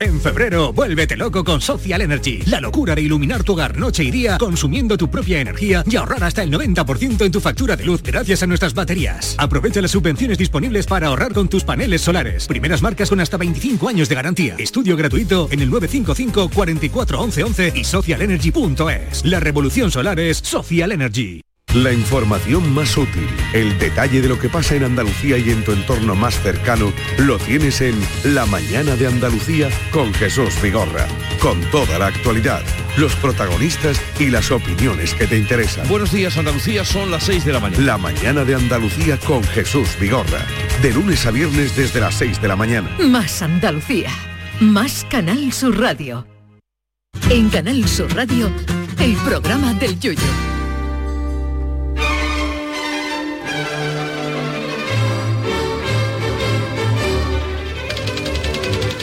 En 0.00 0.20
febrero, 0.20 0.72
vuélvete 0.72 1.16
loco 1.16 1.44
con 1.44 1.60
Social 1.60 2.02
Energy. 2.02 2.42
La 2.46 2.60
locura 2.60 2.96
de 2.96 3.02
iluminar 3.02 3.44
tu 3.44 3.52
hogar 3.52 3.78
noche 3.78 4.02
y 4.02 4.10
día 4.10 4.38
consumiendo 4.38 4.96
tu 4.96 5.08
propia 5.08 5.40
energía 5.40 5.84
y 5.88 5.94
ahorrar 5.94 6.24
hasta 6.24 6.42
el 6.42 6.50
90% 6.50 7.24
en 7.24 7.30
tu 7.30 7.40
factura 7.40 7.76
de 7.76 7.84
luz 7.84 8.02
gracias 8.02 8.42
a 8.42 8.48
nuestras 8.48 8.74
baterías. 8.74 9.36
Aprovecha 9.38 9.80
las 9.80 9.92
subvenciones 9.92 10.36
disponibles 10.36 10.86
para 10.86 11.06
ahorrar 11.06 11.32
con 11.32 11.48
tus 11.48 11.62
paneles 11.62 12.00
solares. 12.00 12.48
Primeras 12.48 12.82
marcas 12.82 13.08
con 13.08 13.20
hasta 13.20 13.36
25 13.36 13.88
años 13.88 14.08
de 14.08 14.16
garantía. 14.16 14.56
Estudio 14.58 14.96
gratuito 14.96 15.46
en 15.52 15.60
el 15.60 15.70
955 15.70 16.50
44 16.52 17.20
11 17.20 17.44
11 17.44 17.72
y 17.76 17.84
socialenergy.es. 17.84 19.24
La 19.24 19.38
revolución 19.38 19.92
solar 19.92 20.18
es 20.18 20.38
Social 20.38 20.90
Energy. 20.90 21.43
La 21.74 21.92
información 21.92 22.72
más 22.72 22.96
útil, 22.96 23.26
el 23.52 23.76
detalle 23.80 24.22
de 24.22 24.28
lo 24.28 24.38
que 24.38 24.48
pasa 24.48 24.76
en 24.76 24.84
Andalucía 24.84 25.38
y 25.38 25.50
en 25.50 25.64
tu 25.64 25.72
entorno 25.72 26.14
más 26.14 26.40
cercano, 26.40 26.92
lo 27.18 27.36
tienes 27.36 27.80
en 27.80 28.00
La 28.22 28.46
Mañana 28.46 28.94
de 28.94 29.08
Andalucía 29.08 29.68
con 29.90 30.14
Jesús 30.14 30.54
Vigorra. 30.62 31.08
Con 31.40 31.60
toda 31.72 31.98
la 31.98 32.06
actualidad, 32.06 32.62
los 32.96 33.16
protagonistas 33.16 34.00
y 34.20 34.30
las 34.30 34.52
opiniones 34.52 35.14
que 35.14 35.26
te 35.26 35.36
interesan. 35.36 35.88
Buenos 35.88 36.12
días 36.12 36.38
Andalucía, 36.38 36.84
son 36.84 37.10
las 37.10 37.24
6 37.24 37.44
de 37.44 37.52
la 37.52 37.58
mañana. 37.58 37.84
La 37.84 37.98
Mañana 37.98 38.44
de 38.44 38.54
Andalucía 38.54 39.18
con 39.18 39.42
Jesús 39.42 39.88
Vigorra. 39.98 40.46
De 40.80 40.92
lunes 40.92 41.26
a 41.26 41.32
viernes 41.32 41.74
desde 41.74 41.98
las 41.98 42.14
6 42.14 42.40
de 42.40 42.46
la 42.46 42.54
mañana. 42.54 42.88
Más 43.00 43.42
Andalucía. 43.42 44.10
Más 44.60 45.04
Canal 45.10 45.52
Sur 45.52 45.80
Radio. 45.80 46.24
En 47.30 47.48
Canal 47.48 47.88
Sur 47.88 48.14
Radio, 48.14 48.48
el 49.00 49.16
programa 49.16 49.74
del 49.74 49.98
Yoyo. 49.98 50.53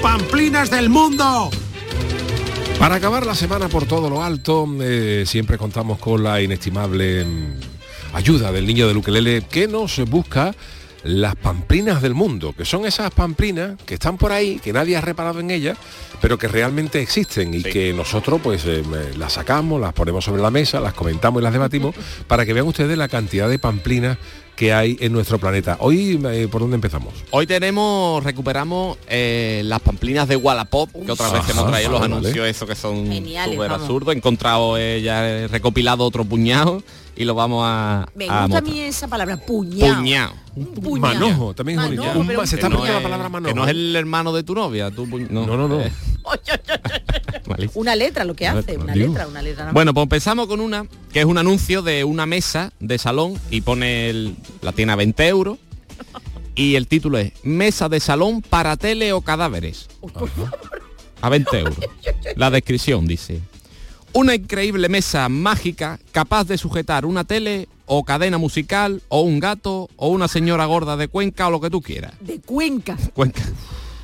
¡Pamplinas 0.02 0.72
del 0.72 0.90
mundo! 0.90 1.52
Para 2.80 2.96
acabar 2.96 3.26
la 3.26 3.36
semana 3.36 3.70
por 3.70 3.86
todo 3.86 4.10
lo 4.10 4.24
alto, 4.24 4.68
eh, 4.82 5.24
siempre 5.28 5.60
contamos 5.60 6.00
con 6.00 6.24
la 6.24 6.42
inestimable 6.42 7.24
mm, 7.24 7.60
ayuda 8.14 8.52
del 8.52 8.66
niño 8.66 8.88
de 8.88 8.96
Ukelele 8.96 9.44
que 9.44 9.68
nos 9.68 10.00
busca 10.10 10.56
las 11.04 11.36
pamplinas 11.36 12.02
del 12.02 12.14
mundo, 12.14 12.54
que 12.56 12.66
son 12.66 12.86
esas 12.86 13.12
pamplinas 13.12 13.80
que 13.86 13.96
están 13.96 14.18
por 14.18 14.32
ahí, 14.32 14.60
que 14.60 14.74
nadie 14.74 14.98
ha 14.98 15.02
reparado 15.02 15.40
en 15.40 15.52
ellas, 15.52 15.78
pero 16.22 16.38
que 16.38 16.48
realmente 16.48 17.02
existen 17.02 17.54
y 17.54 17.64
que 17.64 17.94
nosotros 17.94 18.40
pues 18.44 18.64
eh, 18.66 18.84
las 19.18 19.34
sacamos, 19.34 19.82
las 19.82 19.94
ponemos 19.94 20.24
sobre 20.24 20.42
la 20.42 20.52
mesa, 20.52 20.80
las 20.80 20.94
comentamos 20.94 21.42
y 21.42 21.44
las 21.44 21.54
debatimos 21.54 21.96
para 22.28 22.46
que 22.46 22.54
vean 22.54 22.68
ustedes 22.68 22.98
la 22.98 23.08
cantidad 23.08 23.50
de 23.50 23.60
pamplinas 23.60 24.18
que 24.56 24.74
hay 24.74 24.96
en 25.00 25.12
nuestro 25.12 25.40
planeta. 25.40 25.78
Hoy, 25.80 26.20
eh, 26.24 26.48
¿por 26.48 26.62
dónde 26.62 26.76
empezamos? 26.76 27.16
Hoy 27.32 27.48
tenemos, 27.48 28.24
recuperamos 28.24 28.98
eh, 29.08 29.64
las 29.66 29.80
pamplinas 29.80 30.28
de 30.28 30.36
Wallapop, 30.36 30.92
que 31.04 31.12
otra 31.12 31.30
vez 31.30 31.50
hemos 31.50 31.68
traído 31.68 31.92
los 31.92 32.02
vale, 32.02 32.14
anuncios 32.14 32.48
esos 32.48 32.70
que 32.70 32.76
son 32.76 33.12
Geniales, 33.12 33.56
súper 33.56 33.72
absurdos. 33.72 34.14
He 34.14 34.18
encontrado, 34.18 34.78
eh, 34.78 35.02
ya 35.02 35.28
he 35.28 35.48
recopilado 35.48 36.06
otro 36.06 36.26
puñado 36.26 36.84
y 37.15 37.26
lo 37.26 37.36
vamos 37.36 37.63
a, 37.67 38.08
Me 38.15 38.28
a 38.30 38.43
gusta 38.43 38.58
a 38.58 38.62
mí 38.62 38.80
esa 38.80 39.08
palabra, 39.08 39.38
puñado. 39.38 39.95
Puñado. 39.97 40.34
puñado. 40.82 41.00
Manojo, 41.00 41.54
también 41.54 41.80
es. 41.80 41.89
Manojo, 41.89 42.19
Un 42.19 42.28
pero- 42.28 42.45
se 42.47 42.56
está 42.56 42.67
poniendo 42.69 42.88
es- 42.89 42.95
la 42.95 43.04
palabra 43.04 43.30
manojo. 43.30 43.54
Que 43.54 43.60
no 43.60 43.63
es 43.65 43.69
el 43.71 43.95
hermano 43.95 44.34
de 44.34 44.43
tu 44.43 44.54
novia. 44.56 44.89
puñ- 44.91 45.30
no, 45.30 45.45
No, 45.45 45.58
no, 45.58 45.67
no. 45.67 45.82
Eh. 47.58 47.69
Una 47.74 47.95
letra 47.95 48.24
lo 48.24 48.36
que 48.36 48.47
hace, 48.47 48.78
una 48.78 48.93
Dios. 48.93 49.10
letra, 49.10 49.28
una 49.28 49.41
letra. 49.41 49.71
Bueno, 49.71 49.93
pues 49.93 50.04
empezamos 50.04 50.47
con 50.47 50.60
una, 50.62 50.86
que 51.12 51.19
es 51.19 51.26
un 51.26 51.38
anuncio 51.38 51.82
de 51.82 52.04
una 52.04 52.26
mesa 52.26 52.71
de 52.80 52.97
salón 52.97 53.34
y 53.50 53.62
pone 53.62 54.10
el- 54.10 54.36
la 54.62 54.71
tiene 54.71 54.91
a 54.93 54.95
20 54.95 55.28
euros 55.28 55.58
y 56.56 56.76
el 56.76 56.88
título 56.88 57.17
es 57.17 57.34
Mesa 57.43 57.89
de 57.89 58.00
salón 58.00 58.41
para 58.41 58.78
tele 58.78 59.13
o 59.13 59.21
cadáveres. 59.21 59.88
A 61.21 61.30
20 61.30 61.60
euros. 61.60 61.76
La 62.36 62.50
descripción 62.50 63.06
dice, 63.08 63.41
una 64.13 64.36
increíble 64.36 64.89
mesa 64.89 65.30
mágica 65.30 66.00
capaz 66.12 66.45
de 66.45 66.58
sujetar 66.58 67.06
una 67.06 67.24
tele 67.24 67.67
o 67.86 68.04
cadena 68.04 68.38
musical 68.38 69.02
o 69.10 69.21
un 69.21 69.39
gato 69.39 69.89
o 69.95 70.10
una 70.10 70.28
señora 70.28 70.65
gorda 70.65 70.97
de 70.97 71.08
Cuenca 71.08 71.47
o 71.47 71.52
lo 71.52 71.62
que 71.62 71.69
tú 71.69 71.82
quieras. 71.82 72.13
De 72.19 72.39
Cuenca. 72.39 72.97
Cuenca. 73.13 73.43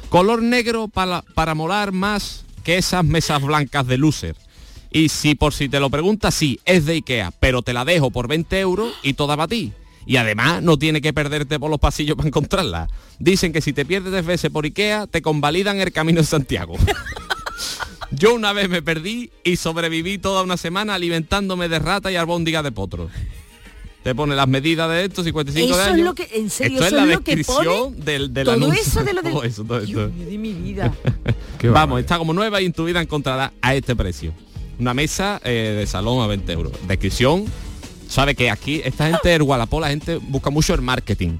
Color 0.09 0.41
negro 0.41 0.87
para, 0.87 1.21
para 1.21 1.55
molar 1.55 1.91
más 1.91 2.45
que 2.63 2.77
esas 2.77 3.03
mesas 3.03 3.41
blancas 3.41 3.85
de 3.87 3.97
loser. 3.97 4.35
Y 4.91 5.09
si 5.09 5.35
por 5.35 5.53
si 5.53 5.67
te 5.67 5.79
lo 5.79 5.89
preguntas, 5.89 6.33
sí, 6.33 6.59
es 6.65 6.85
de 6.85 6.93
Ikea, 6.93 7.31
pero 7.39 7.61
te 7.61 7.73
la 7.73 7.83
dejo 7.83 8.09
por 8.09 8.27
20 8.27 8.59
euros 8.59 8.93
y 9.03 9.13
toda 9.13 9.35
para 9.35 9.49
ti. 9.49 9.73
Y 10.05 10.15
además 10.15 10.63
no 10.63 10.77
tiene 10.77 11.01
que 11.01 11.11
perderte 11.11 11.59
por 11.59 11.69
los 11.69 11.79
pasillos 11.79 12.15
para 12.15 12.29
encontrarla. 12.29 12.89
Dicen 13.19 13.51
que 13.51 13.59
si 13.59 13.73
te 13.73 13.85
pierdes 13.85 14.13
tres 14.13 14.25
veces 14.25 14.49
por 14.49 14.63
Ikea, 14.63 15.07
te 15.07 15.21
convalidan 15.21 15.81
el 15.81 15.91
camino 15.91 16.21
de 16.21 16.27
Santiago. 16.27 16.75
Yo 18.11 18.33
una 18.33 18.53
vez 18.53 18.69
me 18.69 18.81
perdí 18.81 19.31
y 19.43 19.57
sobreviví 19.57 20.17
toda 20.17 20.43
una 20.43 20.57
semana 20.57 20.95
alimentándome 20.95 21.67
de 21.69 21.79
rata 21.79 22.11
y 22.11 22.15
albóndiga 22.15 22.63
de 22.63 22.71
potro. 22.71 23.09
Te 24.03 24.15
pone 24.15 24.35
las 24.35 24.47
medidas 24.47 24.89
de 24.89 25.03
esto, 25.05 25.21
55 25.23 25.67
de 25.67 25.73
Eso 25.73 25.81
años. 25.89 25.99
es 25.99 26.05
lo 26.05 26.15
que, 26.15 26.29
en 26.33 26.49
serio, 26.49 26.75
Esto 26.81 26.87
eso 26.87 26.95
es 26.95 27.01
la 27.03 27.11
es 27.11 27.17
lo 27.17 27.23
que 27.23 27.35
descripción 27.35 27.65
pone. 27.93 28.05
del, 28.05 28.33
del 28.33 28.45
todo 28.45 28.55
anuncio. 28.55 28.81
eso 28.81 29.03
de 29.03 29.13
lo 29.13 29.21
del... 29.21 29.33
Todo 29.33 29.43
eso, 29.43 29.63
todo 29.65 29.77
eso. 29.79 29.85
Dios 29.87 30.13
mío 30.13 30.25
de 30.29 30.37
mi 30.37 30.53
vida. 30.53 30.93
Vamos, 31.63 31.99
está 31.99 32.17
como 32.17 32.31
nueva 32.33 32.61
y 32.61 32.65
en 32.67 32.73
tu 32.73 32.85
vida 32.85 33.01
encontrarás 33.01 33.51
a 33.61 33.75
este 33.75 33.95
precio. 33.97 34.31
Una 34.79 34.93
mesa 34.93 35.41
eh, 35.43 35.75
de 35.77 35.85
salón 35.87 36.21
a 36.23 36.27
20 36.27 36.53
euros. 36.53 36.71
Descripción, 36.87 37.45
sabe 38.07 38.35
que 38.35 38.49
aquí 38.49 38.81
esta 38.85 39.09
gente 39.09 39.27
del 39.29 39.41
Wallapop, 39.41 39.81
la 39.81 39.89
gente 39.89 40.15
busca 40.17 40.51
mucho 40.51 40.73
el 40.73 40.81
marketing. 40.81 41.39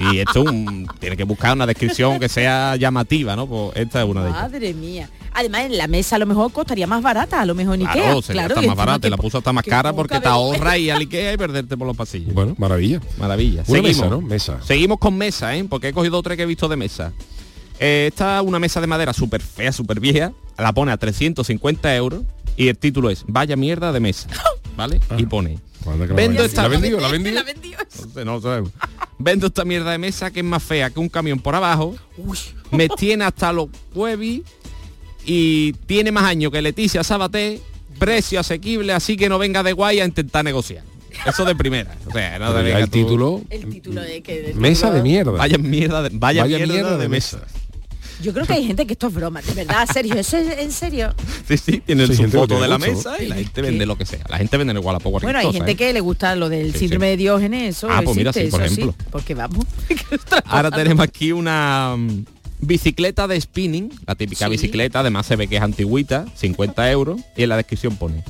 Y 0.00 0.18
esto 0.18 0.42
un- 0.42 0.88
tiene 1.00 1.16
que 1.16 1.24
buscar 1.24 1.54
una 1.54 1.66
descripción 1.66 2.20
que 2.20 2.28
sea 2.28 2.76
llamativa, 2.76 3.34
¿no? 3.36 3.46
Pues 3.46 3.76
esta 3.76 4.02
es 4.02 4.08
una 4.08 4.22
de 4.22 4.30
ellas. 4.30 4.42
Madre 4.42 4.74
mía. 4.74 5.10
Además, 5.34 5.62
en 5.62 5.76
la 5.78 5.86
mesa 5.88 6.16
a 6.16 6.18
lo 6.18 6.26
mejor 6.26 6.52
costaría 6.52 6.86
más 6.86 7.02
barata, 7.02 7.40
a 7.40 7.46
lo 7.46 7.54
mejor 7.54 7.74
en 7.76 7.82
Ikea. 7.86 8.02
Claro, 8.02 8.22
sería 8.22 8.42
claro, 8.46 8.54
está 8.54 8.64
y 8.64 8.68
más 8.68 8.76
barata, 8.76 9.00
que 9.00 9.06
y 9.08 9.10
la 9.10 9.16
puso 9.16 9.38
hasta 9.38 9.52
más 9.52 9.64
cara 9.64 9.92
porque 9.92 10.14
te 10.14 10.20
vez. 10.20 10.28
ahorras 10.28 10.78
ir 10.78 10.92
al 10.92 11.00
Ikea 11.02 11.32
y 11.32 11.36
perderte 11.36 11.76
por 11.76 11.86
los 11.86 11.96
pasillos. 11.96 12.32
Bueno, 12.34 12.54
maravilla. 12.58 13.00
Maravilla. 13.18 13.62
Una 13.66 13.80
Seguimos. 13.82 13.96
mesa, 13.96 14.08
¿no? 14.08 14.20
Mesa. 14.20 14.58
Seguimos 14.64 14.98
con 14.98 15.16
mesa, 15.16 15.56
¿eh? 15.56 15.64
Porque 15.68 15.88
he 15.88 15.92
cogido 15.92 16.18
otra 16.18 16.36
que 16.36 16.42
he 16.42 16.46
visto 16.46 16.68
de 16.68 16.76
mesa. 16.76 17.12
Eh, 17.80 18.06
esta 18.08 18.40
es 18.40 18.44
una 18.46 18.58
mesa 18.58 18.80
de 18.80 18.86
madera 18.88 19.12
súper 19.12 19.40
fea, 19.42 19.72
súper 19.72 20.00
vieja. 20.00 20.32
La 20.56 20.72
pone 20.72 20.90
a 20.92 20.96
350 20.96 21.94
euros 21.94 22.22
y 22.56 22.68
el 22.68 22.76
título 22.78 23.10
es 23.10 23.24
Vaya 23.28 23.54
mierda 23.56 23.92
de 23.92 24.00
mesa. 24.00 24.28
¿Vale? 24.76 25.00
Y 25.16 25.26
pone 25.26 25.58
que 25.84 26.06
la 26.08 26.14
Vendo 26.14 26.44
esta 26.44 26.62
¿La 26.62 26.68
vendió? 26.68 26.98
¿La 27.00 27.08
vendió? 27.08 27.32
no 27.34 28.12
sé, 28.12 28.24
no 28.24 28.32
lo 28.34 28.40
sabemos. 28.40 28.70
Vendo 29.18 29.46
esta 29.48 29.64
mierda 29.64 29.90
de 29.92 29.98
mesa 29.98 30.30
que 30.30 30.40
es 30.40 30.44
más 30.44 30.62
fea 30.62 30.90
que 30.90 31.00
un 31.00 31.08
camión 31.08 31.38
por 31.40 31.54
abajo. 31.54 31.96
Me 32.70 32.88
tiene 32.96 33.24
hasta 33.24 33.52
los 33.52 33.68
huevis 33.94 34.42
y 35.24 35.72
tiene 35.86 36.12
más 36.12 36.24
años 36.24 36.52
que 36.52 36.62
Leticia 36.62 37.02
Sabaté. 37.04 37.60
Precio 37.98 38.38
asequible, 38.38 38.92
así 38.92 39.16
que 39.16 39.28
no 39.28 39.38
venga 39.38 39.62
de 39.64 39.72
guay 39.72 39.98
a 39.98 40.04
intentar 40.04 40.44
negociar. 40.44 40.84
Eso 41.26 41.44
de 41.44 41.56
primera. 41.56 41.96
O 42.06 42.12
sea, 42.12 42.38
no 42.38 42.52
venga 42.54 42.78
el 42.78 42.84
tú- 42.84 42.90
título, 42.92 43.42
El 43.50 43.68
título 43.68 44.00
de 44.02 44.22
que... 44.22 44.52
mesa 44.54 44.92
de 44.92 45.02
mierda. 45.02 45.32
Vaya 45.32 45.58
mierda 45.58 46.02
de, 46.02 46.10
vaya 46.12 46.42
Vaya 46.42 46.58
mierda, 46.58 46.72
mierda 46.74 46.96
de, 46.96 47.02
de 47.02 47.08
mesa. 47.08 47.40
Yo 48.20 48.32
creo 48.32 48.46
que 48.46 48.52
hay 48.54 48.66
gente 48.66 48.84
que 48.86 48.94
esto 48.94 49.06
es 49.06 49.14
broma, 49.14 49.40
de 49.42 49.52
verdad, 49.54 49.88
Sergio, 49.92 50.14
eso 50.16 50.36
es 50.38 50.58
en 50.58 50.72
serio. 50.72 51.14
Sí, 51.46 51.56
sí, 51.56 51.80
tienen 51.80 52.08
Sí, 52.08 52.16
su 52.16 52.28
foto 52.28 52.60
de 52.60 52.66
la 52.66 52.76
mucho. 52.78 52.92
mesa 52.92 53.22
y 53.22 53.26
la 53.28 53.36
gente 53.36 53.62
vende 53.62 53.86
lo 53.86 53.96
que 53.96 54.04
sea. 54.06 54.24
La 54.28 54.38
gente 54.38 54.56
vende 54.56 54.72
en 54.72 54.78
Wallapop 54.84 55.20
Bueno, 55.22 55.38
hay 55.38 55.46
cosa, 55.46 55.58
gente 55.58 55.72
¿eh? 55.72 55.76
que 55.76 55.92
le 55.92 56.00
gusta 56.00 56.34
lo 56.34 56.48
del 56.48 56.72
Sí, 56.72 56.80
síndrome 56.80 57.06
sí. 57.06 57.10
de 57.10 57.16
Diógenes, 57.16 57.76
eso 57.76 57.88
Ah, 57.90 58.00
pues 58.04 58.16
mira, 58.16 58.32
sí, 58.32 58.48
por 58.50 58.62
eso 58.62 58.72
ejemplo. 58.74 58.94
porque 59.12 59.34
vamos. 59.34 59.64
Ahora 60.46 60.70
tenemos 60.70 61.04
aquí 61.04 61.30
una 61.32 61.94
mm, 61.96 62.24
bicicleta 62.60 63.28
de 63.28 63.40
spinning, 63.40 63.92
la 64.06 64.14
típica 64.16 64.46
Sí. 64.46 64.50
bicicleta, 64.50 65.00
además 65.00 65.26
se 65.26 65.36
ve 65.36 65.46
que 65.46 65.56
es 65.56 65.62
antigüita, 65.62 66.26
50 66.34 66.90
euros, 66.90 67.20
y 67.36 67.44
en 67.44 67.48
la 67.50 67.56
descripción 67.56 67.96
pone, 67.96 68.24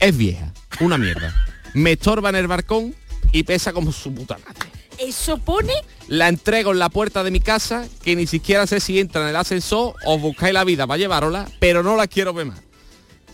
es 0.00 0.16
vieja, 0.16 0.52
una 0.80 0.98
mierda, 0.98 1.32
me 1.74 1.92
estorba 1.92 2.30
en 2.30 2.36
el 2.36 2.48
balcón 2.48 2.92
y 3.30 3.44
pesa 3.44 3.72
como 3.72 3.92
su 3.92 4.12
puta 4.12 4.36
madre. 4.38 4.68
Eso 4.98 5.38
pone 5.38 5.72
La 6.08 6.28
entrego 6.28 6.72
en 6.72 6.78
la 6.78 6.88
puerta 6.88 7.22
de 7.22 7.30
mi 7.30 7.40
casa, 7.40 7.86
que 8.02 8.16
ni 8.16 8.26
siquiera 8.26 8.66
sé 8.66 8.80
si 8.80 8.98
entra 8.98 9.22
en 9.22 9.28
el 9.28 9.36
ascensor 9.36 9.94
o 10.04 10.18
buscáis 10.18 10.52
la 10.54 10.64
vida 10.64 10.86
para 10.86 10.98
llevárosla, 10.98 11.48
pero 11.60 11.82
no 11.82 11.96
la 11.96 12.06
quiero 12.06 12.32
ver 12.32 12.46
más. 12.46 12.60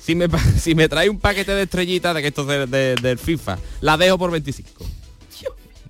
Si 0.03 0.15
me, 0.15 0.27
si 0.61 0.75
me 0.75 0.89
trae 0.89 1.09
un 1.09 1.19
paquete 1.19 1.53
de 1.55 1.63
estrellitas 1.63 2.15
de 2.15 2.23
que 2.23 2.29
esto 2.29 2.43
es 2.43 2.49
de- 2.49 2.67
de- 2.67 2.95
del 2.97 3.19
FIFA, 3.19 3.59
la 3.81 3.97
dejo 3.97 4.19
por 4.19 4.31
25. 4.31 4.85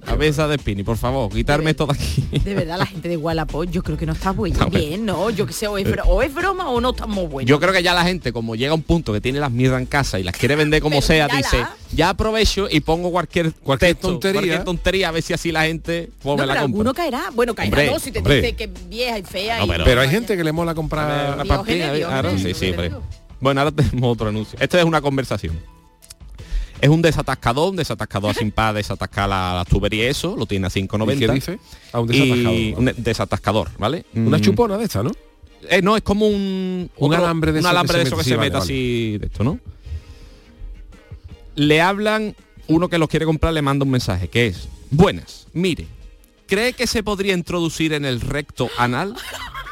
A 0.06 0.16
mesa 0.16 0.46
de 0.46 0.58
spinning, 0.58 0.84
por 0.84 0.96
favor, 0.96 1.32
quitarme 1.32 1.70
esto 1.70 1.86
de 1.86 1.94
aquí. 1.94 2.22
De 2.44 2.54
verdad, 2.54 2.78
la 2.78 2.86
gente 2.86 3.08
de 3.08 3.16
Wallapop, 3.16 3.64
yo 3.70 3.82
creo 3.82 3.96
que 3.96 4.06
no 4.06 4.12
está 4.12 4.32
ver. 4.32 4.52
bien, 4.70 5.06
¿no? 5.06 5.30
Yo 5.30 5.46
que 5.46 5.52
sé, 5.52 5.66
o 5.66 5.78
es, 5.78 5.86
bro- 5.86 6.04
o 6.06 6.22
es 6.22 6.32
broma 6.34 6.68
o 6.68 6.80
no 6.80 6.90
estamos 6.90 7.28
buenos. 7.30 7.48
Yo 7.48 7.58
creo 7.58 7.72
que 7.72 7.82
ya 7.82 7.94
la 7.94 8.04
gente, 8.04 8.32
como 8.32 8.54
llega 8.54 8.72
a 8.72 8.74
un 8.74 8.82
punto 8.82 9.12
que 9.12 9.20
tiene 9.20 9.38
las 9.40 9.50
mierdas 9.50 9.80
en 9.80 9.86
casa 9.86 10.18
y 10.20 10.22
las 10.22 10.36
quiere 10.36 10.56
vender 10.56 10.82
como 10.82 10.96
Pero 10.96 11.06
sea, 11.06 11.26
dice, 11.28 11.64
ya 11.92 12.10
aprovecho 12.10 12.68
y 12.70 12.80
pongo 12.80 13.10
cualquier, 13.10 13.52
Cualquier 13.54 13.92
texto, 13.92 14.08
tontería. 14.10 14.40
cualquier 14.40 14.64
tontería, 14.64 15.08
a 15.08 15.12
ver 15.12 15.22
si 15.22 15.32
así 15.32 15.50
la 15.52 15.64
gente 15.64 16.10
pues, 16.22 16.24
no, 16.26 16.32
me 16.32 16.36
pero 16.42 16.46
la 16.46 16.52
compra. 16.60 16.62
alguno 16.64 16.94
caerá. 16.94 17.30
Bueno, 17.34 17.54
caerá 17.54 17.68
Hombre, 17.70 17.90
no, 17.90 17.98
si 17.98 18.12
te 18.12 18.18
hombre. 18.18 18.36
dice 18.42 18.56
que 18.56 18.64
es 18.64 18.88
vieja 18.88 19.18
y 19.18 19.22
fea. 19.22 19.58
No, 19.58 19.64
y- 19.64 19.68
pero- 19.68 19.84
Pero 19.84 20.00
hay 20.02 20.08
gente 20.10 20.36
que 20.36 20.44
le 20.44 20.52
mola 20.52 20.70
A 20.70 20.74
ver, 20.74 20.76
comprar... 20.76 21.34
una 21.34 21.44
partida, 21.44 21.92
Diógenes, 21.94 22.06
claro, 22.06 22.38
sí, 22.38 22.54
sí. 22.54 22.72
Bueno, 23.40 23.60
ahora 23.60 23.72
tenemos 23.72 24.12
otro 24.12 24.28
anuncio. 24.28 24.58
Esto 24.60 24.78
es 24.78 24.84
una 24.84 25.00
conversación. 25.00 25.58
Es 26.80 26.88
un 26.90 27.00
desatascador, 27.02 27.70
un 27.70 27.76
desatascador 27.76 28.34
sin 28.34 28.50
para 28.50 28.74
desatascar 28.74 29.28
la, 29.28 29.54
la 29.54 29.64
tubería 29.64 30.04
y 30.04 30.08
eso, 30.08 30.36
lo 30.36 30.44
tiene 30.46 30.66
a 30.66 30.70
5,90. 30.70 31.14
¿Y 31.14 31.18
qué 31.18 31.28
dice? 31.32 31.58
A 31.92 32.00
un 32.00 32.12
Y 32.12 32.18
desatascador. 32.18 32.78
un 32.78 33.04
desatascador, 33.04 33.70
¿vale? 33.78 34.04
Una 34.14 34.38
Mm, 34.38 34.40
chupona 34.40 34.76
de 34.76 34.84
esta, 34.84 35.02
¿no? 35.02 35.12
Eh, 35.70 35.80
no, 35.80 35.96
es 35.96 36.02
como 36.02 36.26
un... 36.26 36.90
Un 36.98 37.12
otro- 37.12 37.24
alambre 37.24 37.52
de 37.52 37.60
un 37.60 37.64
que 37.64 37.92
de 37.98 38.02
eso 38.02 38.16
mete- 38.16 38.22
que 38.24 38.28
se 38.28 38.36
mete 38.36 38.56
así 38.58 39.16
de 39.18 39.26
esto, 39.26 39.44
¿no? 39.44 39.58
Le 41.54 41.80
hablan, 41.80 42.34
uno 42.66 42.88
que 42.88 42.98
los 42.98 43.08
quiere 43.08 43.24
comprar 43.24 43.52
le 43.54 43.62
manda 43.62 43.84
un 43.84 43.90
mensaje, 43.90 44.28
que 44.28 44.48
es, 44.48 44.68
buenas, 44.90 45.46
mire, 45.52 45.86
¿cree 46.46 46.72
que 46.72 46.86
se 46.86 47.02
podría 47.02 47.32
introducir 47.34 47.92
en 47.92 48.04
el 48.04 48.20
recto 48.20 48.68
anal? 48.76 49.14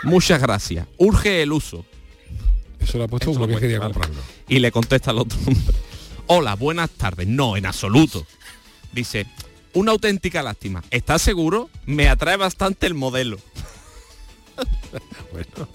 Muchas 0.04 0.40
gracias, 0.40 0.86
urge 0.98 1.42
el 1.42 1.52
uso. 1.52 1.84
Eso 2.80 2.98
lo 2.98 3.04
ha 3.04 3.08
puesto 3.08 3.30
uno 3.32 3.46
que 3.48 3.56
quería 3.58 3.80
comprarlo. 3.80 4.16
Y 4.48 4.58
le 4.60 4.70
contesta 4.72 5.10
al 5.10 5.18
otro 5.18 5.38
hombre, 5.46 5.62
hola, 6.34 6.54
buenas 6.54 6.88
tardes. 6.90 7.26
No, 7.26 7.56
en 7.56 7.66
absoluto. 7.66 8.26
Dice, 8.92 9.26
una 9.74 9.92
auténtica 9.92 10.42
lástima. 10.42 10.82
¿Estás 10.90 11.20
seguro? 11.20 11.68
Me 11.84 12.08
atrae 12.08 12.36
bastante 12.36 12.86
el 12.86 12.94
modelo. 12.94 13.38
Bueno, 15.32 15.68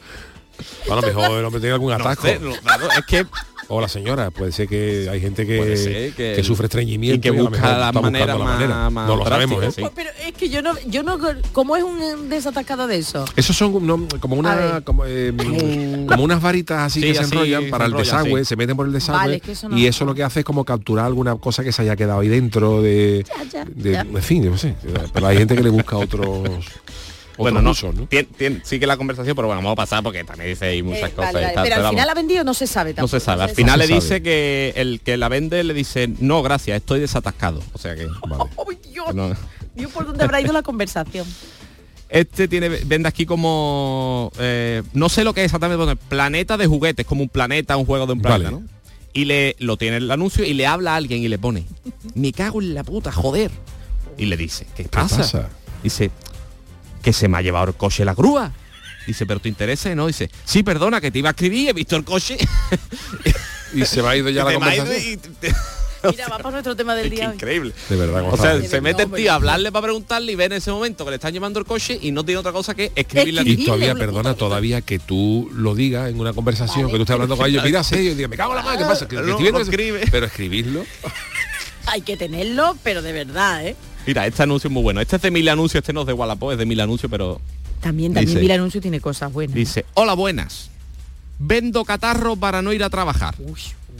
a 0.91 0.95
lo 0.95 1.01
mejor 1.01 1.39
el 1.39 1.45
hombre 1.45 1.59
tiene 1.59 1.73
algún 1.73 1.97
No 1.97 2.15
sé, 2.15 2.39
no, 2.39 2.55
claro, 2.61 2.89
es 2.91 3.05
que 3.07 3.25
O 3.69 3.81
la 3.81 3.89
señora, 3.89 4.31
puede 4.31 4.51
ser 4.53 4.67
que 4.69 5.09
hay 5.11 5.19
gente 5.19 5.45
que, 5.45 5.75
ser 5.75 6.13
que- 6.13 6.33
que 6.37 6.43
sufre 6.43 6.67
estreñimiento 6.67 7.17
y 7.17 7.19
que 7.19 7.31
busca 7.31 7.49
mejor 7.49 7.69
la 7.77 7.91
manera 7.91 8.25
la 8.27 8.37
más- 8.37 8.47
manera. 8.55 8.89
más 8.89 9.07
No 9.09 9.15
lo 9.17 9.25
sabemos, 9.25 9.61
¿eh? 9.63 9.71
sí. 9.71 9.83
Pero 9.93 10.09
es 10.25 10.33
que 10.33 10.47
yo 10.49 10.61
no, 10.61 10.73
yo 10.87 11.03
no, 11.03 11.17
¿cómo 11.51 11.75
es 11.75 11.83
un 11.83 12.29
desatascado 12.29 12.87
de 12.87 12.97
eso? 12.97 13.25
Esos 13.35 13.57
son 13.57 13.85
no, 13.85 14.07
como 14.21 14.35
una 14.37 14.81
como, 14.85 15.03
eh, 15.05 15.33
como 16.07 16.23
unas 16.23 16.41
varitas 16.41 16.79
así 16.83 17.01
Sí, 17.01 17.07
que 17.07 17.15
se 17.15 17.23
enrollan 17.23 17.69
para 17.69 17.85
se 17.87 17.91
el 17.91 17.97
desagüe, 17.97 18.39
sí. 18.41 18.45
se 18.45 18.55
meten 18.55 18.77
por 18.77 18.85
el 18.87 18.93
desagüe 18.93 19.19
Vale, 19.19 19.35
es 19.35 19.41
que 19.41 19.51
eso 19.51 19.67
no- 19.67 19.77
y 19.77 19.85
eso 19.85 20.05
lo 20.05 20.15
que 20.15 20.23
hace 20.23 20.39
es 20.39 20.45
como 20.45 20.63
capturar 20.63 21.05
alguna 21.05 21.35
cosa 21.35 21.63
que 21.63 21.71
se 21.73 21.81
haya 21.81 21.95
quedado 21.97 22.19
ahí 22.21 22.29
dentro 22.29 22.81
de, 22.81 23.25
ya, 23.51 23.65
de- 23.65 23.91
ya. 23.91 24.01
en 24.01 24.23
fin, 24.23 24.43
yo 24.43 24.51
no 24.51 24.57
sé, 24.57 24.75
pero 25.13 25.27
hay 25.27 25.37
gente 25.37 25.55
que 25.55 25.63
le 25.63 25.69
busca 25.69 25.97
otros 25.97 26.47
Bueno, 27.37 27.61
no, 27.61 27.71
usos, 27.71 27.93
¿no? 27.95 28.07
tien- 28.09 28.27
tien- 28.37 28.61
sigue 28.63 28.87
la 28.87 28.97
conversación, 28.97 29.35
pero 29.35 29.47
bueno, 29.47 29.59
vamos 29.61 29.73
a 29.73 29.75
pasar 29.75 30.03
porque 30.03 30.23
también 30.23 30.49
dice 30.49 30.65
ahí 30.65 30.81
muchas 30.83 31.09
Eh, 31.11 31.13
cosas. 31.13 31.33
vale, 31.33 31.51
tal, 31.53 31.63
pero 31.63 31.75
al 31.75 31.81
vamos. 31.83 31.95
final 31.95 32.09
ha 32.09 32.13
vendido 32.13 32.43
no 32.43 32.53
se 32.53 32.67
sabe 32.67 32.91
no 32.91 32.95
tampoco. 32.97 33.19
se 33.19 33.25
sabe. 33.25 33.43
Al 33.43 33.49
final 33.51 33.79
No 33.79 33.85
le 33.85 33.93
dice 33.93 34.21
que 34.23 34.73
el 34.75 35.01
que 35.01 35.17
la 35.17 35.29
vende 35.29 35.63
le 35.63 35.73
dice, 35.73 36.09
no, 36.19 36.41
gracias, 36.41 36.77
estoy 36.77 36.99
desatascado. 36.99 37.61
O 37.73 37.77
sea 37.77 37.95
que... 37.95 38.03
¡Ay, 38.69 38.77
Dios! 38.91 39.13
no. 39.15 39.33
Dios, 39.75 39.91
¿por 39.91 40.05
dónde 40.07 40.23
habrá 40.23 40.41
ido 40.41 40.51
la 40.53 40.63
conversación? 40.63 41.27
Este 42.09 42.47
tiene 42.47 42.69
vende 42.69 43.09
aquí 43.09 43.25
como 43.25 44.31
eh, 44.39 44.81
no 44.93 45.09
sé 45.09 45.23
lo 45.25 45.33
que 45.33 45.41
es 45.41 45.45
exactamente, 45.45 45.77
pone 45.83 45.95
planeta 45.97 46.55
de 46.57 46.65
juguetes, 46.65 47.05
como 47.05 47.21
un 47.21 47.29
planeta, 47.29 47.75
un 47.75 47.85
juego 47.85 48.05
de 48.07 48.13
un 48.13 48.21
planeta, 48.21 48.51
Vale. 48.51 48.63
¿no? 48.63 48.69
Y 49.13 49.25
le 49.25 49.55
lo 49.59 49.75
tiene 49.77 49.97
el 49.97 50.09
anuncio 50.09 50.45
y 50.45 50.53
le 50.53 50.65
habla 50.67 50.93
a 50.93 50.95
alguien 50.95 51.21
y 51.21 51.27
le 51.27 51.37
pone, 51.37 51.65
me 52.15 52.31
cago 52.31 52.61
en 52.61 52.73
la 52.73 52.83
puta, 52.83 53.11
joder. 53.11 53.51
Y 54.17 54.25
le 54.25 54.37
dice, 54.37 54.65
¿qué 54.75 54.85
pasa? 54.85 55.17
pasa? 55.17 55.49
Dice, 55.83 56.09
que 57.07 57.13
se 57.13 57.29
me 57.29 57.37
ha 57.37 57.41
llevado 57.41 57.67
el 57.69 57.73
coche 57.75 58.03
la 58.03 58.13
grúa. 58.13 58.51
Dice, 59.05 59.25
pero 59.25 59.39
te 59.39 59.47
interesa, 59.47 59.95
¿no? 59.95 60.07
Dice, 60.07 60.29
sí, 60.43 60.61
perdona, 60.61 60.99
que 60.99 61.09
te 61.09 61.19
iba 61.19 61.29
a 61.29 61.31
escribir, 61.31 61.69
he 61.69 61.71
visto 61.71 61.95
el 61.95 62.03
coche. 62.03 62.37
Y 63.73 63.85
se 63.85 64.01
me 64.03 64.09
ha 64.09 64.15
ido 64.17 64.27
ya 64.29 64.43
la 64.43 64.53
conversación. 64.53 65.21
Mira, 66.03 66.27
va 66.27 66.37
para 66.37 66.51
nuestro 66.51 66.75
tema 66.75 66.95
del 66.95 67.09
día. 67.09 67.29
hoy. 67.29 67.35
increíble. 67.35 67.71
De 67.87 67.95
verdad, 67.95 68.23
O 68.29 68.35
sea, 68.35 68.61
se 68.61 68.81
mete 68.81 69.03
el 69.03 69.09
No, 69.09 69.15
tío 69.15 69.31
a 69.31 69.35
hablarle 69.35 69.71
para 69.71 69.83
preguntarle 69.83 70.33
y 70.33 70.35
ve 70.35 70.45
en 70.45 70.51
ese 70.51 70.69
momento 70.69 71.05
que 71.05 71.11
le 71.11 71.15
están 71.15 71.31
llevando 71.31 71.59
el 71.61 71.65
coche 71.65 71.97
y 72.01 72.11
no 72.11 72.25
tiene 72.25 72.39
otra 72.39 72.51
cosa 72.51 72.75
que 72.75 72.91
escribirle 72.93 73.39
al 73.39 73.47
y 73.47 73.63
todavía, 73.65 73.95
perdona, 73.95 74.33
todavía 74.33 74.81
que 74.81 74.99
tú 74.99 75.49
lo 75.53 75.75
digas 75.75 76.09
en 76.09 76.19
una 76.19 76.33
conversación, 76.33 76.87
que 76.91 76.97
tú 76.97 77.03
estés 77.03 77.13
hablando 77.13 77.37
con 77.37 77.47
ellos, 77.47 77.63
mira 77.63 77.85
serio, 77.85 78.11
y 78.11 78.15
diga, 78.15 78.27
me 78.27 78.35
cago 78.35 78.51
en 78.51 78.57
la 78.57 78.63
mano, 78.63 78.79
¿qué 78.79 78.83
pasa? 78.85 79.07
Que, 79.07 79.15
que 79.15 79.21
No, 79.21 79.39
lo 79.39 79.47
eso". 79.47 79.59
escribe. 79.61 80.03
Pero 80.11 80.25
escribirlo, 80.25 80.83
Hay 81.85 82.01
que 82.01 82.17
tenerlo, 82.17 82.75
pero 82.83 83.01
de 83.01 83.13
verdad, 83.13 83.65
¿eh? 83.65 83.77
Mira, 84.07 84.25
este 84.25 84.41
anuncio 84.43 84.67
es 84.69 84.73
muy 84.73 84.81
bueno. 84.83 85.01
Este 85.01 85.17
es 85.17 85.21
de 85.21 85.31
mil 85.31 85.47
anuncios, 85.49 85.81
este 85.81 85.93
no 85.93 86.01
es 86.01 86.07
de 86.07 86.13
Wallapop, 86.13 86.51
es 86.53 86.57
de 86.57 86.65
mil 86.65 86.79
anuncios, 86.79 87.11
pero 87.11 87.39
También, 87.81 88.13
también 88.13 88.25
Dice- 88.35 88.39
Mil 88.41 88.51
Anuncio 88.51 88.81
tiene 88.81 88.99
cosas 89.01 89.31
buenas. 89.31 89.53
dice, 89.53 89.85
hola 89.93 90.13
buenas. 90.13 90.69
Vendo 91.39 91.85
catarro 91.85 92.35
para 92.35 92.61
no 92.63 92.73
ir 92.73 92.83
a 92.83 92.89
trabajar. 92.89 93.35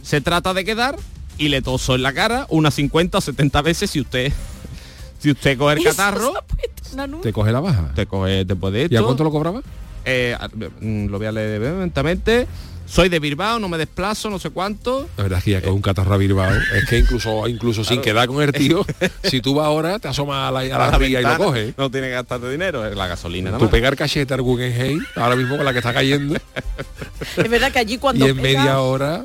Se 0.01 0.21
trata 0.21 0.53
de 0.53 0.65
quedar 0.65 0.95
y 1.37 1.49
le 1.49 1.61
toso 1.61 1.93
en 1.93 2.01
la 2.01 2.13
cara 2.13 2.47
unas 2.49 2.73
50 2.73 3.17
o 3.19 3.21
70 3.21 3.61
veces 3.61 3.91
si 3.91 3.99
usted 4.01 4.31
si 5.19 5.29
usted 5.31 5.57
coge 5.57 5.75
el 5.77 5.83
catarro, 5.83 6.33
te 7.21 7.31
coge 7.33 7.51
la 7.51 7.59
baja. 7.59 7.91
te 7.93 8.05
coge 8.07 8.45
después 8.45 8.73
de 8.73 8.83
esto. 8.83 8.93
¿Y 8.95 8.97
a 8.97 9.03
cuánto 9.03 9.23
lo 9.23 9.31
cobraba? 9.31 9.61
Eh, 10.05 10.35
mm, 10.79 11.07
lo 11.07 11.17
voy 11.17 11.27
a 11.27 11.31
leer 11.33 11.61
lentamente. 11.61 12.47
Soy 12.87 13.09
de 13.09 13.19
Bilbao, 13.19 13.59
no 13.59 13.67
me 13.69 13.77
desplazo, 13.77 14.29
no 14.29 14.39
sé 14.39 14.49
cuánto. 14.49 15.09
La 15.17 15.23
verdad 15.23 15.39
es 15.39 15.43
que 15.45 15.51
ya 15.51 15.61
con 15.61 15.73
un 15.73 15.81
catarro 15.81 16.13
a 16.13 16.17
Bilbao, 16.17 16.49
es 16.75 16.85
que 16.89 16.97
incluso 16.99 17.47
incluso 17.47 17.83
sin 17.83 18.01
quedar 18.01 18.27
con 18.27 18.41
el 18.41 18.51
tío, 18.53 18.85
si 19.23 19.41
tú 19.41 19.55
vas 19.55 19.65
ahora, 19.67 19.99
te 19.99 20.07
asomas 20.07 20.47
a 20.49 20.51
la, 20.51 20.59
a 20.59 20.91
la 20.91 20.97
ría 20.97 21.19
y 21.19 21.23
lo 21.23 21.37
coges. 21.37 21.73
No 21.77 21.91
tiene 21.91 22.07
que 22.07 22.13
gastarte 22.13 22.49
dinero, 22.49 22.85
es 22.85 22.95
la 22.95 23.07
gasolina. 23.07 23.57
Tú 23.57 23.69
pegar 23.69 23.95
cachete 23.95 24.33
al 24.33 24.41
Guggenheim, 24.41 25.03
ahora 25.15 25.35
mismo 25.35 25.57
con 25.57 25.65
la 25.65 25.73
que 25.73 25.79
está 25.79 25.93
cayendo, 25.93 26.35
Es 27.37 27.49
verdad 27.49 27.71
que 27.71 27.79
allí 27.79 27.95
y 27.95 27.97
cuando 27.97 28.25
en 28.25 28.37
pega- 28.37 28.41
media 28.61 28.79
hora 28.79 29.23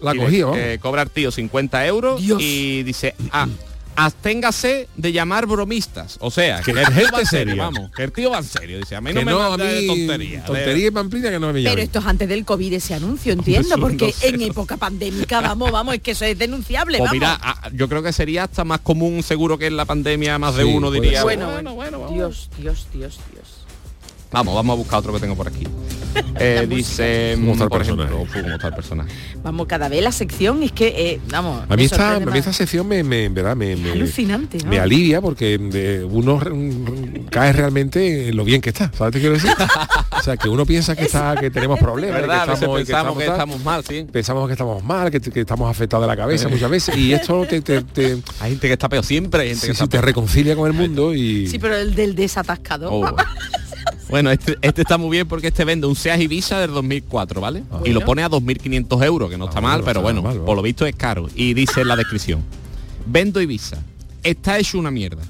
la 0.00 0.14
Y 0.14 0.18
cogí, 0.18 0.42
vamos. 0.42 0.58
eh, 0.58 0.78
cobra 0.80 1.02
el 1.02 1.10
tío 1.10 1.30
50 1.30 1.86
euros 1.86 2.20
Dios. 2.20 2.40
y 2.40 2.82
dice, 2.84 3.14
ah, 3.32 3.48
absténgase 3.96 4.88
de 4.96 5.12
llamar 5.12 5.46
bromistas. 5.46 6.16
O 6.20 6.30
sea, 6.30 6.62
que, 6.62 6.72
Que 6.72 6.80
el 6.80 6.86
tío 6.86 6.94
gente 6.94 7.10
va 7.12 7.20
en 7.20 7.26
serio, 7.26 7.48
seria. 7.52 7.62
vamos, 7.64 7.90
que 7.94 8.02
el 8.04 8.12
tío 8.12 8.30
va 8.30 8.38
en 8.38 8.44
serio. 8.44 8.78
Dice, 8.78 8.96
a 8.96 9.00
mí 9.00 9.12
que 9.12 9.14
no 9.20 9.24
me 9.24 9.32
no, 9.32 9.42
a 9.42 9.56
mí 9.56 9.86
tontería. 9.86 10.44
tontería 10.44 10.86
y 10.86 10.90
pamplina 10.90 11.30
que 11.30 11.38
no 11.40 11.46
me 11.48 11.52
Pero 11.54 11.64
llamen. 11.70 11.84
esto 11.84 11.98
es 12.00 12.06
antes 12.06 12.28
del 12.28 12.44
COVID 12.44 12.72
ese 12.72 12.94
anuncio, 12.94 13.32
entiendo, 13.32 13.78
porque 13.78 14.06
no 14.06 14.12
sé. 14.12 14.28
en 14.28 14.42
época 14.42 14.76
pandémica, 14.76 15.40
vamos, 15.40 15.70
vamos, 15.72 15.94
es 15.94 16.00
que 16.02 16.12
eso 16.12 16.24
es 16.24 16.38
denunciable, 16.38 16.98
Pues 16.98 17.10
vamos. 17.10 17.14
mira, 17.14 17.38
ah, 17.42 17.68
yo 17.72 17.88
creo 17.88 18.02
que 18.02 18.12
sería 18.12 18.44
hasta 18.44 18.64
más 18.64 18.80
común 18.80 19.22
seguro 19.22 19.58
que 19.58 19.66
en 19.66 19.76
la 19.76 19.84
pandemia 19.84 20.38
más 20.38 20.54
de 20.56 20.64
Sí, 20.64 20.72
uno 20.72 20.90
diría, 20.90 21.22
bueno, 21.22 21.50
bueno, 21.50 21.74
bueno, 21.74 21.98
bueno, 22.00 22.14
Dios, 22.14 22.48
Dios, 22.58 22.86
Dios, 22.92 23.18
Dios. 23.32 23.39
Vamos, 24.32 24.54
vamos 24.54 24.74
a 24.74 24.76
buscar 24.76 24.98
otro 25.00 25.12
que 25.14 25.20
tengo 25.20 25.34
por 25.36 25.48
aquí. 25.48 25.66
Eh, 26.42 26.66
dice, 26.68 27.34
¿Cómo 27.36 27.52
está 27.52 27.64
el 27.64 27.70
por 27.70 27.78
personaje? 27.78 28.12
ejemplo, 28.14 28.42
¿cómo 28.42 28.54
está 28.54 28.66
el 28.68 28.74
personaje? 28.74 29.10
Vamos, 29.44 29.66
cada 29.68 29.88
vez 29.88 30.02
la 30.02 30.10
sección 30.10 30.62
es 30.64 30.72
que, 30.72 30.88
eh, 30.88 31.20
vamos, 31.30 31.62
A 31.68 31.76
mí, 31.76 31.84
esta, 31.84 32.16
a 32.16 32.20
mí 32.20 32.36
esta 32.38 32.52
sección 32.52 32.88
me, 32.88 33.04
me, 33.04 33.28
verdad, 33.28 33.54
me, 33.54 33.76
me- 33.76 33.92
alucinante, 33.92 34.58
¿no? 34.58 34.70
me 34.70 34.80
alivia 34.80 35.20
porque 35.20 35.56
de- 35.58 36.02
uno 36.04 36.38
mm, 36.38 37.26
cae 37.30 37.52
realmente 37.52 38.28
en 38.28 38.36
lo 38.36 38.44
bien 38.44 38.60
que 38.60 38.70
está, 38.70 38.90
¿sabes 38.96 39.12
qué 39.14 39.20
quiero 39.20 39.34
decir? 39.34 39.50
o 40.18 40.22
sea, 40.22 40.36
que 40.36 40.48
uno 40.48 40.66
piensa 40.66 40.96
que 40.96 41.04
está, 41.04 41.36
que 41.38 41.48
tenemos 41.50 41.78
problemas, 41.78 42.16
que 42.22 42.26
estamos, 42.26 42.76
pensamos 42.78 43.16
que 43.18 43.26
estamos 43.26 43.64
mal, 43.64 43.84
sí. 43.84 44.06
pensamos 44.10 44.46
que 44.48 44.52
estamos 44.54 44.82
mal, 44.82 45.10
que, 45.12 45.20
que 45.20 45.40
estamos 45.40 45.70
afectados 45.70 46.02
de 46.04 46.08
la 46.08 46.16
cabeza 46.16 46.48
muchas 46.48 46.70
veces 46.70 46.96
y 46.96 47.12
esto 47.12 47.46
te, 47.46 47.60
te, 47.60 47.82
te- 47.82 48.18
Hay 48.40 48.50
gente 48.52 48.66
que 48.66 48.72
está 48.72 48.88
peor 48.88 49.04
siempre, 49.04 49.42
hay 49.42 49.48
gente 49.50 49.66
sí, 49.66 49.72
que 49.72 49.78
sí, 49.78 49.86
te 49.86 50.00
reconcilia 50.00 50.56
con 50.56 50.66
el 50.66 50.72
mundo 50.72 51.14
y 51.14 51.46
Sí, 51.46 51.58
pero 51.60 51.76
el 51.76 51.94
del 51.94 52.16
desatascador. 52.16 52.88
Oh. 52.92 53.00
Bueno, 53.00 53.16
este, 54.30 54.58
este 54.62 54.82
está 54.82 54.98
muy 54.98 55.10
bien 55.10 55.28
porque 55.28 55.48
este 55.48 55.64
vende 55.64 55.86
un 55.86 55.96
Seat 55.96 56.20
Ibiza 56.20 56.58
del 56.60 56.72
2004, 56.72 57.40
¿vale? 57.40 57.62
Y 57.84 57.90
lo 57.90 58.00
pone 58.04 58.22
a 58.22 58.28
2.500 58.30 59.04
euros, 59.04 59.30
que 59.30 59.38
no 59.38 59.46
está 59.46 59.58
Ah, 59.58 59.62
mal, 59.62 59.82
bueno, 59.82 59.84
pero 59.84 60.00
está 60.00 60.02
bueno, 60.02 60.22
mal, 60.22 60.38
¿no? 60.38 60.44
por 60.44 60.56
lo 60.56 60.62
visto 60.62 60.86
es 60.86 60.94
caro. 60.96 61.28
Y 61.34 61.54
dice 61.54 61.80
en 61.82 61.88
la 61.88 61.96
descripción, 61.96 62.42
vendo 63.06 63.40
Ibiza, 63.40 63.78
está 64.22 64.58
hecho 64.58 64.78
una 64.78 64.90
mierda, 64.90 65.22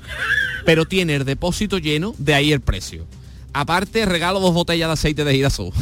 pero 0.65 0.85
tiene 0.87 1.15
el 1.17 1.25
depósito 1.25 1.79
lleno, 1.79 2.15
de 2.19 2.35
ahí 2.35 2.53
el 2.53 2.61
precio. 2.61 3.05
Aparte, 3.53 4.07
regalo 4.07 4.39
dos 4.39 4.55
botellas 4.55 4.89
de 4.89 4.93
aceite 4.93 5.25
de 5.25 5.35
girasol. 5.35 5.73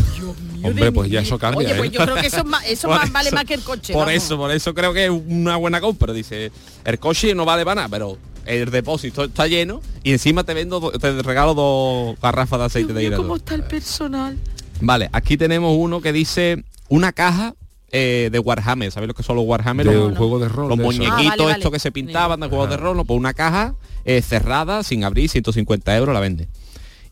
hombre, 0.63 0.91
pues 0.91 1.11
ya 1.11 1.21
eso 1.21 1.39
cambia. 1.39 1.69
Oye, 1.69 1.75
pues 1.77 1.91
¿eh? 1.91 1.93
yo 1.93 2.03
creo 2.03 2.15
que 2.17 2.27
eso, 2.27 2.39
es 2.39 2.45
más- 2.47 2.65
eso 2.67 2.89
vale 3.13 3.31
más 3.31 3.45
que 3.45 3.53
el 3.55 3.61
coche. 3.61 3.93
Por 3.93 4.07
vamos. 4.07 4.23
eso, 4.25 4.39
por 4.39 4.51
eso 4.51 4.73
creo 4.73 4.95
que 4.95 5.05
es 5.05 5.11
una 5.11 5.57
buena 5.57 5.79
compra. 5.79 6.15
Dice, 6.15 6.51
el 6.87 6.99
coche 6.99 7.35
no 7.35 7.45
vale 7.45 7.67
para 7.67 7.75
nada, 7.83 7.89
pero 7.91 8.17
el 8.49 8.71
depósito 8.71 9.25
está 9.25 9.47
lleno 9.47 9.81
y 10.03 10.13
encima 10.13 10.45
te 10.45 10.55
vendo, 10.55 10.81
do- 10.81 10.91
te 10.93 11.23
regalo 11.23 11.55
dos 11.55 12.19
garrafas 12.21 12.59
de 12.59 12.65
aceite 12.67 12.89
Dios 12.93 12.97
de 12.97 13.03
girasol. 13.05 13.25
¿Cómo 13.27 13.37
está 13.37 13.55
el 13.55 13.63
personal? 13.65 14.39
Vale, 14.81 15.09
aquí 15.13 15.37
tenemos 15.37 15.77
uno 15.79 16.01
que 16.01 16.13
dice 16.13 16.65
una 16.89 17.13
caja 17.13 17.55
eh, 17.91 18.29
de 18.33 18.39
Warhammer. 18.39 18.91
¿Sabéis 18.93 19.09
lo 19.09 19.15
que 19.15 19.23
son 19.23 19.37
los 19.37 19.45
Warhammer? 19.47 19.87
de 19.87 19.95
Los- 19.95 20.09
un 20.11 20.15
juego 20.17 20.39
de 20.39 20.49
rol. 20.49 20.69
los 20.69 20.79
de 20.79 20.85
muñequitos 20.85 21.13
Ah, 21.15 21.25
vale, 21.29 21.43
vale. 21.45 21.53
estos 21.55 21.73
que 21.73 21.79
se 21.79 21.91
pintaban 21.93 22.41
de 22.41 22.49
juegos 22.49 22.69
de 22.71 22.77
rol, 22.77 22.97
no, 22.97 23.05
pues 23.05 23.19
una 23.19 23.35
caja 23.35 23.75
eh, 24.05 24.23
cerrada, 24.23 24.83
sin 24.83 25.05
abrir, 25.05 25.29
150 25.29 25.97
euros 25.97 26.15
la 26.15 26.21
vende. 26.21 26.49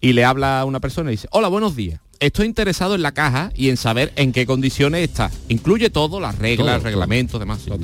Y 0.01 0.13
le 0.13 0.25
habla 0.25 0.61
a 0.61 0.65
una 0.65 0.81
persona 0.81 1.11
y 1.11 1.15
dice, 1.15 1.29
hola, 1.31 1.49
buenos 1.49 1.75
días. 1.77 2.01
Estoy 2.21 2.47
interesado 2.47 2.95
en 2.95 3.03
la 3.03 3.13
caja 3.13 3.51
y 3.55 3.69
en 3.69 3.77
saber 3.77 4.13
en 4.17 4.33
qué 4.33 4.47
condiciones 4.47 5.03
está. 5.03 5.31
Incluye 5.49 5.91
todo, 5.91 6.21
las 6.21 6.39
reglas, 6.39 6.77
Todo, 6.79 6.85
reglamentos, 6.85 7.39
demás. 7.41 7.61
Todo. 7.67 7.79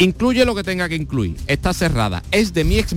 Incluye 0.00 0.44
lo 0.46 0.54
que 0.54 0.64
tenga 0.64 0.88
que 0.88 0.96
incluir. 0.96 1.36
Está 1.46 1.74
cerrada. 1.74 2.22
Es 2.30 2.54
de 2.54 2.64
mi 2.64 2.78
ex 2.78 2.94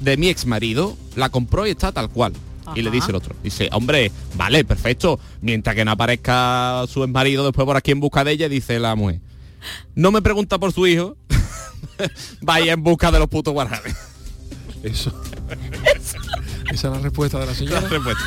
de 0.00 0.16
mi 0.16 0.28
ex 0.28 0.46
marido. 0.46 0.96
La 1.16 1.28
compró 1.28 1.66
y 1.66 1.70
está 1.70 1.90
tal 1.92 2.08
cual. 2.08 2.32
Y 2.74 2.82
le 2.82 2.90
dice 2.90 3.10
el 3.10 3.16
otro. 3.16 3.34
Dice, 3.42 3.68
hombre, 3.72 4.10
vale, 4.36 4.64
perfecto. 4.64 5.18
Mientras 5.40 5.74
que 5.74 5.84
no 5.84 5.90
aparezca 5.90 6.84
su 6.88 7.02
ex 7.02 7.12
marido 7.12 7.44
después 7.44 7.66
por 7.66 7.76
aquí 7.76 7.90
en 7.90 8.00
busca 8.00 8.24
de 8.24 8.32
ella, 8.32 8.48
dice 8.48 8.78
la 8.78 8.94
mujer. 8.94 9.20
No 9.94 10.12
me 10.12 10.22
pregunta 10.22 10.58
por 10.58 10.72
su 10.72 10.86
hijo. 10.86 11.16
Vaya 12.40 12.72
en 12.72 12.82
busca 12.82 13.10
de 13.10 13.18
los 13.18 13.28
putos 13.28 13.52
guaranes. 13.52 13.96
Eso. 14.84 15.12
Esa 16.72 16.88
es 16.88 16.94
la 16.94 16.98
respuesta 17.00 17.38
de 17.40 17.46
la 17.46 17.54
señora. 17.54 17.80
La 17.80 17.88
respuesta. 17.88 18.24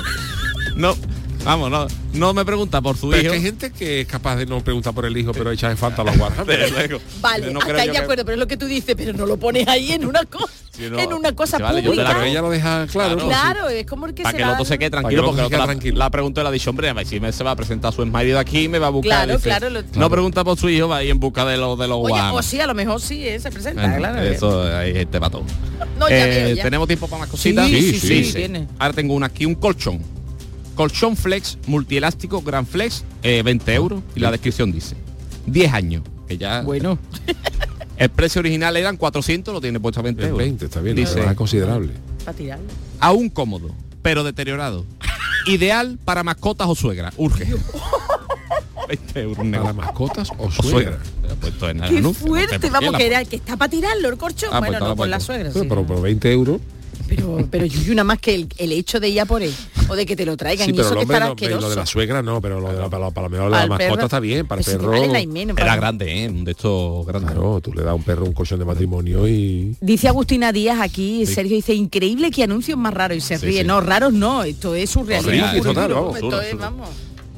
No, 0.76 0.96
Vamos, 1.44 1.72
no, 1.72 1.88
no 2.14 2.34
me 2.34 2.44
pregunta 2.44 2.82
por 2.82 2.98
su 2.98 3.10
Pero 3.10 3.18
es 3.18 3.24
hijo. 3.24 3.32
que 3.32 3.38
hay 3.38 3.44
gente 3.44 3.72
que 3.72 4.02
es 4.02 4.08
capaz 4.08 4.36
de 4.36 4.46
no 4.46 4.62
preguntar 4.64 4.94
por 4.94 5.06
el 5.06 5.16
hijo, 5.18 5.32
pero 5.32 5.52
echar 5.52 5.72
en 5.72 5.78
falta 5.78 6.02
a 6.02 6.06
los 6.06 6.16
luego. 6.18 7.00
Vale, 7.22 7.52
No 7.52 7.60
hasta 7.60 7.72
creo 7.72 7.82
ahí 7.82 7.88
yo 7.88 7.94
de 7.94 7.98
que- 8.00 8.04
acuerdo, 8.04 8.26
pero 8.26 8.34
es 8.34 8.40
lo 8.40 8.48
que 8.48 8.58
tú 8.58 8.66
dices, 8.66 8.96
pero 8.98 9.14
no 9.14 9.26
lo 9.26 9.38
pones 9.38 9.68
ahí 9.68 9.94
en 9.94 10.06
una 10.06 10.26
cosa, 10.26 10.52
Sí, 10.72 10.88
no. 10.90 11.00
en 11.00 11.14
una 11.14 11.32
cosa 11.34 11.58
Sí, 11.58 11.64
vale, 11.64 11.82
yo 11.82 11.92
te 11.92 11.98
la 11.98 12.04
pública. 12.04 12.20
Pero 12.20 12.32
ella 12.32 12.42
lo 12.42 12.50
deja 12.50 12.88
claro. 12.88 13.18
Claro, 13.18 13.70
es 13.70 13.86
como 13.86 14.08
el 14.08 14.14
que 14.14 14.24
Para 14.24 14.32
se 14.32 14.38
que 14.38 14.44
el 14.44 14.50
otro 14.50 14.66
se 14.66 14.78
quede 14.78 14.88
que 14.88 14.92
tranquilo, 14.92 15.24
porque 15.26 15.38
se 15.38 15.44
el 15.44 15.48
quede 15.50 15.56
otro 15.56 15.58
la, 15.60 15.66
tranquilo. 15.74 15.98
la 15.98 16.10
pregunta 16.10 16.44
le 16.44 16.50
ha 16.50 16.52
dicho, 16.52 16.70
hombre, 16.70 16.90
a 16.90 16.94
ver 16.94 17.06
si 17.08 17.20
me 17.20 17.32
se 17.32 17.44
va 17.44 17.52
a 17.52 17.56
presentar 17.56 17.94
su 17.94 18.06
marido 18.06 18.40
aquí, 18.40 18.68
me 18.68 18.80
va 18.80 18.88
a 18.88 18.90
buscar. 18.92 19.26
Claro, 19.26 19.34
dice, 19.38 19.50
claro, 19.50 19.70
lo- 19.70 19.82
No 19.96 20.10
pregunta 20.10 20.44
por 20.44 20.58
su 20.58 20.70
hijo, 20.70 20.88
va 20.88 20.98
a 20.98 21.04
ir 21.04 21.12
en 21.12 21.20
busca 21.20 21.46
de 21.46 21.58
los 21.58 21.80
de 21.80 21.88
los 21.88 21.98
Oye, 22.00 22.14
Warhammer. 22.14 22.40
o 22.40 22.44
sí, 22.44 22.60
a 22.60 22.68
lo 22.68 22.74
mejor 22.74 23.00
sí, 23.00 23.26
eh, 23.28 23.40
se 23.40 23.52
presenta, 23.52 23.82
Bueno, 23.84 23.98
claro. 23.98 24.22
Eso 24.22 24.64
hay 24.76 24.94
gente 24.94 25.20
para 25.20 25.30
todo. 25.32 25.44
No, 25.98 26.10
ya 26.10 26.28
Eh, 26.28 26.44
veo, 26.46 26.56
ya. 26.58 26.64
¿Tenemos 26.64 26.88
tiempo 26.88 27.08
para 27.08 27.22
más 27.22 27.30
cositas? 27.30 27.68
Sí, 27.68 27.94
sí, 28.00 28.24
sí, 28.24 28.24
sí. 28.26 28.68
Ahora 28.80 28.94
tengo 28.94 29.14
una 29.14 29.28
aquí, 29.28 29.46
un 29.46 29.56
colchón. 29.56 30.17
Colchón 30.78 31.18
flex, 31.18 31.58
multielástico, 31.66 32.44
gran 32.44 32.68
flex, 32.68 33.04
eh, 33.24 33.42
20 33.44 33.74
euros. 33.74 34.04
Y 34.16 34.20
la 34.20 34.30
descripción 34.30 34.72
dice, 34.72 34.96
10 35.48 35.74
años. 35.74 36.04
Que 36.28 36.38
ya... 36.38 36.62
Bueno. 36.62 37.00
El 37.98 38.10
precio 38.10 38.38
original 38.40 38.78
eran 38.78 38.96
400, 38.96 39.52
lo 39.56 39.60
tiene 39.60 39.80
puesto 39.80 40.02
a 40.02 40.04
20 40.04 40.22
En 40.22 40.28
euros. 40.30 40.38
20, 40.38 40.66
está 40.66 40.82
bien, 40.82 40.96
Dice, 40.96 41.20
es 41.20 41.34
considerable. 41.34 41.94
Para 42.24 42.60
aún 43.00 43.30
cómodo, 43.30 43.72
pero 44.04 44.24
deteriorado. 44.24 44.86
Ideal 45.48 45.98
para 46.06 46.24
mascotas 46.24 46.68
o 46.70 46.76
suegra. 46.76 47.12
Urge. 47.18 47.56
20 48.88 49.20
euros. 49.20 49.48
¿Para 49.48 49.74
mascotas 49.74 50.30
o 50.38 50.46
O 50.46 50.52
suegra? 50.52 51.00
el 51.24 51.82
Qué 51.90 52.14
fuerte, 52.14 52.70
vamos, 52.70 52.96
que, 52.96 53.08
era, 53.08 53.26
que 53.26 53.38
está 53.38 53.58
para 53.58 53.72
tirarlo 53.72 54.10
el 54.10 54.18
corcho. 54.18 54.46
Ah, 54.52 54.60
pues 54.60 54.70
bueno, 54.74 54.90
no, 54.90 54.96
por 54.96 55.08
la 55.08 55.20
suegra, 55.20 55.50
Pero, 55.52 55.64
sí. 55.64 55.68
pero 55.68 55.84
por 55.88 56.00
20 56.00 56.32
euros. 56.32 56.62
Pero, 57.08 57.48
pero 57.50 57.66
Yuyu, 57.66 57.94
nada 57.94 58.04
más 58.04 58.20
que 58.20 58.36
el, 58.36 58.48
el 58.58 58.72
hecho 58.72 59.00
de 59.00 59.10
ir 59.10 59.22
a 59.22 59.26
por 59.26 59.42
él, 59.42 59.54
o 59.88 59.96
de 59.96 60.06
que 60.06 60.16
te 60.16 60.26
lo 60.26 60.36
traigan, 60.38 60.66
Sí, 60.66 60.72
y 60.72 60.74
pero 60.76 60.88
eso 60.88 60.96
que 60.96 61.02
estará 61.04 61.28
no, 61.28 61.36
pero 61.36 61.50
lo 61.50 61.56
asqueroso. 61.58 61.70
de 61.70 61.76
la 61.76 61.86
suegra 61.86 62.22
no, 62.22 62.42
pero 62.42 62.60
lo 62.60 62.68
de 62.72 62.80
la, 62.80 62.90
para, 62.90 63.12
para, 63.12 63.28
lo 63.28 63.32
mejor 63.32 63.52
la 63.52 63.52
Para 63.52 63.64
el 63.64 63.70
mascota 63.70 63.90
perro. 63.96 64.06
está 64.06 64.20
bien, 64.20 64.48
para 64.48 64.62
el 64.62 64.66
perro. 64.66 64.90
vale 64.90 65.08
la 65.08 65.20
Era 65.42 65.54
para- 65.56 65.76
grande, 65.76 66.24
¿eh? 66.26 66.30
Un 66.30 66.44
de 66.44 66.52
estos 66.52 67.06
grandes. 67.06 67.32
Claro, 67.32 67.62
tú 67.62 67.74
le 67.74 67.82
das 67.84 67.92
a 67.92 67.94
un 67.94 68.04
perro 68.04 68.26
un 68.26 68.34
colchón 68.34 68.60
de 68.60 68.66
matrimonio 68.66 69.28
y. 69.28 69.76
Dice 69.82 70.08
Agustina 70.08 70.52
Díaz 70.52 70.80
aquí, 70.82 71.26
Sí. 71.26 71.34
Sergio 71.36 71.56
dice, 71.56 71.74
increíble 71.74 72.32
que 72.32 72.44
anuncios 72.44 72.78
más 72.78 72.94
raros 72.94 73.18
y 73.18 73.22
se 73.22 73.38
sí. 73.38 73.64
No, 73.66 73.80
raros 73.82 74.14
no, 74.14 74.44
esto 74.44 74.76
es 74.76 74.90
surrealismo. 74.90 75.58
Y 75.58 75.62
total, 75.62 75.94
vamos, 75.94 76.16
Esto 76.18 76.42
es, 76.42 76.58
vamos. 76.58 76.90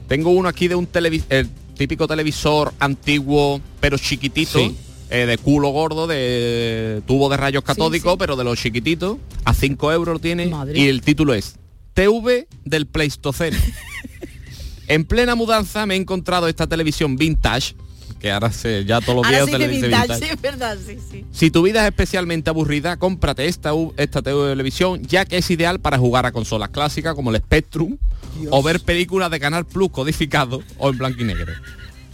Tengo 0.07 0.31
uno 0.31 0.49
aquí 0.49 0.67
de 0.67 0.75
un 0.75 0.87
televi 0.87 1.21
el 1.29 1.47
típico 1.77 2.07
televisor 2.07 2.73
antiguo, 2.79 3.61
pero 3.79 3.97
chiquitito. 3.97 4.59
Eh, 5.11 5.25
de 5.25 5.37
culo 5.39 5.69
gordo, 5.69 6.05
de 6.05 7.01
tubo 7.07 7.29
de 7.29 7.37
rayos 7.37 7.63
catódicos, 7.63 8.15
pero 8.19 8.35
de 8.35 8.43
los 8.43 8.59
chiquititos. 8.59 9.17
A 9.43 9.53
5 9.53 9.91
euros 9.91 10.13
lo 10.13 10.19
tiene. 10.19 10.47
Madre. 10.47 10.79
Y 10.79 10.87
el 10.87 11.01
título 11.01 11.33
es 11.33 11.55
TV 11.95 12.47
del 12.63 12.85
Pleistoceno. 12.85 13.57
en 14.87 15.05
plena 15.05 15.33
mudanza 15.35 15.85
me 15.87 15.95
he 15.95 15.97
encontrado 15.97 16.47
esta 16.47 16.67
televisión 16.67 17.15
vintage, 17.15 17.73
que 18.19 18.31
ahora 18.31 18.51
se, 18.51 18.85
ya 18.85 19.01
todos 19.01 19.15
los 19.15 19.25
Ahora 19.25 19.37
días 19.37 19.45
sí 19.47 19.51
se 19.51 19.57
de 19.57 19.67
le 19.67 19.73
dice 19.73 19.87
vintage, 19.87 20.07
vintage. 20.07 20.25
sí, 20.25 20.31
es 20.31 20.41
verdad, 20.41 20.77
sí, 20.85 20.97
sí. 21.09 21.25
Si 21.31 21.49
tu 21.49 21.63
vida 21.63 21.81
es 21.81 21.87
especialmente 21.87 22.51
aburrida, 22.51 22.97
cómprate 22.97 23.47
esta, 23.47 23.71
esta 23.97 24.21
televisión, 24.21 25.01
ya 25.03 25.25
que 25.25 25.37
es 25.37 25.49
ideal 25.49 25.79
para 25.79 25.97
jugar 25.97 26.27
a 26.27 26.31
consolas 26.31 26.69
clásicas 26.69 27.15
como 27.15 27.31
el 27.31 27.37
Spectrum 27.37 27.97
o 28.51 28.61
ver 28.61 28.79
películas 28.81 29.31
de 29.31 29.39
Canal 29.39 29.65
Plus 29.65 29.89
codificado 29.89 30.61
o 30.77 30.89
en 30.89 30.97
blanco 30.99 31.21
y 31.21 31.23
negro. 31.23 31.51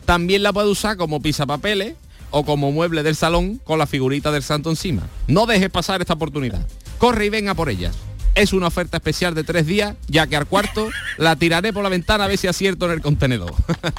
También 0.05 0.43
la 0.43 0.53
puedes 0.53 0.71
usar 0.71 0.95
como 0.95 1.21
pisapapeles 1.21 1.95
o 2.31 2.45
como 2.45 2.71
mueble 2.71 3.03
del 3.03 3.15
salón 3.15 3.59
con 3.63 3.79
la 3.79 3.87
figurita 3.87 4.31
del 4.31 4.43
santo 4.43 4.69
encima. 4.69 5.03
No 5.27 5.45
dejes 5.45 5.69
pasar 5.69 6.01
esta 6.01 6.13
oportunidad. 6.13 6.65
Corre 6.97 7.25
y 7.25 7.29
venga 7.29 7.53
por 7.53 7.69
ellas. 7.69 7.95
Es 8.35 8.51
una 8.51 8.67
oferta 8.67 8.97
especial 8.97 9.33
de 9.33 9.45
tres 9.45 9.65
días, 9.65 9.95
ya 10.07 10.27
que 10.27 10.35
al 10.35 10.45
cuarto 10.45 10.89
la 11.17 11.37
tiraré 11.37 11.71
por 11.71 11.83
la 11.83 11.89
ventana 11.89 12.25
a 12.25 12.27
ver 12.27 12.37
si 12.37 12.47
acierto 12.47 12.85
en 12.85 12.91
el 12.91 13.01
contenedor. 13.01 13.53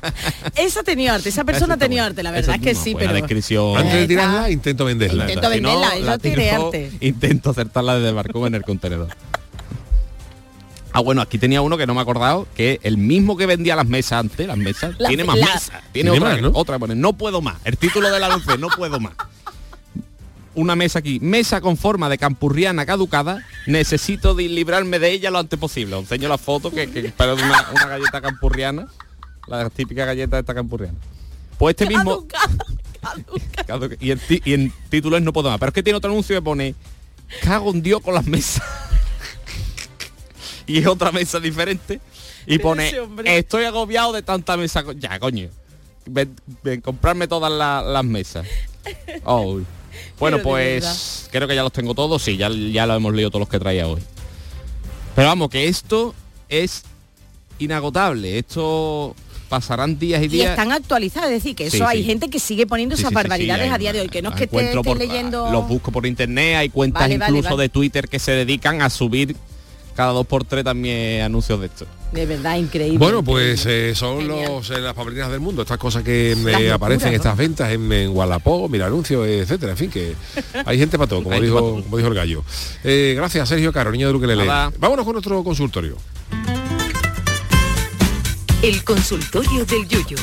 Esa 0.56 0.82
tenido 0.82 1.14
arte, 1.14 1.30
esa 1.30 1.44
persona 1.44 1.74
ha 1.74 1.78
tenido 1.78 2.04
arte, 2.04 2.22
la 2.22 2.30
verdad 2.30 2.56
es 2.56 2.60
que 2.60 2.74
sí, 2.74 2.94
pero... 2.98 3.12
descripción. 3.12 3.76
Antes 3.76 3.94
de 3.94 4.06
tirarla, 4.06 4.50
intento 4.50 4.84
venderla. 4.84 5.24
Intento 5.24 5.50
Si 5.50 5.60
no, 5.60 5.68
venderla, 5.68 5.96
eso 5.96 6.06
la 6.06 6.18
tiene 6.18 6.50
arte. 6.50 6.92
Intento 7.00 7.50
acertarla 7.50 7.94
desde 7.94 8.10
el 8.10 8.14
balcón 8.14 8.46
en 8.48 8.54
el 8.56 8.62
contenedor. 8.62 9.08
Ah, 10.96 11.00
bueno, 11.02 11.20
aquí 11.20 11.36
tenía 11.38 11.60
uno 11.60 11.76
que 11.76 11.86
no 11.86 11.92
me 11.92 12.00
he 12.00 12.02
acordado, 12.02 12.46
que 12.54 12.80
el 12.82 12.96
mismo 12.96 13.36
que 13.36 13.44
vendía 13.44 13.76
las 13.76 13.86
mesas 13.86 14.12
antes, 14.20 14.46
las 14.46 14.56
mesas, 14.56 14.94
La- 14.98 15.08
tiene 15.08 15.24
más 15.24 15.36
la- 15.38 15.44
mesas. 15.46 15.70
Tiene, 15.92 16.10
Tiene 16.10 16.10
otra, 16.26 16.28
más, 16.32 16.40
¿no? 16.42 16.50
otra 16.54 16.78
pone, 16.78 16.94
no 16.94 17.12
puedo 17.12 17.42
más. 17.42 17.56
El 17.64 17.76
título 17.76 18.10
del 18.10 18.24
anuncio, 18.24 18.56
no 18.56 18.68
puedo 18.68 18.98
más. 18.98 19.12
Una 20.54 20.74
mesa 20.74 21.00
aquí, 21.00 21.20
mesa 21.20 21.60
con 21.60 21.76
forma 21.76 22.08
de 22.08 22.16
campurriana 22.16 22.86
caducada, 22.86 23.44
necesito 23.66 24.34
de 24.34 24.44
librarme 24.48 24.98
de 24.98 25.10
ella 25.12 25.30
lo 25.30 25.38
antes 25.38 25.58
posible. 25.58 25.96
Os 25.96 26.02
enseño 26.04 26.30
la 26.30 26.38
foto 26.38 26.70
que, 26.70 26.90
que 26.90 27.12
una, 27.18 27.66
una 27.74 27.86
galleta 27.88 28.22
campurriana, 28.22 28.86
la 29.48 29.68
típica 29.68 30.06
galleta 30.06 30.36
de 30.36 30.40
esta 30.40 30.54
campurriana. 30.54 30.96
Pues 31.58 31.74
este 31.78 31.86
mismo... 31.86 32.26
Caduca- 33.66 33.96
Y 34.00 34.10
el, 34.10 34.18
ti- 34.18 34.40
y 34.46 34.52
el 34.54 34.72
título 34.88 35.16
es 35.18 35.22
No 35.22 35.32
puedo 35.34 35.50
más. 35.50 35.58
Pero 35.58 35.68
es 35.68 35.74
que 35.74 35.82
tiene 35.82 35.98
otro 35.98 36.10
anuncio 36.10 36.34
que 36.34 36.42
pone 36.42 36.74
Cago 37.42 37.70
en 37.70 37.82
Dios 37.82 38.00
con 38.00 38.14
las 38.14 38.26
mesas. 38.26 38.62
y 40.72 40.78
es 40.78 40.86
otra 40.86 41.12
mesa 41.12 41.40
diferente. 41.40 42.00
Y 42.46 42.58
pone 42.58 42.92
Estoy 43.24 43.64
agobiado 43.64 44.12
de 44.12 44.22
tanta 44.22 44.56
mesa. 44.56 44.82
co-". 44.84 44.92
Ya, 44.92 45.18
coño. 45.18 45.48
Ven, 46.08 46.34
ven, 46.62 46.80
comprarme 46.80 47.26
todas 47.26 47.50
la- 47.52 47.82
las 47.82 48.04
mesas. 48.04 48.46
Oh. 49.24 49.58
Bueno, 50.18 50.36
Pero 50.36 50.42
pues 50.50 51.28
creo 51.32 51.48
que 51.48 51.54
ya 51.54 51.62
los 51.62 51.72
tengo 51.72 51.94
todos. 51.94 52.22
Sí, 52.22 52.36
ya, 52.36 52.48
ya 52.50 52.86
lo 52.86 52.94
hemos 52.94 53.12
leído 53.14 53.30
todos 53.30 53.40
los 53.40 53.48
que 53.48 53.58
traía 53.58 53.88
hoy. 53.88 54.00
Pero 55.16 55.28
vamos, 55.28 55.48
que 55.50 55.66
esto 55.68 56.14
es 56.48 56.84
inagotable. 57.58 58.38
Esto 58.38 59.16
pasarán 59.48 59.98
días 59.98 60.22
y 60.22 60.26
Y 60.26 60.28
días. 60.28 60.50
están 60.50 60.72
actualizadas, 60.72 61.30
es 61.30 61.42
decir, 61.42 61.56
que 61.56 61.66
eso 61.66 61.78
Sí, 61.78 61.82
hay 61.86 61.98
sí. 62.02 62.04
gente 62.04 62.28
que 62.30 62.38
sigue 62.40 62.66
poniendo 62.66 62.94
esas 62.94 63.08
sí, 63.08 63.14
barbaridades 63.14 63.72
a 63.72 63.78
día 63.78 63.92
de 63.92 64.00
hoy, 64.02 64.08
que 64.08 64.20
no 64.22 64.30
es 64.30 64.36
que 64.36 64.44
esté 64.44 64.74
por- 64.82 64.98
leyendo... 64.98 65.50
Los 65.50 65.66
busco 65.68 65.90
por 65.92 66.04
internet, 66.06 66.56
hay 66.56 66.68
cuentas 66.68 67.02
Vale, 67.02 67.18
vale, 67.18 67.30
incluso 67.30 67.50
vale. 67.56 67.62
de 67.64 67.68
Twitter 67.70 68.08
que 68.08 68.18
se 68.18 68.32
dedican 68.32 68.82
a 68.82 68.90
subir 68.90 69.36
cada 69.96 70.12
dos 70.12 70.26
por 70.26 70.44
tres 70.44 70.62
también 70.62 71.22
anuncios 71.22 71.58
de 71.58 71.66
esto. 71.66 71.86
De 72.12 72.26
verdad, 72.26 72.56
increíble. 72.56 72.98
Bueno, 72.98 73.24
pues 73.24 73.66
eh, 73.66 73.94
son 73.94 74.20
Genial. 74.20 74.52
los, 74.52 74.70
eh, 74.70 74.78
las 74.78 74.94
pamplinas 74.94 75.30
del 75.30 75.40
mundo, 75.40 75.62
estas 75.62 75.78
cosas 75.78 76.02
que 76.04 76.32
eh, 76.32 76.36
locuras, 76.36 76.72
aparecen, 76.72 77.10
¿no? 77.10 77.16
estas 77.16 77.36
ventas 77.36 77.72
en, 77.72 77.90
en 77.92 78.10
Wallapop, 78.10 78.70
mira 78.70 78.86
anuncios, 78.86 79.26
etcétera, 79.26 79.72
en 79.72 79.78
fin, 79.78 79.90
que 79.90 80.14
hay 80.64 80.78
gente 80.78 80.96
para 80.98 81.08
todo, 81.08 81.24
como 81.24 81.40
dijo, 81.40 81.58
todo. 81.58 81.82
como 81.82 81.96
dijo 81.96 82.08
el 82.08 82.14
gallo. 82.14 82.44
Eh, 82.84 83.14
gracias, 83.16 83.48
Sergio 83.48 83.72
Caro, 83.72 83.90
niño 83.90 84.06
de 84.06 84.12
Luquelele. 84.12 84.44
Nada. 84.44 84.72
Vámonos 84.78 85.04
con 85.04 85.14
nuestro 85.14 85.42
consultorio. 85.42 85.96
El 88.62 88.84
consultorio 88.84 89.64
del 89.64 89.86
Yuyu. 89.88 90.16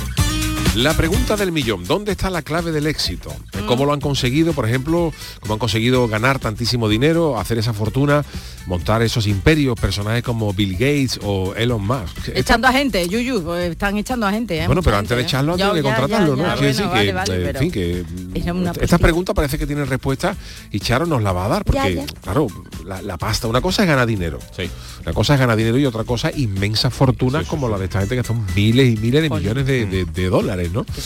La 0.76 0.96
pregunta 0.96 1.36
del 1.38 1.52
millón, 1.52 1.84
¿dónde 1.86 2.14
está 2.14 2.32
la 2.32 2.42
clave 2.42 2.72
del 2.72 2.88
éxito? 2.88 3.32
Mm. 3.62 3.68
¿Cómo 3.68 3.86
lo 3.86 3.94
han 3.94 4.00
conseguido, 4.02 4.54
por 4.54 4.68
ejemplo, 4.68 5.14
cómo 5.40 5.54
han 5.54 5.60
conseguido 5.60 6.08
ganar 6.08 6.40
tantísimo 6.40 6.90
dinero, 6.90 7.40
hacer 7.40 7.60
esa 7.60 7.74
fortuna, 7.74 8.26
montar 8.66 9.04
esos 9.04 9.28
imperios, 9.28 9.80
personajes 9.80 10.24
como 10.24 10.52
Bill 10.52 10.74
Gates 10.74 11.20
o 11.22 11.54
Elon 11.54 11.86
Musk? 11.86 12.30
Echando 12.34 12.68
a 12.68 12.72
gente, 12.74 13.08
Yuyu, 13.08 13.44
pues 13.44 13.70
están 13.70 13.98
echando 13.98 14.26
a 14.26 14.32
gente. 14.32 14.56
¿eh? 14.58 14.66
bueno, 14.66 14.80
Mucha 14.82 14.86
pero 14.86 14.98
antes 14.98 15.10
de 15.12 15.16
gente, 15.18 15.22
¿eh? 15.26 15.28
echarlo, 15.30 15.54
de 15.54 15.60
ya, 15.60 15.82
contratarlo, 15.84 16.36
ya, 16.36 16.42
¿no? 16.42 16.48
ya, 16.50 16.54
Quiero 16.56 16.68
decir 16.68 16.86
bueno, 16.88 17.02
que, 17.04 17.14
vale, 17.14 17.32
vale, 17.34 17.46
eh, 17.46 17.50
en 17.52 17.58
fin, 17.58 17.72
que 17.72 17.92
era 18.34 18.54
una 18.54 18.72
esta 18.72 18.74
posibilidad. 18.74 19.00
pregunta 19.00 19.34
parece 19.36 19.60
que 19.60 19.68
tiene 19.68 19.86
respuesta 19.86 20.36
y 20.72 20.80
Charo 20.80 21.06
nos 21.06 21.22
la 21.22 21.34
va 21.34 21.46
a 21.46 21.50
dar, 21.50 21.66
porque, 21.66 21.82
Ya, 21.94 22.02
ya. 22.04 22.06
claro, 22.24 22.48
la, 22.84 23.00
la 23.04 23.18
pasta, 23.18 23.48
una 23.48 23.62
cosa 23.62 23.84
es 23.84 23.88
ganar 23.90 24.08
dinero, 24.08 24.40
Sí. 24.58 24.64
una 25.04 25.14
cosa 25.14 25.36
es 25.36 25.40
ganar 25.40 25.56
dinero 25.56 25.78
y 25.78 25.86
otra 25.86 26.04
cosa 26.04 26.32
inmensas 26.36 26.92
fortunas 26.92 27.46
como 27.46 27.70
la 27.70 27.78
de 27.78 27.86
esta 27.86 28.00
gente 28.00 28.16
que 28.16 28.24
son 28.24 28.44
miles 28.56 28.92
y 28.92 28.98
miles 28.98 29.22
de 29.22 29.30
millones 29.30 29.68
de, 29.68 29.86
de- 29.86 30.06
de 30.06 30.30
dólares, 30.30 30.63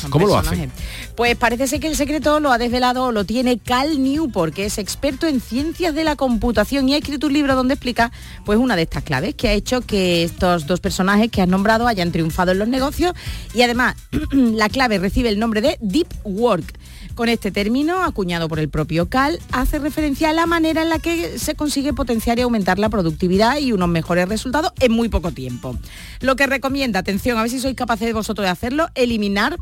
¿Cómo 0.10 0.28
lo 0.28 0.38
hacen? 0.38 0.72
Pues 1.16 1.36
parece 1.36 1.68
ser 1.68 1.80
que 1.80 1.88
el 1.88 1.96
secreto 1.96 2.40
lo 2.40 2.52
ha 2.52 2.58
desvelado, 2.58 3.12
lo 3.12 3.26
tiene 3.26 3.58
Cal 3.58 4.02
Newport, 4.04 4.54
que 4.54 4.66
es 4.66 4.78
experto 4.78 5.28
en 5.28 5.42
ciencias 5.42 5.96
de 5.96 6.04
la 6.04 6.16
computación 6.16 6.90
y 6.90 6.94
ha 6.94 6.98
escrito 6.98 7.28
un 7.28 7.34
libro 7.34 7.56
donde 7.56 7.74
explica 7.74 8.12
pues 8.46 8.60
una 8.60 8.76
de 8.76 8.84
estas 8.84 9.04
claves 9.04 9.36
que 9.36 9.50
ha 9.50 9.54
hecho 9.54 9.82
que 9.82 10.24
estos 10.24 10.68
dos 10.68 10.80
personajes 10.80 11.30
que 11.32 11.42
has 11.42 11.48
nombrado 11.48 11.88
hayan 11.88 12.12
triunfado 12.12 12.52
en 12.52 12.60
los 12.60 12.68
negocios 12.68 13.14
y 13.54 13.62
además 13.62 13.96
la 14.32 14.70
clave 14.70 15.00
recibe 15.00 15.30
el 15.30 15.40
nombre 15.40 15.62
de 15.62 15.78
Deep 15.82 16.08
Work. 16.24 16.78
Con 17.18 17.30
este 17.30 17.50
término, 17.50 18.04
acuñado 18.04 18.48
por 18.48 18.60
el 18.60 18.70
propio 18.70 19.10
Cal, 19.10 19.40
hace 19.52 19.80
referencia 19.80 20.30
a 20.30 20.34
la 20.34 20.46
manera 20.46 20.84
en 20.84 20.90
la 20.90 21.00
que 21.00 21.40
se 21.40 21.56
consigue 21.56 21.92
potenciar 21.92 22.38
y 22.38 22.44
aumentar 22.44 22.78
la 22.78 22.90
productividad 22.90 23.58
y 23.58 23.72
unos 23.72 23.90
mejores 23.90 24.30
resultados 24.30 24.72
en 24.80 24.92
muy 24.92 25.10
poco 25.10 25.32
tiempo. 25.32 25.76
Lo 26.22 26.36
que 26.36 26.46
recomienda, 26.46 27.00
atención, 27.00 27.40
a 27.40 27.42
ver 27.42 27.50
si 27.50 27.60
sois 27.60 27.76
capaces 27.76 28.06
de 28.06 28.14
vosotros 28.14 28.46
de 28.46 28.52
hacerlo, 28.52 28.90
eliminar 28.94 29.58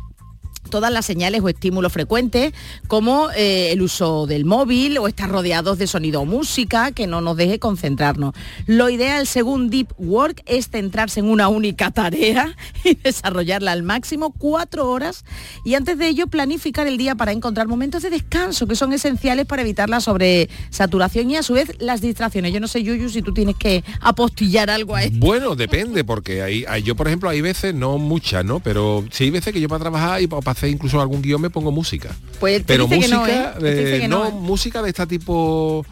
todas 0.70 0.92
las 0.92 1.06
señales 1.06 1.42
o 1.42 1.50
estímulos 1.50 1.92
frecuentes, 1.92 2.54
como 2.88 3.30
eh, 3.32 3.72
el 3.72 3.82
uso 3.82 4.28
del 4.28 4.46
móvil 4.46 4.98
o 4.98 5.08
estar 5.08 5.30
rodeados 5.30 5.78
de 5.78 5.88
sonido 5.88 6.22
o 6.22 6.26
música 6.26 6.92
que 6.92 7.08
no 7.08 7.22
nos 7.22 7.38
deje 7.38 7.60
concentrarnos. 7.60 8.34
Lo 8.66 8.90
ideal, 8.90 9.28
según 9.28 9.70
Deep 9.70 9.94
Work, 9.98 10.44
es 10.46 10.70
centrarse 10.70 11.20
en 11.20 11.30
una 11.30 11.48
única 11.48 11.92
tarea 11.92 12.56
y 12.84 12.96
desarrollarla 12.96 13.72
al 13.72 13.84
máximo 13.84 14.32
cuatro 14.32 14.90
horas 14.90 15.26
y 15.64 15.76
antes 15.76 15.98
de 15.98 16.08
ello 16.08 16.28
planificar 16.28 16.88
el 16.88 16.98
día 16.98 17.16
para 17.16 17.32
encontrar 17.32 17.68
momentos 17.68 18.04
de 18.04 18.10
descanso 18.10 18.68
que 18.68 18.76
son 18.76 18.94
esenciales 18.94 19.46
para 19.46 19.62
evitar 19.62 19.90
la 19.90 20.00
sobresaturación 20.00 21.32
y 21.32 21.38
a 21.38 21.44
su 21.44 21.54
vez 21.54 21.72
las 21.80 22.02
distracciones. 22.02 22.54
Yo 22.54 22.60
no 22.60 22.68
sé, 22.68 22.84
Yuyu, 22.84 23.10
si 23.10 23.22
tú 23.22 23.34
tienes 23.34 23.56
que 23.56 23.84
apostillar 24.02 24.70
algo 24.70 24.96
a 24.96 25.04
esto. 25.04 25.18
Bueno, 25.20 25.56
depende, 25.56 26.04
porque 26.04 26.42
hay, 26.42 26.66
yo, 26.84 26.96
por 26.96 27.08
ejemplo, 27.08 27.30
hay 27.30 27.42
veces, 27.42 27.74
no 27.74 27.98
muchas, 27.98 28.46
¿no? 28.46 28.60
Pero 28.60 29.04
sí 29.12 29.26
hay 29.26 29.32
veces 29.32 29.54
que 29.54 29.62
yo 29.62 29.68
para 29.68 29.80
trabajar 29.80 30.22
y 30.22 30.28
para 30.28 30.42
hacer 30.56 30.70
incluso 30.70 31.00
algún 31.02 31.22
guion 31.22 31.42
me 31.42 31.50
pongo 31.50 31.72
música. 31.72 32.10
Pues 32.40 32.64
Pero 32.66 32.88
música, 32.88 33.16
no, 33.16 33.28
¿eh? 33.28 33.52
Eh, 34.04 34.08
no, 34.08 34.20
no, 34.24 34.30
¿eh? 34.30 34.32
música 34.32 34.82
de 34.82 34.90
esta 34.90 35.06
tipo 35.06 35.86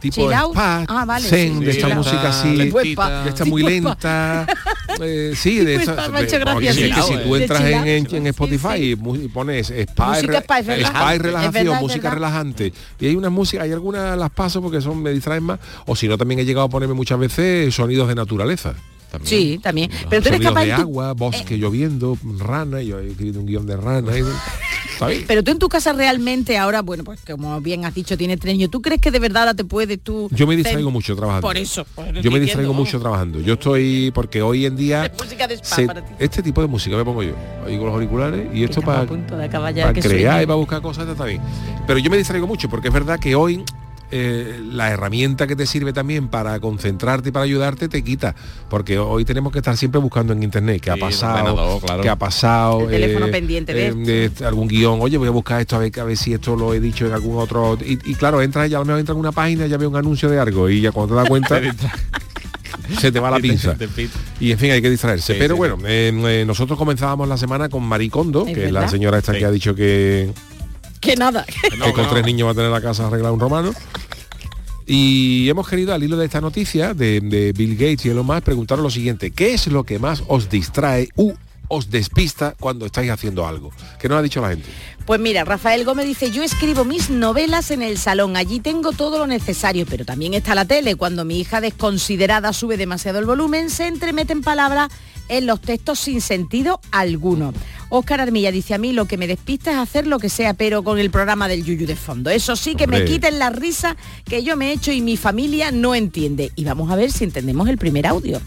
tipo 0.00 0.30
spa, 0.30 0.84
Ah, 0.86 1.04
vale, 1.04 1.28
zen, 1.28 1.58
sí, 1.58 1.64
de 1.64 1.70
esta 1.72 1.88
música 1.88 2.28
así, 2.28 2.54
Lentita. 2.54 3.24
de 3.24 3.30
esta 3.30 3.44
muy 3.44 3.64
lenta, 3.64 4.46
eh, 5.02 5.32
sí, 5.34 5.58
de 5.58 5.74
Pues, 5.74 5.88
esta, 5.88 6.08
me 6.08 6.18
ha 6.18 6.22
hecho 6.22 6.36
de- 6.38 6.44
gracia, 6.44 6.70
que 6.72 6.72
sí. 6.72 6.84
si- 6.84 6.92
que 6.94 7.02
si 7.02 7.16
tú 7.24 7.34
entras 7.34 7.60
en, 7.64 7.88
en- 7.88 8.14
en 8.14 8.26
Spotify 8.28 8.76
y 8.76 8.94
pones 9.28 9.70
spa, 9.70 10.06
y 10.06 10.22
Música 10.22 10.32
re- 10.34 10.38
spa, 10.38 10.58
es 10.60 10.68
spa 10.86 11.14
y 11.16 11.18
relajación, 11.18 11.52
verdad, 11.64 11.80
música 11.80 12.10
relajante. 12.14 12.72
Y 13.00 13.06
hay 13.06 13.16
unas 13.16 13.32
músicas, 13.32 13.64
hay 13.64 13.72
algunas 13.72 14.16
las 14.16 14.30
paso 14.30 14.62
porque 14.62 14.80
son 14.80 15.02
me 15.02 15.10
distraen 15.10 15.42
más, 15.42 15.58
o 15.86 15.96
si 15.96 16.06
no 16.06 16.16
también 16.16 16.38
he 16.38 16.44
llegado 16.44 16.66
a 16.66 16.70
ponerme 16.70 16.94
muchas 16.94 17.18
veces 17.18 17.74
sonidos 17.74 18.06
de 18.06 18.14
naturaleza. 18.14 18.74
También. 19.10 19.28
Sí, 19.28 19.58
también. 19.62 19.90
Pero 20.10 20.22
tú 20.22 20.28
eres 20.28 20.40
capaz 20.40 20.64
de 20.64 20.74
tu- 20.74 20.80
agua, 20.82 21.12
bosque 21.14 21.56
lloviendo, 21.56 22.18
rana, 22.38 22.82
yo 22.82 22.98
he 22.98 23.10
escrito 23.10 23.40
un 23.40 23.46
guion 23.46 23.66
de 23.66 23.76
rana. 23.76 24.12
Pero 25.28 25.44
tú 25.44 25.50
en 25.52 25.58
tu 25.58 25.68
casa 25.68 25.92
realmente 25.92 26.58
ahora, 26.58 26.82
bueno, 26.82 27.04
pues 27.04 27.20
como 27.24 27.60
bien 27.60 27.84
has 27.84 27.94
dicho, 27.94 28.16
tienes 28.18 28.38
tres 28.40 28.54
niños. 28.54 28.70
¿Tú 28.70 28.82
crees 28.82 29.00
que 29.00 29.10
de 29.10 29.18
verdad 29.20 29.54
te 29.54 29.64
puedes 29.64 30.00
tú... 30.00 30.28
Yo 30.32 30.46
me 30.46 30.56
distraigo 30.56 30.90
mucho 30.90 31.14
trabajando. 31.14 31.46
Por 31.46 31.56
eso. 31.56 31.86
pues, 31.94 32.12
Yo 32.22 32.30
me 32.30 32.40
distraigo 32.40 32.74
mucho 32.74 32.98
trabajando. 33.00 33.40
Yo 33.40 33.54
estoy 33.54 34.10
porque 34.12 34.42
hoy 34.42 34.66
en 34.66 34.76
día 34.76 35.10
Música 35.18 35.46
de 35.46 35.54
spa 35.54 35.76
se- 35.76 35.86
para 35.86 36.04
ti. 36.04 36.12
este 36.18 36.42
tipo 36.42 36.60
de 36.60 36.66
música 36.66 36.96
me 36.96 37.04
pongo 37.04 37.22
yo. 37.22 37.34
Ahí 37.64 37.76
con 37.76 37.86
los 37.86 37.94
auriculares 37.94 38.48
y 38.52 38.64
esto 38.64 38.82
para 38.82 39.06
para 39.06 39.48
crear 39.48 40.02
sueño. 40.02 40.42
y 40.42 40.46
para 40.46 40.54
buscar 40.56 40.82
cosas 40.82 41.08
está 41.08 41.24
bien. 41.24 41.40
Pero 41.86 41.98
yo 42.00 42.10
me 42.10 42.16
distraigo 42.16 42.46
mucho 42.46 42.68
porque 42.68 42.88
es 42.88 42.94
verdad 42.94 43.18
que 43.20 43.34
hoy 43.36 43.62
eh, 44.10 44.60
la 44.72 44.90
herramienta 44.90 45.46
que 45.46 45.56
te 45.56 45.66
sirve 45.66 45.92
también 45.92 46.28
para 46.28 46.58
concentrarte 46.60 47.28
y 47.28 47.32
para 47.32 47.44
ayudarte 47.44 47.88
te 47.88 48.02
quita. 48.02 48.34
Porque 48.68 48.98
hoy 48.98 49.24
tenemos 49.24 49.52
que 49.52 49.58
estar 49.58 49.76
siempre 49.76 50.00
buscando 50.00 50.32
en 50.32 50.42
internet 50.42 50.80
qué 50.82 50.90
ha 50.90 50.96
pasado, 50.96 51.80
claro. 51.80 52.02
qué 52.02 52.08
ha 52.08 52.16
pasado. 52.16 52.82
El 52.82 53.00
teléfono 53.00 53.28
pendiente 53.28 53.74
de 53.74 53.92
de 53.92 54.46
algún 54.46 54.68
guion. 54.68 54.98
Oye, 55.00 55.18
voy 55.18 55.28
a 55.28 55.32
buscar 55.32 55.60
esto 55.60 55.76
a 55.76 55.80
ver, 55.80 55.98
a 56.00 56.04
ver 56.04 56.16
si 56.16 56.32
esto 56.32 56.56
lo 56.56 56.74
he 56.74 56.80
dicho 56.80 57.06
en 57.06 57.12
algún 57.12 57.38
otro. 57.38 57.78
Y, 57.84 57.98
y 58.10 58.14
claro, 58.14 58.42
entras 58.42 58.70
ya 58.70 58.78
a 58.78 58.80
lo 58.80 58.86
mejor 58.86 59.00
entra 59.00 59.12
en 59.12 59.20
una 59.20 59.32
página, 59.32 59.66
ya 59.66 59.76
veo 59.76 59.88
un 59.88 59.96
anuncio 59.96 60.28
de 60.28 60.38
algo 60.38 60.68
y 60.68 60.80
ya 60.80 60.92
cuando 60.92 61.14
te 61.14 61.20
das 61.20 61.28
cuenta 61.28 61.60
se 63.00 63.12
te 63.12 63.20
va 63.20 63.30
la 63.30 63.38
pinza. 63.40 63.76
Y 64.40 64.52
en 64.52 64.58
fin, 64.58 64.70
hay 64.70 64.82
que 64.82 64.90
distraerse. 64.90 65.34
Sí, 65.34 65.38
Pero 65.38 65.54
sí, 65.54 65.58
bueno, 65.58 65.78
eh, 65.86 66.12
eh, 66.14 66.44
nosotros 66.46 66.78
comenzábamos 66.78 67.28
la 67.28 67.36
semana 67.36 67.68
con 67.68 67.82
Maricondo, 67.84 68.44
que 68.44 68.66
es 68.66 68.72
la 68.72 68.88
señora 68.88 69.18
esta 69.18 69.32
que 69.32 69.44
ha 69.44 69.50
dicho 69.50 69.74
que, 69.74 70.32
Que 71.00 71.16
nada. 71.16 71.44
que 71.44 71.92
con 71.92 72.08
tres 72.08 72.24
niños 72.24 72.48
va 72.48 72.52
a 72.52 72.54
tener 72.54 72.70
la 72.70 72.80
casa 72.80 73.06
arreglada 73.06 73.32
un 73.32 73.40
romano. 73.40 73.72
Y 74.86 75.48
hemos 75.50 75.68
querido, 75.68 75.92
al 75.92 76.02
hilo 76.02 76.16
de 76.16 76.24
esta 76.24 76.40
noticia 76.40 76.94
de, 76.94 77.20
de 77.20 77.52
Bill 77.52 77.74
Gates 77.74 78.06
y 78.06 78.08
Elon 78.08 78.24
Musk, 78.24 78.40
preguntaros 78.42 78.82
lo 78.82 78.90
siguiente. 78.90 79.30
¿Qué 79.30 79.52
es 79.52 79.66
lo 79.66 79.84
que 79.84 79.98
más 79.98 80.22
os 80.28 80.48
distrae 80.48 81.08
u 81.14 81.34
os 81.68 81.90
despista 81.90 82.54
cuando 82.58 82.86
estáis 82.86 83.10
haciendo 83.10 83.46
algo? 83.46 83.70
¿Qué 84.00 84.08
nos 84.08 84.18
ha 84.18 84.22
dicho 84.22 84.40
la 84.40 84.48
gente? 84.48 84.66
Pues 85.06 85.20
mira, 85.20 85.44
Rafael 85.44 85.84
Gómez 85.84 86.06
dice, 86.06 86.30
yo 86.30 86.42
escribo 86.42 86.84
mis 86.84 87.10
novelas 87.10 87.70
en 87.70 87.82
el 87.82 87.98
salón, 87.98 88.36
allí 88.36 88.60
tengo 88.60 88.92
todo 88.92 89.18
lo 89.18 89.26
necesario, 89.26 89.86
pero 89.88 90.04
también 90.04 90.34
está 90.34 90.54
la 90.54 90.64
tele. 90.64 90.96
Cuando 90.96 91.24
mi 91.24 91.38
hija 91.40 91.60
desconsiderada 91.60 92.52
sube 92.52 92.76
demasiado 92.76 93.18
el 93.18 93.26
volumen, 93.26 93.70
se 93.70 93.86
entremete 93.86 94.32
en 94.32 94.42
palabras 94.42 94.88
en 95.28 95.46
los 95.46 95.60
textos 95.60 95.98
sin 95.98 96.20
sentido 96.20 96.80
alguno. 96.90 97.52
Óscar 97.90 98.20
Armilla 98.20 98.52
dice, 98.52 98.74
a 98.74 98.78
mí 98.78 98.92
lo 98.92 99.06
que 99.06 99.16
me 99.16 99.26
despista 99.26 99.70
es 99.70 99.78
hacer 99.78 100.06
lo 100.06 100.18
que 100.18 100.28
sea, 100.28 100.54
pero 100.54 100.82
con 100.82 100.98
el 100.98 101.10
programa 101.10 101.48
del 101.48 101.64
Yuyu 101.64 101.86
de 101.86 101.96
fondo. 101.96 102.28
Eso 102.30 102.54
sí 102.56 102.74
que 102.74 102.86
me 102.86 103.04
quiten 103.04 103.38
la 103.38 103.50
risa 103.50 103.96
que 104.24 104.42
yo 104.42 104.56
me 104.56 104.68
he 104.68 104.72
hecho 104.72 104.92
y 104.92 105.00
mi 105.00 105.16
familia 105.16 105.70
no 105.70 105.94
entiende. 105.94 106.52
Y 106.54 106.64
vamos 106.64 106.90
a 106.90 106.96
ver 106.96 107.10
si 107.10 107.24
entendemos 107.24 107.68
el 107.68 107.78
primer 107.78 108.06
audio. 108.06 108.40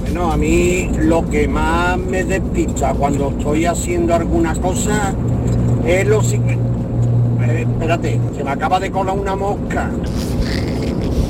Bueno, 0.00 0.32
a 0.32 0.36
mí 0.36 0.88
lo 1.00 1.28
que 1.28 1.48
más 1.48 1.98
me 1.98 2.24
despista 2.24 2.94
cuando 2.94 3.30
estoy 3.30 3.66
haciendo 3.66 4.14
alguna 4.14 4.54
cosa 4.54 5.14
es 5.86 6.06
lo 6.06 6.22
siguiente. 6.22 6.56
Eh, 7.42 7.66
espérate, 7.68 8.20
se 8.36 8.44
me 8.44 8.50
acaba 8.50 8.80
de 8.80 8.90
colar 8.90 9.18
una 9.18 9.36
mosca. 9.36 9.90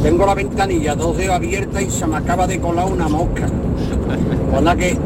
Tengo 0.03 0.27
la 0.27 0.35
ventanilla 0.35 0.95
dos 0.95 1.17
dedos 1.17 1.37
abierta 1.37 1.83
y 1.83 1.91
se 1.91 2.07
me 2.07 2.17
acaba 2.17 2.47
de 2.47 2.61
colar 2.61 2.87
una 2.87 3.09
mosca. 3.09 3.49
Hola 4.55 4.77
que 4.77 4.97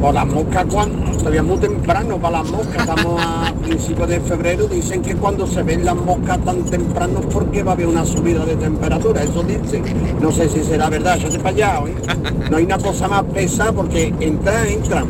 por 0.00 0.14
las 0.14 0.26
moscas 0.26 0.64
cuando 0.70 1.10
todavía 1.18 1.42
muy 1.42 1.58
temprano 1.58 2.16
para 2.16 2.38
las 2.38 2.50
moscas, 2.50 2.76
estamos 2.76 3.22
a 3.22 3.52
principios 3.62 4.08
de 4.08 4.20
febrero, 4.20 4.66
dicen 4.66 5.02
que 5.02 5.14
cuando 5.14 5.46
se 5.46 5.62
ven 5.62 5.84
las 5.84 5.94
moscas 5.94 6.42
tan 6.44 6.64
temprano 6.64 7.20
es 7.20 7.26
porque 7.26 7.62
va 7.62 7.72
a 7.72 7.74
haber 7.74 7.86
una 7.86 8.06
subida 8.06 8.44
de 8.46 8.56
temperatura, 8.56 9.22
eso 9.22 9.42
dicen. 9.42 9.84
No 10.20 10.32
sé 10.32 10.48
si 10.48 10.64
será 10.64 10.88
verdad, 10.88 11.18
yo 11.18 11.28
te 11.28 11.38
para 11.38 11.50
allá, 11.50 11.80
¿eh? 11.86 11.94
No 12.50 12.56
hay 12.56 12.64
una 12.64 12.78
cosa 12.78 13.08
más 13.08 13.24
pesada 13.24 13.72
porque 13.72 14.14
entrar, 14.20 14.66
entran, 14.66 15.06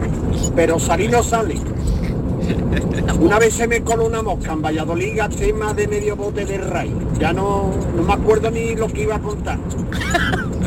pero 0.57 0.79
salir 0.81 1.11
no 1.11 1.23
sale. 1.23 1.57
Una 3.21 3.39
vez 3.39 3.55
se 3.55 3.69
me 3.69 3.83
coló 3.83 4.07
una 4.07 4.23
mosca 4.23 4.53
en 4.53 4.63
Valladolid, 4.63 5.17
gasté 5.17 5.53
más 5.53 5.77
de 5.77 5.87
medio 5.87 6.17
bote 6.17 6.45
de 6.45 6.59
ray. 6.59 6.93
Ya 7.19 7.33
no, 7.33 7.71
no 7.97 8.03
me 8.03 8.13
acuerdo 8.13 8.51
ni 8.51 8.75
lo 8.75 8.89
que 8.89 9.03
iba 9.03 9.15
a 9.15 9.21
contar. 9.21 9.59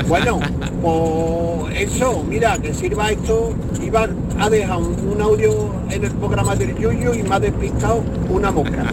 Bueno, 0.07 0.39
pues 0.81 1.81
eso, 1.81 2.23
mira, 2.27 2.57
que 2.57 2.73
sirva 2.73 3.11
esto, 3.11 3.53
iba 3.81 4.07
a 4.39 4.49
dejar 4.49 4.77
un, 4.77 5.21
audio 5.21 5.71
en 5.89 6.03
el 6.03 6.11
programa 6.11 6.55
del 6.55 6.75
Yuyo 6.77 7.13
y 7.13 7.23
me 7.23 7.35
ha 7.35 7.39
despistado 7.39 8.03
una 8.29 8.51
mosca. 8.51 8.85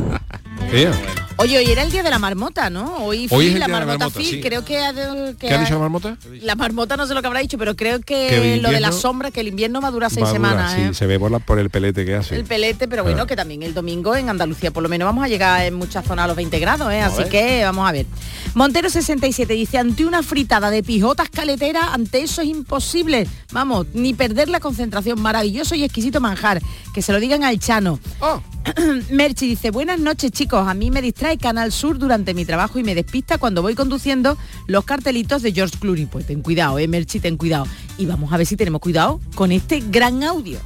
Oye, 1.41 1.59
hoy 1.59 1.71
era 1.71 1.83
el 1.83 1.91
día 1.91 2.03
de 2.03 2.11
la 2.11 2.19
marmota, 2.19 2.69
¿no? 2.71 2.97
Hoy, 3.05 3.27
fui 3.29 3.39
Hoy 3.39 3.47
es 3.49 3.55
el 3.55 3.61
la 3.61 3.67
día 3.67 3.75
de 3.77 3.81
la 3.81 3.87
marmota, 3.87 4.05
marmota, 4.07 4.19
Phil, 4.21 4.29
sí. 4.31 4.41
creo 4.41 4.65
que, 4.65 4.79
ha 4.79 4.93
de- 4.93 5.35
que 5.37 5.47
¿Qué 5.47 5.55
ha 5.55 5.59
ha- 5.59 5.61
dicho 5.63 5.73
la 5.75 5.81
marmota? 5.81 6.17
La 6.43 6.55
marmota 6.55 6.97
no 6.97 7.07
sé 7.07 7.15
lo 7.15 7.21
que 7.23 7.27
habrá 7.29 7.41
dicho, 7.41 7.57
pero 7.57 7.75
creo 7.77 8.01
que, 8.01 8.59
lo 8.63 8.71
de 8.71 8.81
la 8.81 8.93
sombra, 8.93 9.31
que 9.31 9.41
el 9.41 9.49
invierno 9.49 9.81
va 9.81 9.89
a 9.89 9.91
durar 9.91 10.11
seis 10.11 10.29
semanas. 10.29 10.75
sí, 10.75 10.81
¿eh? 10.83 10.95
se 10.95 11.07
ve 11.07 11.19
por, 11.19 11.31
la- 11.31 11.39
por 11.39 11.59
el 11.59 11.71
pelete 11.71 12.05
que 12.05 12.15
hace. 12.17 12.37
El 12.37 12.45
pelete, 12.45 12.89
pero 12.89 13.03
bueno, 13.05 13.27
que 13.27 13.37
también 13.37 13.63
el 13.63 13.73
domingo 13.75 14.15
en 14.17 14.29
Andalucía 14.29 14.71
por 14.71 14.83
lo 14.83 14.89
menos 14.89 15.07
vamos 15.07 15.25
a 15.25 15.29
llegar 15.29 15.65
en 15.65 15.75
muchas 15.75 16.05
zonas 16.05 16.25
a 16.25 16.29
los 16.29 16.37
20 16.37 16.59
grados, 16.59 16.93
¿eh? 16.93 17.01
así 17.01 17.23
ver. 17.23 17.29
que 17.29 17.65
vamos 17.65 17.89
a 17.89 17.93
ver. 17.93 18.07
Montero 18.55 18.91
67 18.91 19.53
dice, 19.55 19.79
ante 19.79 20.05
una 20.05 20.23
fritada 20.23 20.71
de 20.71 20.83
pijotas 20.83 21.31
caleteras, 21.31 21.85
ante 21.93 22.21
eso 22.23 22.43
es 22.43 22.49
imposible, 22.49 23.27
vamos, 23.53 23.87
ni 23.95 24.13
perder 24.15 24.49
la 24.49 24.61
concentración, 24.61 25.21
maravilloso 25.21 25.75
y 25.75 25.85
exquisito 25.85 26.21
manjar, 26.21 26.61
que 26.93 27.01
se 27.03 27.13
lo 27.13 27.21
digan 27.21 27.45
al 27.45 27.59
Chano. 27.59 27.99
Oh. 28.21 28.43
Merchi 29.11 29.49
dice, 29.49 29.71
buenas 29.71 29.99
noches 29.99 30.31
chicos, 30.33 30.67
a 30.67 30.75
mí 30.75 30.91
me 30.91 31.03
distrae 31.03 31.39
Canal 31.39 31.73
Sur 31.73 31.99
durante 31.99 32.35
mi 32.35 32.45
trabajo 32.45 32.79
y 32.79 32.85
me 32.85 32.95
despista 32.95 33.39
cuando 33.39 33.63
voy 33.63 33.75
conduciendo 33.75 34.37
los 34.67 34.85
cartelitos 34.85 35.43
de 35.43 35.53
George 35.53 35.79
Clooney. 35.79 36.07
Pues 36.07 36.27
ten 36.27 36.43
cuidado, 36.43 36.79
eh, 36.79 36.89
Merchi, 36.89 37.21
ten 37.21 37.37
cuidado. 37.37 37.67
Y 37.99 38.07
vamos 38.07 38.33
a 38.33 38.37
ver 38.37 38.47
si 38.47 38.57
tenemos 38.57 38.81
cuidado 38.81 39.21
con 39.35 39.53
este 39.53 39.81
gran 39.81 40.23
audio. 40.23 40.59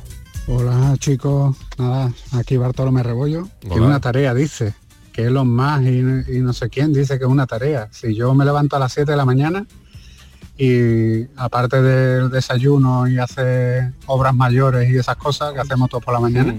Hola 0.47 0.95
chicos, 0.99 1.57
nada, 1.79 2.13
aquí 2.33 2.57
Bartolomé 2.57 3.03
Rebollo. 3.03 3.49
Que 3.61 3.71
Hola. 3.71 3.87
una 3.87 4.01
tarea 4.01 4.35
dice, 4.35 4.75
que 5.13 5.27
es 5.27 5.31
lo 5.31 5.45
más 5.45 5.83
y, 5.83 5.99
y 5.99 6.41
no 6.41 6.53
sé 6.53 6.69
quién 6.69 6.93
dice 6.93 7.19
que 7.19 7.25
es 7.25 7.31
una 7.31 7.47
tarea. 7.47 7.89
Si 7.93 8.15
yo 8.15 8.35
me 8.35 8.45
levanto 8.45 8.77
a 8.77 8.79
las 8.79 8.93
7 8.93 9.13
de 9.13 9.17
la 9.17 9.25
mañana 9.25 9.67
y 10.59 11.25
aparte 11.37 11.81
del 11.81 12.31
desayuno 12.31 13.09
y 13.09 13.19
hacer 13.19 13.93
obras 14.07 14.35
mayores 14.35 14.91
y 14.91 14.97
esas 14.97 15.17
cosas 15.17 15.53
que 15.53 15.61
hacemos 15.61 15.89
todos 15.89 16.05
por 16.05 16.15
la 16.15 16.21
mañana, 16.21 16.55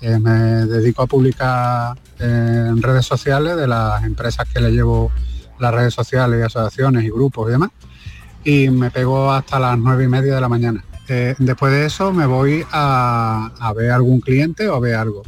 eh, 0.00 0.18
me 0.18 0.32
dedico 0.66 1.02
a 1.02 1.06
publicar 1.06 1.96
eh, 2.18 2.66
en 2.68 2.82
redes 2.82 3.06
sociales 3.06 3.56
de 3.56 3.66
las 3.66 4.02
empresas 4.04 4.48
que 4.48 4.60
le 4.60 4.70
llevo 4.70 5.10
las 5.58 5.74
redes 5.74 5.94
sociales 5.94 6.40
y 6.40 6.42
asociaciones 6.42 7.04
y 7.04 7.10
grupos 7.10 7.48
y 7.48 7.52
demás. 7.52 7.70
Y 8.44 8.70
me 8.70 8.90
pego 8.90 9.30
hasta 9.30 9.60
las 9.60 9.78
nueve 9.78 10.04
y 10.04 10.08
media 10.08 10.34
de 10.34 10.40
la 10.40 10.48
mañana. 10.48 10.84
Eh, 11.08 11.34
después 11.38 11.72
de 11.72 11.86
eso 11.86 12.12
me 12.12 12.24
voy 12.24 12.64
a, 12.70 13.50
a 13.58 13.72
ver 13.72 13.90
algún 13.90 14.20
cliente 14.20 14.68
o 14.68 14.76
a 14.76 14.80
ver 14.80 14.94
algo. 14.94 15.22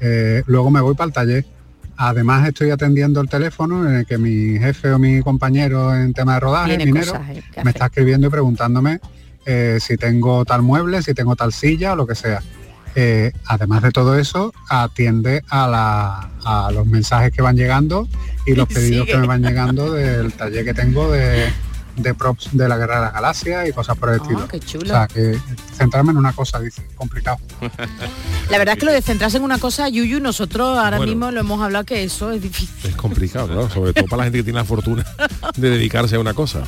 Eh, 0.00 0.42
luego 0.46 0.70
me 0.70 0.80
voy 0.80 0.94
para 0.94 1.06
el 1.08 1.12
taller. 1.12 1.46
Además 1.96 2.46
estoy 2.46 2.70
atendiendo 2.70 3.20
el 3.20 3.28
teléfono 3.28 3.88
en 3.88 3.96
el 3.96 4.06
que 4.06 4.18
mi 4.18 4.58
jefe 4.58 4.92
o 4.92 4.98
mi 4.98 5.20
compañero 5.20 5.94
en 5.94 6.12
tema 6.14 6.34
de 6.34 6.40
rodaje, 6.40 6.78
minero, 6.78 7.12
me 7.64 7.70
está 7.70 7.86
escribiendo 7.86 8.28
y 8.28 8.30
preguntándome 8.30 9.00
eh, 9.44 9.78
si 9.80 9.96
tengo 9.96 10.44
tal 10.44 10.62
mueble, 10.62 11.02
si 11.02 11.12
tengo 11.12 11.34
tal 11.34 11.52
silla 11.52 11.94
o 11.94 11.96
lo 11.96 12.06
que 12.06 12.14
sea. 12.14 12.40
Eh, 13.00 13.30
además 13.46 13.82
de 13.82 13.92
todo 13.92 14.18
eso, 14.18 14.52
atiende 14.68 15.44
a, 15.50 15.68
la- 15.68 16.30
a 16.44 16.72
los 16.72 16.84
mensajes 16.84 17.30
que 17.32 17.42
van 17.42 17.54
llegando 17.56 18.08
y 18.44 18.54
los 18.56 18.66
pedidos 18.74 19.06
sigue. 19.06 19.12
que 19.12 19.18
me 19.18 19.26
van 19.28 19.40
llegando 19.42 19.92
del 19.92 20.32
taller 20.32 20.64
que 20.64 20.74
tengo 20.74 21.08
de, 21.12 21.48
de 21.98 22.14
props 22.14 22.48
de 22.52 22.68
la 22.68 22.76
Guerra 22.76 22.96
de 22.96 23.00
las 23.02 23.12
Galaxias 23.12 23.68
y 23.68 23.72
cosas 23.72 23.96
por 23.96 24.08
el 24.10 24.14
Ah, 24.16 24.22
estilo. 24.22 24.48
qué 24.48 24.60
chulo. 24.60 24.84
O 24.84 24.86
sea, 24.88 25.06
que 25.08 25.38
centrarme 25.76 26.12
en 26.12 26.16
una 26.18 26.32
cosa, 26.32 26.58
dice, 26.60 26.86
complicado. 26.96 27.38
La 28.50 28.58
verdad 28.58 28.74
es 28.74 28.80
que 28.80 28.86
lo 28.86 28.92
de 28.92 29.02
centrarse 29.02 29.36
en 29.36 29.42
una 29.42 29.58
cosa, 29.58 29.88
Yuyu, 29.88 30.20
nosotros 30.20 30.78
ahora 30.78 30.96
Bueno. 30.98 31.10
mismo 31.12 31.30
lo 31.30 31.40
hemos 31.40 31.60
hablado 31.60 31.84
que 31.84 32.02
eso 32.04 32.30
es 32.32 32.40
difícil. 32.42 32.68
Es 32.90 32.96
complicado, 32.96 33.46
claro, 33.46 33.68
sobre 33.70 33.92
todo 33.92 34.06
para 34.06 34.18
la 34.18 34.24
gente 34.24 34.38
que 34.38 34.44
tiene 34.44 34.58
la 34.58 34.64
fortuna 34.64 35.04
de 35.56 35.70
dedicarse 35.70 36.16
a 36.16 36.20
una 36.20 36.34
cosa. 36.34 36.62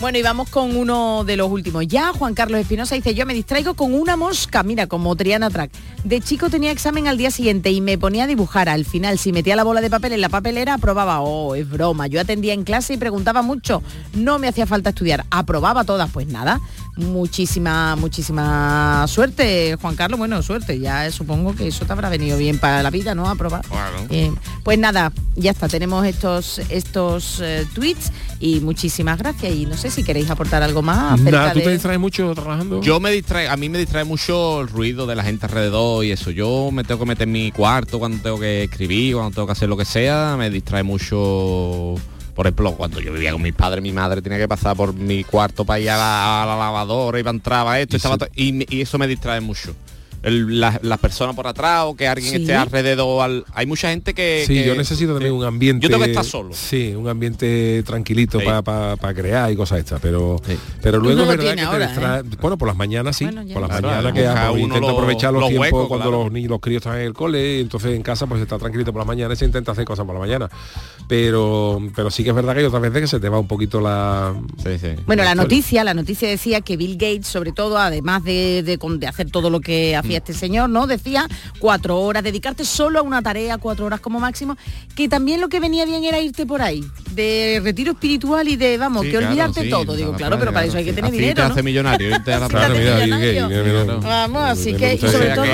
Bueno, 0.00 0.18
y 0.18 0.22
vamos 0.22 0.48
con 0.48 0.76
uno 0.76 1.24
de 1.24 1.36
los 1.36 1.50
últimos. 1.50 1.86
Ya 1.86 2.12
Juan 2.14 2.32
Carlos 2.34 2.58
Espinosa 2.60 2.94
dice, 2.94 3.14
yo 3.14 3.26
me 3.26 3.34
distraigo 3.34 3.74
con 3.74 3.92
una 3.92 4.16
mosca, 4.16 4.62
mira, 4.62 4.86
como 4.86 5.14
Triana 5.14 5.50
Track. 5.50 5.70
De 6.04 6.20
chico 6.22 6.48
tenía 6.48 6.70
examen 6.70 7.06
al 7.06 7.18
día 7.18 7.30
siguiente 7.30 7.70
y 7.70 7.82
me 7.82 7.98
ponía 7.98 8.24
a 8.24 8.26
dibujar. 8.26 8.70
Al 8.70 8.86
final, 8.86 9.18
si 9.18 9.30
metía 9.32 9.56
la 9.56 9.62
bola 9.64 9.82
de 9.82 9.90
papel 9.90 10.14
en 10.14 10.22
la 10.22 10.30
papelera, 10.30 10.74
aprobaba. 10.74 11.20
Oh, 11.20 11.54
es 11.54 11.68
broma. 11.68 12.06
Yo 12.06 12.18
atendía 12.20 12.54
en 12.54 12.64
clase 12.64 12.94
y 12.94 12.96
preguntaba 12.96 13.42
mucho. 13.42 13.82
No 14.14 14.38
me 14.40 14.48
hacía 14.48 14.66
falta 14.66 14.90
estudiar. 14.90 15.24
Aprobaba 15.30 15.84
todas. 15.84 16.10
Pues 16.10 16.26
nada, 16.26 16.60
muchísima, 16.96 17.94
muchísima 17.96 19.04
suerte, 19.08 19.76
Juan 19.80 19.94
Carlos. 19.96 20.18
Bueno, 20.18 20.42
suerte. 20.42 20.78
Ya 20.80 21.10
supongo 21.10 21.54
que 21.54 21.68
eso 21.68 21.84
te 21.86 21.92
habrá 21.92 22.08
venido 22.08 22.36
bien 22.38 22.58
para 22.58 22.82
la 22.82 22.90
vida, 22.90 23.14
¿no? 23.14 23.28
Aprobar. 23.28 23.62
Eh, 24.10 24.32
pues 24.64 24.78
nada, 24.78 25.12
ya 25.36 25.50
está, 25.52 25.68
tenemos 25.68 26.06
estos 26.06 26.58
estos 26.70 27.40
eh, 27.42 27.66
tweets 27.74 28.12
y 28.40 28.60
muchísimas 28.60 29.18
gracias. 29.18 29.52
Y 29.54 29.66
no 29.66 29.76
sé 29.76 29.90
si 29.90 30.02
queréis 30.02 30.30
aportar 30.30 30.62
algo 30.62 30.82
más 30.82 31.20
Nada, 31.20 31.52
¿tú 31.52 31.58
de- 31.58 31.64
te 31.66 31.70
distraes 31.72 31.98
mucho 32.00 32.32
trabajando? 32.34 32.80
Yo 32.80 32.98
me 33.00 33.10
distrae, 33.10 33.48
a 33.48 33.56
mí 33.56 33.68
me 33.68 33.78
distrae 33.78 34.04
mucho 34.04 34.60
el 34.62 34.68
ruido 34.68 35.06
de 35.06 35.14
la 35.16 35.22
gente 35.22 35.46
alrededor 35.46 36.04
y 36.04 36.12
eso. 36.12 36.30
Yo 36.30 36.70
me 36.72 36.84
tengo 36.84 37.00
que 37.00 37.06
meter 37.06 37.28
en 37.28 37.32
mi 37.32 37.52
cuarto 37.52 37.98
cuando 37.98 38.22
tengo 38.22 38.38
que 38.40 38.64
escribir, 38.64 39.14
cuando 39.14 39.34
tengo 39.34 39.46
que 39.46 39.52
hacer 39.52 39.68
lo 39.68 39.76
que 39.76 39.84
sea, 39.84 40.36
me 40.38 40.50
distrae 40.50 40.82
mucho. 40.82 41.94
Por 42.40 42.46
ejemplo, 42.46 42.72
cuando 42.72 43.00
yo 43.02 43.12
vivía 43.12 43.32
con 43.32 43.42
mis 43.42 43.52
padres, 43.52 43.82
mi 43.82 43.92
madre 43.92 44.22
tenía 44.22 44.38
que 44.38 44.48
pasar 44.48 44.74
por 44.74 44.94
mi 44.94 45.24
cuarto 45.24 45.66
para 45.66 45.78
ir 45.78 45.90
a 45.90 45.98
la, 45.98 46.42
a 46.42 46.46
la 46.46 46.56
lavadora 46.56 47.20
y 47.20 47.22
para 47.22 47.36
entrar 47.36 47.68
a 47.68 47.78
esto, 47.78 47.96
estaba 47.98 48.16
to- 48.16 48.28
y, 48.34 48.64
y 48.74 48.80
eso 48.80 48.96
me 48.96 49.06
distrae 49.06 49.42
mucho. 49.42 49.74
El- 50.22 50.60
la- 50.60 50.78
las 50.82 50.98
personas 50.98 51.34
por 51.34 51.46
atrás 51.46 51.84
o 51.86 51.94
que 51.96 52.06
alguien 52.06 52.30
Sí. 52.34 52.40
esté 52.42 52.54
alrededor. 52.54 53.22
al- 53.22 53.44
hay 53.54 53.66
mucha 53.66 53.88
gente 53.90 54.12
que... 54.14 54.44
Sí, 54.46 54.54
que- 54.54 54.66
yo 54.66 54.74
necesito 54.74 55.12
también 55.14 55.32
un 55.34 55.44
ambiente. 55.44 55.82
Yo 55.84 55.90
tengo 55.90 56.04
que 56.04 56.10
estar 56.10 56.24
solo. 56.24 56.50
Sí, 56.52 56.94
un 56.94 57.08
ambiente 57.08 57.82
tranquilito 57.84 58.38
Sí. 58.40 58.46
para 58.46 59.14
crear 59.14 59.50
y 59.50 59.56
cosas 59.56 59.78
estas, 59.78 60.00
pero 60.00 60.36
pero 60.82 60.98
luego 60.98 61.16
no 61.16 61.22
es 61.22 61.26
lo 61.28 61.30
verdad 61.44 61.54
que 61.70 61.78
te 61.78 61.84
distrae- 61.86 62.22
Bueno, 62.40 62.58
por 62.58 62.68
las 62.68 62.76
mañanas 62.76 63.16
sí, 63.16 63.24
por 63.24 63.34
las 63.34 63.44
Claro, 63.46 63.88
mañanas 63.88 64.12
que 64.12 64.26
hago, 64.26 64.52
uno 64.54 64.62
intento 64.64 64.80
los- 64.88 64.90
aprovechar 64.90 65.32
los, 65.32 65.40
los 65.42 65.48
tiempos 65.50 65.72
huecos, 65.72 65.88
cuando 65.88 66.08
claro. 66.10 66.24
los 66.24 66.32
niños, 66.32 66.50
los 66.50 66.60
críos 66.60 66.82
están 66.82 66.98
en 66.98 67.06
el 67.06 67.12
cole, 67.14 67.56
y 67.58 67.60
entonces 67.60 67.94
en 67.96 68.02
casa 68.02 68.26
pues 68.26 68.42
está 68.42 68.58
tranquilito 68.58 68.92
por 68.92 69.00
la 69.00 69.06
mañana 69.06 69.34
y 69.34 69.36
se 69.36 69.44
intenta 69.44 69.72
hacer 69.72 69.84
cosas 69.84 70.04
por 70.04 70.14
la 70.14 70.20
mañana. 70.20 70.48
Pero 71.08 71.80
pero 71.94 72.10
sí 72.10 72.22
que 72.22 72.30
es 72.30 72.34
verdad 72.34 72.52
que 72.54 72.60
hay 72.60 72.66
otras 72.66 72.82
veces 72.82 73.00
que 73.00 73.06
se 73.06 73.20
te 73.20 73.28
va 73.28 73.38
un 73.38 73.46
poquito 73.48 73.80
la 73.80 74.34
Bueno, 75.06 75.24
la 75.24 75.34
noticia, 75.34 75.84
la 75.84 75.94
noticia 75.94 76.28
decía 76.28 76.60
que 76.60 76.76
Bill 76.76 76.94
Gates, 76.94 77.26
sobre 77.26 77.52
todo, 77.52 77.78
además 77.78 78.22
de, 78.24 78.62
de 78.62 78.78
con- 78.78 79.00
de 79.00 79.06
hacer 79.06 79.30
todo 79.30 79.50
lo 79.50 79.60
que 79.60 79.96
hacía 79.96 80.09
Mm. 80.14 80.18
este 80.18 80.34
señor, 80.34 80.70
¿no? 80.70 80.86
Decía 80.86 81.26
cuatro 81.58 82.00
horas, 82.00 82.22
dedicarte 82.22 82.64
solo 82.64 83.00
a 83.00 83.02
una 83.02 83.22
tarea, 83.22 83.58
cuatro 83.58 83.86
horas 83.86 84.00
como 84.00 84.20
máximo, 84.20 84.56
que 84.94 85.08
también 85.08 85.40
lo 85.40 85.48
que 85.48 85.60
venía 85.60 85.84
bien 85.84 86.04
era 86.04 86.20
irte 86.20 86.46
por 86.46 86.62
ahí, 86.62 86.84
de 87.12 87.60
retiro 87.62 87.92
espiritual 87.92 88.48
y 88.48 88.56
de, 88.56 88.78
vamos, 88.78 89.02
Sí, 89.02 89.08
que 89.08 89.18
claro, 89.18 89.28
olvidarte 89.28 89.62
sí, 89.62 89.70
todo. 89.70 89.96
Digo, 89.96 90.12
claro, 90.14 90.38
pero 90.38 90.52
para 90.52 90.66
eso 90.66 90.76
hay 90.78 90.84
que 90.84 90.92
tener 90.92 91.10
Así 91.10 91.18
dinero, 91.18 91.42
te 91.42 91.48
¿no? 91.48 91.48
hace 91.54 91.62
millonario, 91.62 92.10
irte 92.10 92.32
a 92.32 92.38
la 92.40 92.48
playa. 92.48 93.96
Vamos, 94.02 94.42
así 94.42 94.74
que, 94.74 94.94
y 94.94 94.98
sobre 94.98 95.30
todo... 95.30 95.44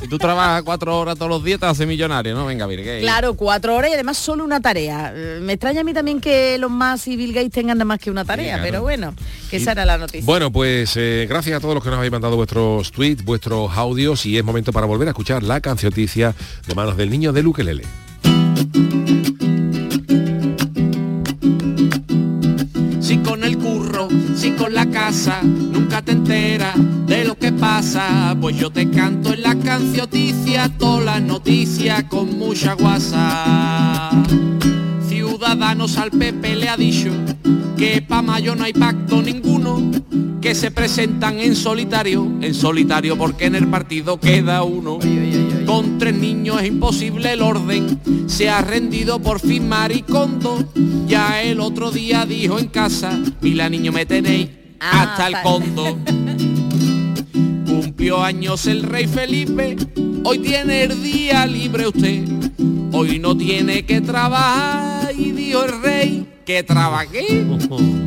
si, 0.00 0.08
tú 0.08 0.18
trabajas 0.18 0.62
cuatro 0.62 0.98
horas 0.98 1.16
todos 1.16 1.30
los 1.30 1.44
días 1.44 1.60
te 1.60 1.66
hace 1.66 1.86
millonario, 1.86 2.34
¿no? 2.34 2.46
Venga, 2.46 2.66
Bill 2.66 2.80
Gates. 2.80 3.02
Claro, 3.02 3.34
cuatro 3.34 3.76
horas 3.76 3.90
y 3.90 3.94
además 3.94 4.16
solo 4.16 4.44
una 4.44 4.60
tarea. 4.60 5.12
Eh, 5.14 5.40
Me 5.42 5.54
extraña 5.54 5.80
a 5.80 5.84
mí 5.84 5.92
también 5.92 6.20
que 6.20 6.58
los 6.58 6.70
más 6.70 7.06
y 7.06 7.16
Bill 7.16 7.32
Gates 7.32 7.50
tengan 7.50 7.78
nada 7.78 7.84
más 7.84 7.98
que 7.98 8.10
una 8.10 8.24
tarea, 8.24 8.54
claro. 8.54 8.62
pero 8.62 8.82
bueno, 8.82 9.14
que 9.50 9.56
esa 9.56 9.72
era 9.72 9.84
la 9.84 9.98
noticia. 9.98 10.24
Bueno, 10.24 10.50
pues 10.50 10.96
eh, 10.96 11.26
gracias 11.28 11.56
a 11.56 11.60
todos 11.60 11.74
los 11.74 11.82
que 11.82 11.90
nos 11.90 11.98
habéis 11.98 12.12
mandado 12.12 12.36
vuestros 12.36 12.90
tweets, 12.92 13.24
vuestros 13.30 13.70
audios 13.76 14.26
y 14.26 14.36
es 14.36 14.44
momento 14.44 14.72
para 14.72 14.88
volver 14.88 15.06
a 15.06 15.12
escuchar 15.12 15.44
la 15.44 15.60
cancioticia 15.60 16.34
de 16.66 16.74
manos 16.74 16.96
del 16.96 17.10
niño 17.10 17.32
de 17.32 17.44
Luquelele. 17.44 17.84
Si 23.00 23.18
con 23.18 23.44
el 23.44 23.56
curro, 23.56 24.08
si 24.34 24.50
con 24.50 24.74
la 24.74 24.84
casa, 24.86 25.42
nunca 25.44 26.02
te 26.02 26.10
enteras 26.10 26.74
de 27.06 27.24
lo 27.24 27.38
que 27.38 27.52
pasa. 27.52 28.36
Pues 28.40 28.56
yo 28.56 28.70
te 28.72 28.90
canto 28.90 29.32
en 29.32 29.42
la 29.42 29.54
cancioticia, 29.54 30.68
todas 30.76 31.04
las 31.04 31.22
noticias 31.22 32.02
con 32.10 32.36
mucha 32.36 32.72
guasa. 32.72 34.10
Ciudadanos 35.30 35.96
al 35.96 36.10
PP 36.10 36.56
le 36.56 36.68
ha 36.68 36.76
dicho 36.76 37.12
que 37.78 38.02
pa' 38.02 38.20
mayo 38.20 38.56
no 38.56 38.64
hay 38.64 38.72
pacto 38.72 39.22
ninguno, 39.22 39.80
que 40.40 40.56
se 40.56 40.72
presentan 40.72 41.38
en 41.38 41.54
solitario, 41.54 42.28
en 42.40 42.52
solitario 42.52 43.16
porque 43.16 43.44
en 43.44 43.54
el 43.54 43.68
partido 43.68 44.18
queda 44.18 44.64
uno. 44.64 44.98
Con 45.66 45.98
tres 45.98 46.16
niños 46.16 46.60
es 46.60 46.66
imposible 46.66 47.32
el 47.32 47.42
orden, 47.42 48.00
se 48.26 48.50
ha 48.50 48.60
rendido 48.60 49.20
por 49.20 49.38
fin 49.38 49.68
Maricondo. 49.68 50.64
Ya 51.06 51.40
el 51.40 51.60
otro 51.60 51.92
día 51.92 52.26
dijo 52.26 52.58
en 52.58 52.66
casa, 52.66 53.16
y 53.40 53.54
la 53.54 53.68
niño 53.68 53.92
me 53.92 54.06
tenéis 54.06 54.48
hasta 54.80 55.28
el 55.28 55.36
condo. 55.44 55.96
Cumplió 57.66 58.24
años 58.24 58.66
el 58.66 58.82
rey 58.82 59.06
Felipe, 59.06 59.76
hoy 60.24 60.40
tiene 60.40 60.82
el 60.82 61.00
día 61.00 61.46
libre 61.46 61.86
usted. 61.86 62.24
Hoy 62.92 63.20
no 63.20 63.36
tiene 63.36 63.84
que 63.84 64.00
trabajar 64.00 65.09
el 65.52 65.82
rey 65.82 66.26
que 66.44 66.62
trabajé. 66.62 67.44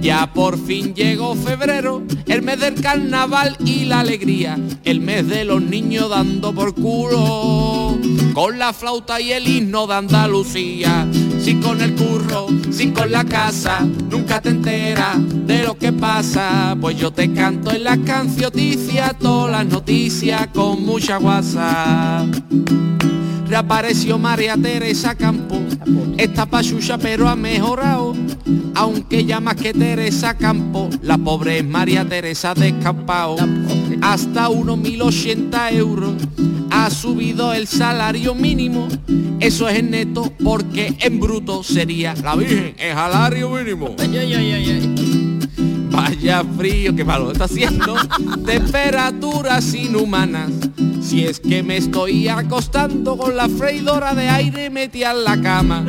Ya 0.02 0.32
por 0.34 0.58
fin 0.58 0.94
llegó 0.94 1.36
febrero, 1.36 2.04
el 2.26 2.42
mes 2.42 2.60
del 2.60 2.82
carnaval 2.82 3.56
y 3.66 3.86
la 3.86 4.00
alegría, 4.00 4.58
el 4.84 5.00
mes 5.00 5.28
de 5.28 5.44
los 5.46 5.62
niños 5.62 6.10
dando 6.10 6.54
por 6.54 6.74
culo, 6.74 7.98
con 8.34 8.60
la 8.60 8.74
flauta 8.74 9.20
y 9.20 9.32
el 9.32 9.48
himno 9.48 9.88
de 9.88 9.96
Andalucía, 9.96 11.08
si 11.40 11.56
con 11.56 11.82
el 11.82 11.96
curro, 11.96 12.48
si 12.72 12.92
con 12.92 13.12
la 13.12 13.24
casa, 13.26 13.82
nunca 14.10 14.42
te 14.42 14.50
enteras 14.50 15.18
de 15.20 15.64
lo 15.64 15.78
que 15.78 15.92
pasa, 15.92 16.76
pues 16.80 16.98
yo 16.98 17.12
te 17.12 17.32
canto 17.34 17.72
en 17.72 17.84
la 17.84 17.98
cancioticia, 17.98 19.16
todas 19.20 19.52
las 19.52 19.66
noticias 19.66 20.48
con 20.54 20.84
mucha 20.84 21.18
guasa. 21.18 22.26
Reapareció 23.54 24.18
María 24.18 24.58
Teresa 24.58 25.14
Campo, 25.14 25.62
está 26.18 26.48
pachucha 26.48 26.98
pero 26.98 27.30
ha 27.30 27.36
mejorado, 27.36 28.16
aunque 28.74 29.26
ya 29.26 29.40
más 29.40 29.58
que 29.58 29.74
Teresa 29.74 30.36
Campo, 30.36 30.90
la 31.04 31.20
pobre 31.20 31.60
es 31.60 31.64
María 31.64 32.04
Teresa 32.04 32.56
descampado, 32.56 33.36
hasta 34.02 34.50
unos 34.50 34.80
1080 34.80 35.70
euros. 35.70 36.14
Ha 36.72 36.90
subido 36.90 37.54
el 37.54 37.68
salario 37.68 38.34
mínimo, 38.34 38.88
eso 39.40 39.70
es 39.70 39.78
en 39.78 39.92
neto 39.92 40.34
porque 40.44 40.96
en 41.00 41.20
bruto 41.20 41.62
sería 41.62 42.16
la 42.16 42.36
Virgen, 42.36 42.74
el 42.80 42.96
salario 42.96 43.52
mínimo. 43.52 43.96
Vaya 45.94 46.44
frío, 46.58 46.96
que 46.96 47.06
malo 47.06 47.32
está 47.32 47.44
haciendo. 47.44 47.96
Temperaturas 48.46 49.74
inhumanas. 49.76 50.52
Si 51.02 51.24
es 51.24 51.40
que 51.40 51.62
me 51.62 51.78
estoy 51.78 52.28
acostando 52.28 53.16
con 53.16 53.38
la 53.38 53.48
freidora 53.48 54.16
de 54.16 54.28
aire 54.28 54.72
metida 54.72 55.12
en 55.12 55.24
la 55.24 55.40
cama. 55.40 55.86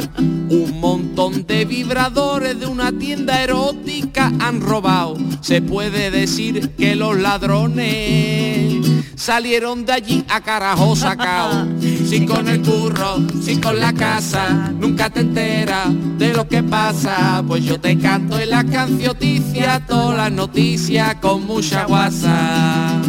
Un 0.50 0.78
montón 0.78 1.46
de 1.46 1.64
vibradores 1.64 2.60
de 2.60 2.66
una 2.66 2.92
tienda 2.92 3.42
erótica 3.42 4.30
han 4.40 4.60
robado. 4.60 5.16
Se 5.40 5.62
puede 5.62 6.10
decir 6.10 6.72
que 6.72 6.94
los 6.94 7.16
ladrones 7.18 8.84
salieron 9.16 9.86
de 9.86 9.92
allí 9.92 10.24
a 10.28 10.42
carajo 10.42 10.94
sacao. 10.94 11.66
Si 12.04 12.26
con 12.26 12.48
el 12.48 12.60
curro, 12.60 13.16
si 13.42 13.56
con 13.56 13.80
la 13.80 13.92
casa, 13.92 14.70
nunca 14.78 15.10
te 15.10 15.20
enteras 15.20 15.88
de 16.18 16.32
lo 16.32 16.46
que 16.46 16.62
pasa. 16.62 17.42
Pues 17.44 17.64
yo 17.64 17.80
te 17.80 17.98
canto 17.98 18.38
en 18.38 18.50
la 18.50 18.62
cancioticia, 18.62 19.84
todas 19.94 20.16
las 20.16 20.32
noticias 20.32 21.14
con 21.20 21.46
mucha 21.46 21.84
guasa. 21.84 23.00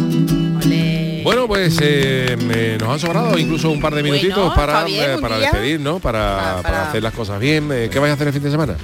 Bueno, 1.24 1.48
pues 1.48 1.76
eh, 1.82 2.36
me- 2.46 2.78
nos 2.78 2.88
han 2.88 3.00
sobrado 3.00 3.36
incluso 3.36 3.68
un 3.72 3.80
par 3.80 3.92
de 3.96 4.04
minutitos 4.04 4.36
Bueno, 4.36 4.54
para, 4.54 4.84
bien, 4.84 5.10
eh, 5.10 5.18
para 5.20 5.38
despedir, 5.38 5.80
¿no? 5.80 5.98
Para, 5.98 6.60
para 6.62 6.88
hacer 6.88 7.02
las 7.02 7.12
cosas 7.12 7.40
bien. 7.40 7.68
Eh, 7.72 7.88
¿Qué 7.90 7.98
vais 7.98 8.12
a 8.12 8.14
hacer 8.14 8.28
el 8.28 8.32
fin 8.32 8.44
de 8.44 8.50
semana? 8.52 8.76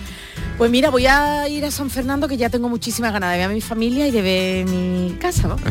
Pues 0.58 0.70
mira, 0.70 0.90
voy 0.90 1.06
a 1.06 1.48
ir 1.48 1.64
a 1.64 1.70
San 1.72 1.90
Fernando 1.90 2.28
que 2.28 2.36
ya 2.36 2.48
tengo 2.48 2.68
muchísimas 2.68 3.12
ganas 3.12 3.32
de 3.32 3.38
ver 3.38 3.46
a 3.46 3.52
mi 3.52 3.60
familia 3.60 4.06
y 4.06 4.10
de 4.12 4.22
ver 4.22 4.66
mi 4.66 5.16
casa. 5.18 5.48
¿no? 5.48 5.56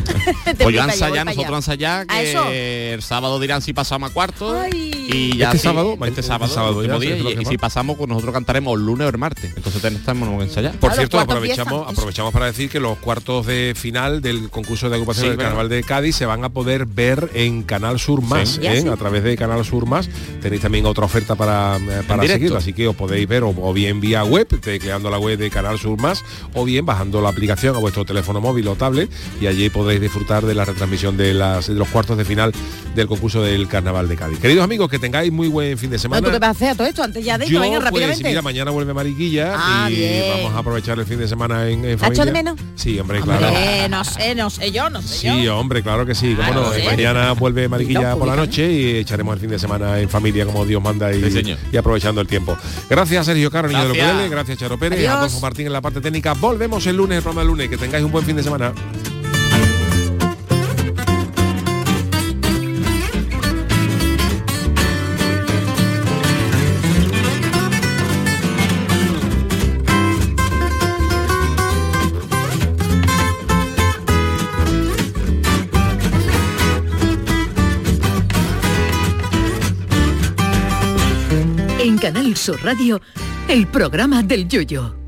Pues 0.44 0.74
yo 0.74 0.84
nosotros 0.86 1.02
allá. 1.02 1.56
ensayar, 1.56 2.06
¿A 2.08 2.22
eso? 2.22 2.42
que 2.48 2.92
el 2.94 3.02
sábado 3.02 3.40
dirán 3.40 3.62
si 3.62 3.72
pasamos 3.72 4.10
a 4.10 4.12
cuarto 4.12 4.54
y 4.68 5.36
ya 5.36 5.46
Este 5.46 5.58
sí, 5.58 5.62
sábado, 5.64 5.92
este 5.94 6.08
este 6.08 6.22
sábado, 6.22 6.52
sábado 6.52 6.82
el 6.82 6.90
último 6.90 6.94
ya, 7.02 7.06
día, 7.16 7.16
es 7.30 7.36
lo 7.36 7.42
y, 7.42 7.44
si 7.46 7.58
pasamos, 7.58 7.96
pues 7.96 8.08
nosotros 8.08 8.34
cantaremos 8.34 8.78
el 8.78 8.84
lunes 8.86 9.06
o 9.06 9.10
el 9.10 9.18
martes. 9.18 9.52
Entonces 9.56 9.80
tenemos 9.80 10.38
que 10.38 10.44
ensayar. 10.44 10.74
Por 10.78 10.92
cierto, 10.92 11.18
aprovechamos, 11.18 11.90
aprovechamos 11.90 12.32
para 12.32 12.46
decir 12.46 12.68
que 12.68 12.78
los 12.80 12.98
cuartos 12.98 13.46
de 13.46 13.74
final 13.76 14.20
del 14.20 14.50
concurso 14.50 14.88
de 14.90 14.96
agrupación 14.96 15.24
Sí, 15.24 15.30
del. 15.30 15.38
Carnaval 15.38 15.68
de 15.68 15.82
Cádiz 15.84 16.16
se 16.16 16.26
van 16.26 16.44
a 16.44 16.50
poder 16.50 16.86
ver 16.86 17.30
en 17.34 17.62
Canal 17.62 17.98
Sur 17.98 18.20
Más, 18.22 18.50
Sí. 18.50 18.60
¿eh? 18.60 18.74
Ya, 18.74 18.80
sí. 18.82 18.88
a 18.88 18.96
través 18.96 19.22
de 19.24 19.36
Canal 19.36 19.64
Sur 19.64 19.86
Más. 19.86 20.08
Tenéis 20.40 20.60
también 20.62 20.84
otra 20.86 21.04
oferta 21.06 21.34
para, 21.34 21.76
eh, 21.78 22.02
para 22.06 22.26
seguirlo, 22.26 22.58
así 22.58 22.72
que 22.72 22.88
os 22.88 22.96
podéis 22.96 23.26
ver 23.26 23.42
o, 23.44 23.50
o 23.50 23.72
bien 23.72 24.00
vía 24.00 24.24
web, 24.24 24.46
te 24.60 24.71
tecleando 24.72 25.10
la 25.10 25.18
web 25.18 25.38
de 25.38 25.50
Canal 25.50 25.78
Sur 25.78 26.00
Más 26.00 26.24
o 26.54 26.64
bien 26.64 26.86
bajando 26.86 27.20
la 27.20 27.28
aplicación 27.28 27.76
a 27.76 27.78
vuestro 27.78 28.04
teléfono 28.06 28.40
móvil 28.40 28.66
o 28.68 28.74
tablet 28.74 29.10
y 29.40 29.46
allí 29.46 29.68
podéis 29.68 30.00
disfrutar 30.00 30.46
de 30.46 30.54
la 30.54 30.64
retransmisión 30.64 31.16
de, 31.18 31.34
las, 31.34 31.66
de 31.68 31.74
los 31.74 31.88
cuartos 31.88 32.16
de 32.16 32.24
final 32.24 32.52
del 32.94 33.06
concurso 33.06 33.42
del 33.42 33.68
Carnaval 33.68 34.08
de 34.08 34.16
Cádiz. 34.16 34.38
Queridos 34.38 34.64
amigos, 34.64 34.88
que 34.90 34.98
tengáis 34.98 35.30
muy 35.30 35.48
buen 35.48 35.76
fin 35.76 35.90
de 35.90 35.98
semana. 35.98 36.26
¿Tú 36.26 36.32
qué 36.32 36.38
vas 36.38 36.48
a 36.48 36.50
hacer 36.52 36.68
a 36.70 36.74
todo 36.74 36.86
esto 36.86 37.02
antes 37.02 37.22
ya 37.24 37.36
de 37.38 37.46
Yo, 37.46 37.60
venga 37.60 37.76
pues, 37.80 37.84
rápidamente? 37.90 38.28
mira, 38.28 38.40
mañana 38.42 38.70
vuelve 38.70 38.94
Mariquilla 38.94 39.54
Ah, 39.56 39.90
y 39.90 39.94
bien. 39.96 40.24
vamos 40.36 40.54
a 40.54 40.58
aprovechar 40.58 40.98
el 40.98 41.04
fin 41.06 41.18
de 41.18 41.28
semana 41.28 41.68
en, 41.68 41.84
en 41.84 41.92
¿La 41.92 41.98
familia. 41.98 42.24
de 42.24 42.32
menos? 42.32 42.58
Sí, 42.76 42.98
hombre, 42.98 43.20
claro. 43.20 43.46
Hombre, 43.48 43.88
no 43.90 44.04
sé, 44.04 44.34
no 44.34 44.48
sé 44.50 44.70
yo, 44.72 44.88
no 44.90 45.02
sé 45.02 45.08
Sí, 45.30 45.42
yo. 45.44 45.58
hombre, 45.58 45.82
claro 45.82 46.06
que 46.06 46.14
sí. 46.14 46.34
Claro, 46.34 46.62
no. 46.62 46.72
sí. 46.72 46.80
Mañana 46.86 47.32
vuelve 47.32 47.68
Mariquilla 47.68 48.16
por 48.16 48.26
la 48.28 48.36
noche 48.36 48.70
y 48.72 48.96
echaremos 48.96 49.34
el 49.34 49.40
fin 49.40 49.50
de 49.50 49.58
semana 49.58 49.98
en 50.00 50.08
familia 50.08 50.44
como 50.46 50.64
Dios 50.64 50.82
manda 50.82 51.12
y, 51.12 51.22
Sí, 51.22 51.30
señor. 51.30 51.58
y 51.72 51.76
aprovechando 51.76 52.20
el 52.20 52.26
tiempo. 52.26 52.56
Gracias 52.88 53.26
Sergio 53.26 53.50
Caro, 53.50 53.68
niño 53.68 53.80
de 53.82 53.88
los 53.88 53.96
Gracias. 54.30 54.58
Charo 54.62 54.78
Pérez, 54.78 55.00
Adiós. 55.00 55.14
Adolfo 55.16 55.40
Martín 55.40 55.66
en 55.66 55.72
la 55.72 55.80
parte 55.80 56.00
técnica. 56.00 56.34
Volvemos 56.34 56.86
el 56.86 56.96
lunes, 56.96 57.16
el 57.16 57.22
programa 57.24 57.40
del 57.40 57.48
lunes. 57.48 57.68
Que 57.68 57.76
tengáis 57.76 58.04
un 58.04 58.12
buen 58.12 58.24
fin 58.24 58.36
de 58.36 58.44
semana. 58.44 58.72
En 81.80 81.98
Canal 81.98 82.36
Sur 82.36 82.62
Radio, 82.62 83.00
el 83.52 83.66
programa 83.66 84.22
del 84.22 84.48
Yoyo. 84.48 85.01